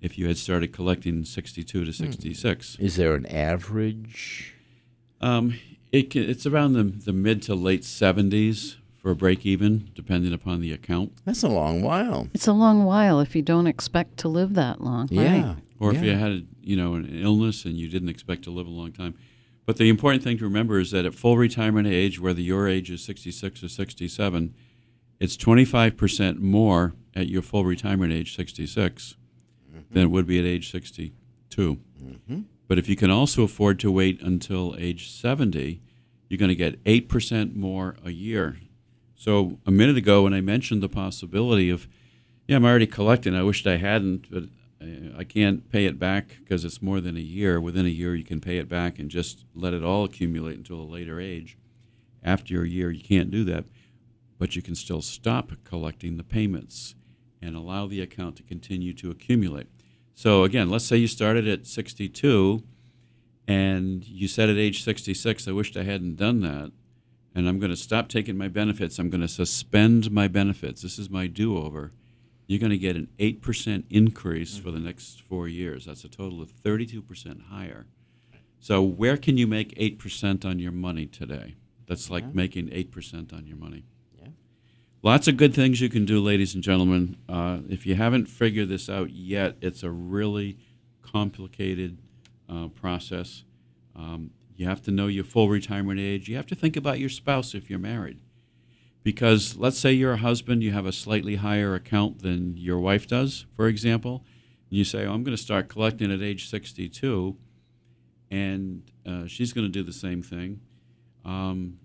if 0.00 0.18
you 0.18 0.26
had 0.28 0.38
started 0.38 0.72
collecting 0.72 1.24
62 1.24 1.84
to 1.84 1.92
66? 1.92 2.76
Is 2.78 2.96
there 2.96 3.14
an 3.14 3.26
average? 3.26 4.54
Um, 5.20 5.58
it 5.90 6.10
can, 6.10 6.28
it's 6.28 6.46
around 6.46 6.74
the, 6.74 6.84
the 6.84 7.12
mid 7.12 7.42
to 7.42 7.54
late 7.54 7.82
70s 7.82 8.76
for 9.00 9.10
a 9.10 9.16
break 9.16 9.46
even, 9.46 9.90
depending 9.94 10.32
upon 10.32 10.60
the 10.60 10.72
account. 10.72 11.12
That's 11.24 11.42
a 11.42 11.48
long 11.48 11.82
while. 11.82 12.28
It's 12.34 12.46
a 12.46 12.52
long 12.52 12.84
while 12.84 13.20
if 13.20 13.34
you 13.34 13.42
don't 13.42 13.66
expect 13.66 14.16
to 14.18 14.28
live 14.28 14.54
that 14.54 14.80
long. 14.80 15.08
Yeah. 15.10 15.48
Right? 15.48 15.56
Or 15.80 15.92
yeah. 15.92 15.98
if 15.98 16.04
you 16.04 16.16
had, 16.16 16.46
you 16.60 16.76
know, 16.76 16.94
an 16.94 17.08
illness 17.22 17.64
and 17.64 17.74
you 17.74 17.88
didn't 17.88 18.08
expect 18.08 18.44
to 18.44 18.50
live 18.50 18.66
a 18.66 18.70
long 18.70 18.92
time. 18.92 19.14
But 19.66 19.76
the 19.76 19.88
important 19.88 20.24
thing 20.24 20.38
to 20.38 20.44
remember 20.44 20.78
is 20.78 20.92
that 20.92 21.04
at 21.04 21.14
full 21.14 21.36
retirement 21.36 21.86
age, 21.86 22.18
whether 22.18 22.40
your 22.40 22.66
age 22.66 22.90
is 22.90 23.04
66 23.04 23.62
or 23.62 23.68
67, 23.68 24.54
it's 25.20 25.36
25% 25.36 26.38
more 26.38 26.94
at 27.14 27.28
your 27.28 27.42
full 27.42 27.64
retirement 27.64 28.12
age, 28.12 28.34
66, 28.34 29.16
mm-hmm. 29.70 29.94
than 29.94 30.04
it 30.04 30.10
would 30.10 30.26
be 30.26 30.38
at 30.38 30.44
age 30.44 30.70
62. 30.70 31.78
Mm-hmm. 32.02 32.40
But 32.66 32.78
if 32.78 32.88
you 32.88 32.96
can 32.96 33.10
also 33.10 33.42
afford 33.42 33.80
to 33.80 33.90
wait 33.90 34.20
until 34.20 34.76
age 34.78 35.10
70, 35.10 35.80
you're 36.28 36.38
going 36.38 36.50
to 36.50 36.54
get 36.54 36.82
8% 36.84 37.56
more 37.56 37.96
a 38.04 38.10
year. 38.10 38.58
So 39.14 39.58
a 39.66 39.70
minute 39.70 39.96
ago, 39.96 40.22
when 40.22 40.34
I 40.34 40.40
mentioned 40.40 40.82
the 40.82 40.88
possibility 40.88 41.70
of, 41.70 41.88
yeah, 42.46 42.56
I'm 42.56 42.64
already 42.64 42.86
collecting, 42.86 43.34
I 43.34 43.42
wished 43.42 43.66
I 43.66 43.78
hadn't, 43.78 44.30
but 44.30 44.44
uh, 44.80 45.18
I 45.18 45.24
can't 45.24 45.68
pay 45.70 45.86
it 45.86 45.98
back 45.98 46.36
because 46.38 46.64
it's 46.64 46.82
more 46.82 47.00
than 47.00 47.16
a 47.16 47.20
year. 47.20 47.60
Within 47.60 47.86
a 47.86 47.90
year, 47.90 48.14
you 48.14 48.24
can 48.24 48.40
pay 48.40 48.58
it 48.58 48.68
back 48.68 48.98
and 48.98 49.10
just 49.10 49.44
let 49.54 49.74
it 49.74 49.82
all 49.82 50.04
accumulate 50.04 50.58
until 50.58 50.80
a 50.80 50.82
later 50.82 51.20
age. 51.20 51.56
After 52.22 52.62
a 52.62 52.68
year, 52.68 52.90
you 52.90 53.02
can't 53.02 53.30
do 53.30 53.44
that, 53.44 53.64
but 54.38 54.54
you 54.54 54.62
can 54.62 54.74
still 54.74 55.02
stop 55.02 55.52
collecting 55.64 56.16
the 56.16 56.24
payments 56.24 56.94
and 57.40 57.54
allow 57.54 57.86
the 57.86 58.00
account 58.00 58.36
to 58.36 58.42
continue 58.42 58.92
to 58.94 59.10
accumulate. 59.10 59.66
So, 60.14 60.44
again, 60.44 60.70
let's 60.70 60.84
say 60.84 60.96
you 60.96 61.06
started 61.06 61.46
at 61.46 61.66
62 61.66 62.62
and 63.46 64.06
you 64.06 64.28
said 64.28 64.48
at 64.48 64.56
age 64.56 64.82
66, 64.82 65.48
I 65.48 65.52
wished 65.52 65.76
I 65.76 65.84
hadn't 65.84 66.16
done 66.16 66.40
that, 66.40 66.72
and 67.34 67.48
I'm 67.48 67.58
going 67.58 67.70
to 67.70 67.76
stop 67.76 68.08
taking 68.08 68.36
my 68.36 68.48
benefits. 68.48 68.98
I'm 68.98 69.10
going 69.10 69.20
to 69.20 69.28
suspend 69.28 70.10
my 70.10 70.28
benefits. 70.28 70.82
This 70.82 70.98
is 70.98 71.08
my 71.08 71.26
do 71.26 71.56
over 71.56 71.92
you're 72.48 72.58
going 72.58 72.70
to 72.70 72.78
get 72.78 72.96
an 72.96 73.08
8% 73.18 73.84
increase 73.90 74.54
mm-hmm. 74.54 74.64
for 74.64 74.70
the 74.72 74.80
next 74.80 75.22
four 75.22 75.46
years. 75.46 75.84
That's 75.84 76.02
a 76.02 76.08
total 76.08 76.42
of 76.42 76.50
32% 76.50 77.42
higher. 77.48 77.86
So, 78.58 78.82
where 78.82 79.16
can 79.16 79.36
you 79.36 79.46
make 79.46 79.76
8% 79.76 80.44
on 80.44 80.58
your 80.58 80.72
money 80.72 81.06
today? 81.06 81.56
That's 81.86 82.10
like 82.10 82.24
yeah. 82.24 82.30
making 82.32 82.68
8% 82.70 83.32
on 83.32 83.46
your 83.46 83.56
money. 83.56 83.84
Lots 85.00 85.28
of 85.28 85.36
good 85.36 85.54
things 85.54 85.80
you 85.80 85.88
can 85.88 86.04
do, 86.04 86.20
ladies 86.20 86.54
and 86.54 86.62
gentlemen. 86.62 87.16
Uh, 87.28 87.58
if 87.68 87.86
you 87.86 87.94
haven't 87.94 88.26
figured 88.26 88.68
this 88.68 88.90
out 88.90 89.10
yet, 89.10 89.56
it's 89.60 89.84
a 89.84 89.90
really 89.92 90.58
complicated 91.02 91.98
uh, 92.48 92.66
process. 92.66 93.44
Um, 93.94 94.32
you 94.56 94.66
have 94.66 94.82
to 94.82 94.90
know 94.90 95.06
your 95.06 95.22
full 95.22 95.48
retirement 95.48 96.00
age. 96.00 96.28
You 96.28 96.34
have 96.34 96.48
to 96.48 96.56
think 96.56 96.76
about 96.76 96.98
your 96.98 97.10
spouse 97.10 97.54
if 97.54 97.70
you're 97.70 97.78
married. 97.78 98.18
Because 99.04 99.56
let's 99.56 99.78
say 99.78 99.92
you're 99.92 100.14
a 100.14 100.18
husband, 100.18 100.64
you 100.64 100.72
have 100.72 100.84
a 100.84 100.92
slightly 100.92 101.36
higher 101.36 101.76
account 101.76 102.22
than 102.22 102.56
your 102.56 102.80
wife 102.80 103.06
does, 103.06 103.46
for 103.54 103.68
example. 103.68 104.24
And 104.68 104.78
you 104.78 104.84
say, 104.84 105.06
oh, 105.06 105.14
I'm 105.14 105.22
going 105.22 105.36
to 105.36 105.42
start 105.42 105.68
collecting 105.68 106.10
at 106.10 106.20
age 106.20 106.50
62, 106.50 107.36
and 108.32 108.82
uh, 109.06 109.26
she's 109.28 109.52
going 109.52 109.64
to 109.64 109.72
do 109.72 109.84
the 109.84 109.92
same 109.92 110.24
thing. 110.24 110.60
Um, 111.24 111.78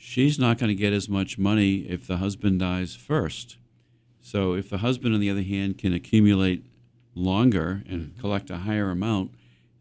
she's 0.00 0.38
not 0.38 0.56
going 0.56 0.68
to 0.68 0.74
get 0.74 0.94
as 0.94 1.10
much 1.10 1.36
money 1.36 1.80
if 1.80 2.06
the 2.06 2.16
husband 2.16 2.58
dies 2.58 2.96
first. 2.96 3.58
So 4.22 4.54
if 4.54 4.70
the 4.70 4.78
husband, 4.78 5.14
on 5.14 5.20
the 5.20 5.30
other 5.30 5.42
hand, 5.42 5.76
can 5.76 5.92
accumulate 5.92 6.64
longer 7.14 7.82
and 7.86 8.18
collect 8.18 8.48
a 8.48 8.58
higher 8.58 8.90
amount, 8.90 9.32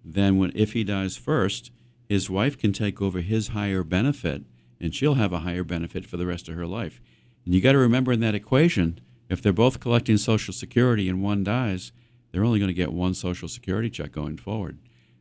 then 0.03 0.37
when 0.37 0.51
if 0.53 0.73
he 0.73 0.83
dies 0.83 1.15
first, 1.15 1.71
his 2.07 2.29
wife 2.29 2.57
can 2.57 2.73
take 2.73 3.01
over 3.01 3.21
his 3.21 3.49
higher 3.49 3.83
benefit 3.83 4.43
and 4.81 4.93
she'll 4.93 5.13
have 5.13 5.31
a 5.31 5.39
higher 5.39 5.63
benefit 5.63 6.05
for 6.05 6.17
the 6.17 6.25
rest 6.25 6.49
of 6.49 6.55
her 6.55 6.67
life. 6.67 6.99
And 7.45 7.55
you 7.55 7.61
got 7.61 7.71
to 7.71 7.77
remember 7.77 8.11
in 8.11 8.19
that 8.19 8.35
equation, 8.35 8.99
if 9.29 9.41
they're 9.41 9.53
both 9.53 9.79
collecting 9.79 10.17
Social 10.17 10.53
Security 10.53 11.07
and 11.07 11.23
one 11.23 11.43
dies, 11.43 11.93
they're 12.31 12.43
only 12.43 12.59
going 12.59 12.67
to 12.67 12.73
get 12.73 12.91
one 12.91 13.13
Social 13.13 13.47
Security 13.47 13.89
check 13.89 14.11
going 14.11 14.37
forward. 14.37 14.79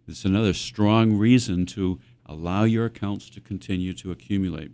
It's 0.09 0.25
another 0.25 0.55
strong 0.55 1.17
reason 1.17 1.67
to 1.67 2.01
allow 2.27 2.65
your 2.65 2.87
accounts 2.87 3.31
to 3.31 3.41
continue 3.41 3.93
to 3.95 4.11
accumulate. 4.11 4.73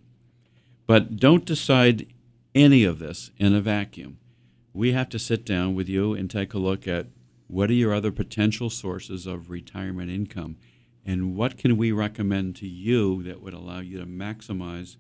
But 0.87 1.16
don't 1.16 1.45
decide 1.45 2.07
any 2.55 2.85
of 2.85 2.99
this 2.99 3.30
in 3.39 3.55
a 3.55 3.61
vacuum. 3.61 4.18
We 4.72 4.93
have 4.93 5.09
to 5.11 5.18
sit 5.18 5.45
down 5.45 5.74
with 5.74 5.89
you 5.89 6.14
and 6.14 6.30
take 6.30 6.55
a 6.55 6.59
look 6.59 6.87
at 6.87 7.07
what 7.47 7.70
are 7.70 7.74
your 7.74 7.95
other 7.95 8.11
potential 8.11 8.70
sources 8.70 9.26
of 9.26 9.51
retirement 9.51 10.11
income 10.11 10.57
and 11.05 11.37
what 11.37 11.59
can 11.59 11.76
we 11.76 11.93
recommend 11.93 12.57
to 12.57 12.66
you 12.66 13.22
that 13.24 13.43
would 13.43 13.55
allow 13.55 13.80
you 13.80 13.99
to 13.99 14.07
maximize 14.07 14.97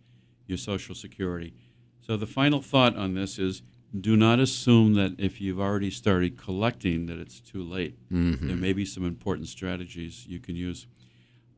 your 0.46 0.58
Social 0.58 0.94
Security? 0.94 1.54
So 2.00 2.16
the 2.16 2.26
final 2.26 2.60
thought 2.60 2.96
on 2.96 3.14
this 3.14 3.38
is 3.38 3.62
do 3.98 4.16
not 4.16 4.40
assume 4.40 4.94
that 4.94 5.14
if 5.18 5.40
you've 5.40 5.60
already 5.60 5.90
started 5.90 6.36
collecting 6.36 7.06
that 7.06 7.18
it's 7.18 7.40
too 7.40 7.62
late. 7.62 7.96
Mm-hmm. 8.12 8.48
There 8.48 8.56
may 8.56 8.72
be 8.72 8.84
some 8.84 9.06
important 9.06 9.48
strategies 9.48 10.26
you 10.26 10.40
can 10.40 10.56
use. 10.56 10.86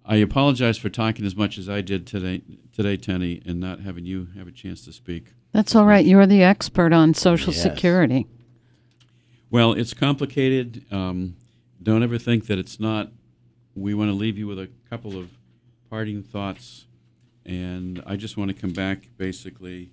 I 0.09 0.17
apologize 0.17 0.79
for 0.79 0.89
talking 0.89 1.27
as 1.27 1.35
much 1.35 1.59
as 1.59 1.69
I 1.69 1.81
did 1.81 2.07
today, 2.07 2.43
today, 2.73 2.97
Tenny, 2.97 3.43
and 3.45 3.59
not 3.59 3.81
having 3.81 4.07
you 4.07 4.29
have 4.37 4.47
a 4.47 4.53
chance 4.53 4.85
to 4.85 4.93
speak. 4.93 5.33
That's 5.53 5.75
all 5.75 5.85
right. 5.85 6.05
You're 6.05 6.27
the 6.27 6.43
expert 6.43 6.93
on 6.93 7.13
Social 7.13 7.53
yes. 7.53 7.63
Security. 7.63 8.27
Well, 9.51 9.73
it's 9.73 9.95
complicated. 9.95 10.85
Um, 10.93 11.37
don't 11.83 12.03
ever 12.03 12.19
think 12.19 12.47
that 12.47 12.59
it's 12.59 12.79
not 12.79 13.11
we 13.75 13.95
want 13.95 14.11
to 14.11 14.15
leave 14.15 14.39
you 14.39 14.47
with 14.47 14.59
a 14.59 14.71
couple 14.89 15.19
of 15.19 15.31
parting 15.91 16.23
thoughts. 16.23 16.87
And 17.45 18.03
I 18.07 18.17
just 18.17 18.37
want 18.37 18.51
to 18.51 18.61
come 18.61 18.73
back 18.73 19.09
basically 19.17 19.91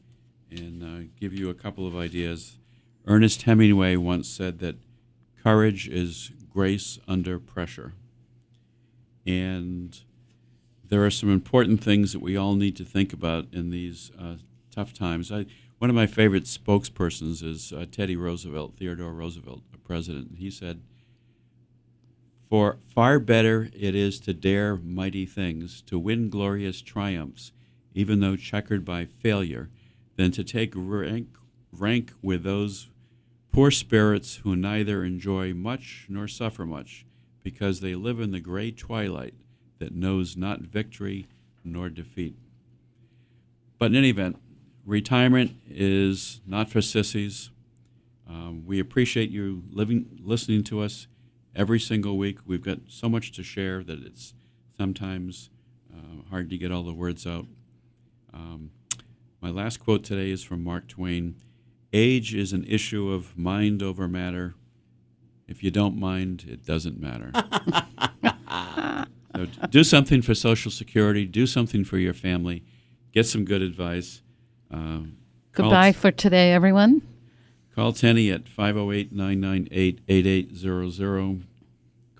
and 0.49 0.84
uh, 0.84 1.09
give 1.20 1.34
you 1.34 1.49
a 1.49 1.53
couple 1.53 1.86
of 1.86 1.95
ideas. 1.95 2.57
Ernest 3.05 3.43
Hemingway 3.43 3.95
once 3.97 4.28
said 4.28 4.59
that 4.59 4.76
courage 5.43 5.88
is 5.89 6.32
grace 6.49 6.99
under 7.07 7.39
pressure. 7.39 7.93
And 9.26 9.99
there 10.88 11.05
are 11.05 11.11
some 11.11 11.32
important 11.32 11.84
things 11.84 12.13
that 12.13 12.21
we 12.21 12.36
all 12.36 12.55
need 12.55 12.76
to 12.78 12.86
think 12.86 13.13
about 13.13 13.47
in 13.51 13.69
these 13.69 14.11
uh, 14.19 14.36
tough 14.69 14.93
times. 14.93 15.32
I, 15.32 15.45
one 15.80 15.89
of 15.89 15.95
my 15.95 16.07
favorite 16.07 16.43
spokespersons 16.43 17.43
is 17.43 17.74
uh, 17.74 17.86
Teddy 17.91 18.15
Roosevelt, 18.15 18.74
Theodore 18.78 19.13
Roosevelt, 19.13 19.61
a 19.74 19.78
president. 19.78 20.36
He 20.38 20.49
said, 20.49 20.82
for 22.53 22.78
far 22.93 23.17
better 23.17 23.71
it 23.74 23.95
is 23.95 24.19
to 24.19 24.32
dare 24.32 24.76
mighty 24.76 25.26
things, 25.26 25.82
to 25.88 25.97
win 25.97 26.30
glorious 26.30 26.82
triumphs, 26.82 27.51
even 27.95 28.19
though 28.19 28.36
checkered 28.36 28.86
by 28.86 29.05
failure, 29.05 29.71
than 30.17 30.30
to 30.34 30.43
take 30.43 30.74
rank, 30.76 31.30
rank 31.71 32.13
with 32.21 32.43
those 32.43 32.89
poor 33.51 33.71
spirits 33.71 34.41
who 34.43 34.55
neither 34.55 35.03
enjoy 35.03 35.53
much 35.55 36.05
nor 36.07 36.28
suffer 36.28 36.63
much, 36.63 37.07
because 37.43 37.81
they 37.81 37.95
live 37.95 38.19
in 38.19 38.31
the 38.31 38.39
gray 38.39 38.71
twilight 38.71 39.33
that 39.79 39.93
knows 39.93 40.35
not 40.37 40.61
victory 40.61 41.27
nor 41.63 41.89
defeat. 41.89 42.35
But 43.77 43.87
in 43.87 43.97
any 43.97 44.09
event, 44.09 44.37
retirement 44.85 45.57
is 45.69 46.41
not 46.47 46.69
for 46.69 46.81
sissies. 46.81 47.51
Um, 48.27 48.63
we 48.65 48.79
appreciate 48.79 49.29
you 49.29 49.63
living, 49.69 50.19
listening 50.23 50.63
to 50.65 50.81
us 50.81 51.07
every 51.55 51.79
single 51.79 52.17
week. 52.17 52.39
We've 52.45 52.63
got 52.63 52.79
so 52.87 53.09
much 53.09 53.31
to 53.33 53.43
share 53.43 53.83
that 53.83 53.99
it's 54.03 54.33
sometimes 54.77 55.49
uh, 55.93 56.29
hard 56.29 56.49
to 56.49 56.57
get 56.57 56.71
all 56.71 56.83
the 56.83 56.93
words 56.93 57.27
out. 57.27 57.45
Um, 58.33 58.71
my 59.41 59.49
last 59.49 59.77
quote 59.77 60.03
today 60.03 60.31
is 60.31 60.43
from 60.43 60.63
Mark 60.63 60.87
Twain 60.87 61.35
Age 61.95 62.33
is 62.33 62.53
an 62.53 62.63
issue 62.63 63.11
of 63.11 63.37
mind 63.37 63.83
over 63.83 64.07
matter. 64.07 64.55
If 65.54 65.64
you 65.64 65.70
don't 65.70 65.99
mind, 65.99 66.45
it 66.49 66.66
doesn't 66.66 66.99
matter. 66.99 67.32
so 69.36 69.45
do 69.70 69.84
something 69.84 70.24
for 70.24 70.34
Social 70.34 70.72
Security, 70.72 71.26
do 71.26 71.45
something 71.45 71.84
for 71.84 71.99
your 71.99 72.16
family, 72.16 72.64
get 73.12 73.28
some 73.28 73.45
good 73.45 73.62
advice. 73.62 74.24
Um, 74.72 75.18
Goodbye 75.51 75.91
for 75.91 76.10
today, 76.10 76.54
everyone. 76.54 77.04
Call 77.76 77.93
Tenny 77.93 78.32
at 78.32 78.49
508 78.49 79.14
998 79.14 79.99
8800. 80.08 81.43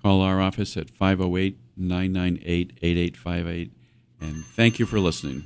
Call 0.00 0.20
our 0.20 0.40
office 0.40 0.76
at 0.76 0.90
508 0.90 1.58
998 1.76 2.78
8858. 2.82 3.72
And 4.20 4.44
thank 4.44 4.78
you 4.78 4.86
for 4.86 5.00
listening. 5.00 5.42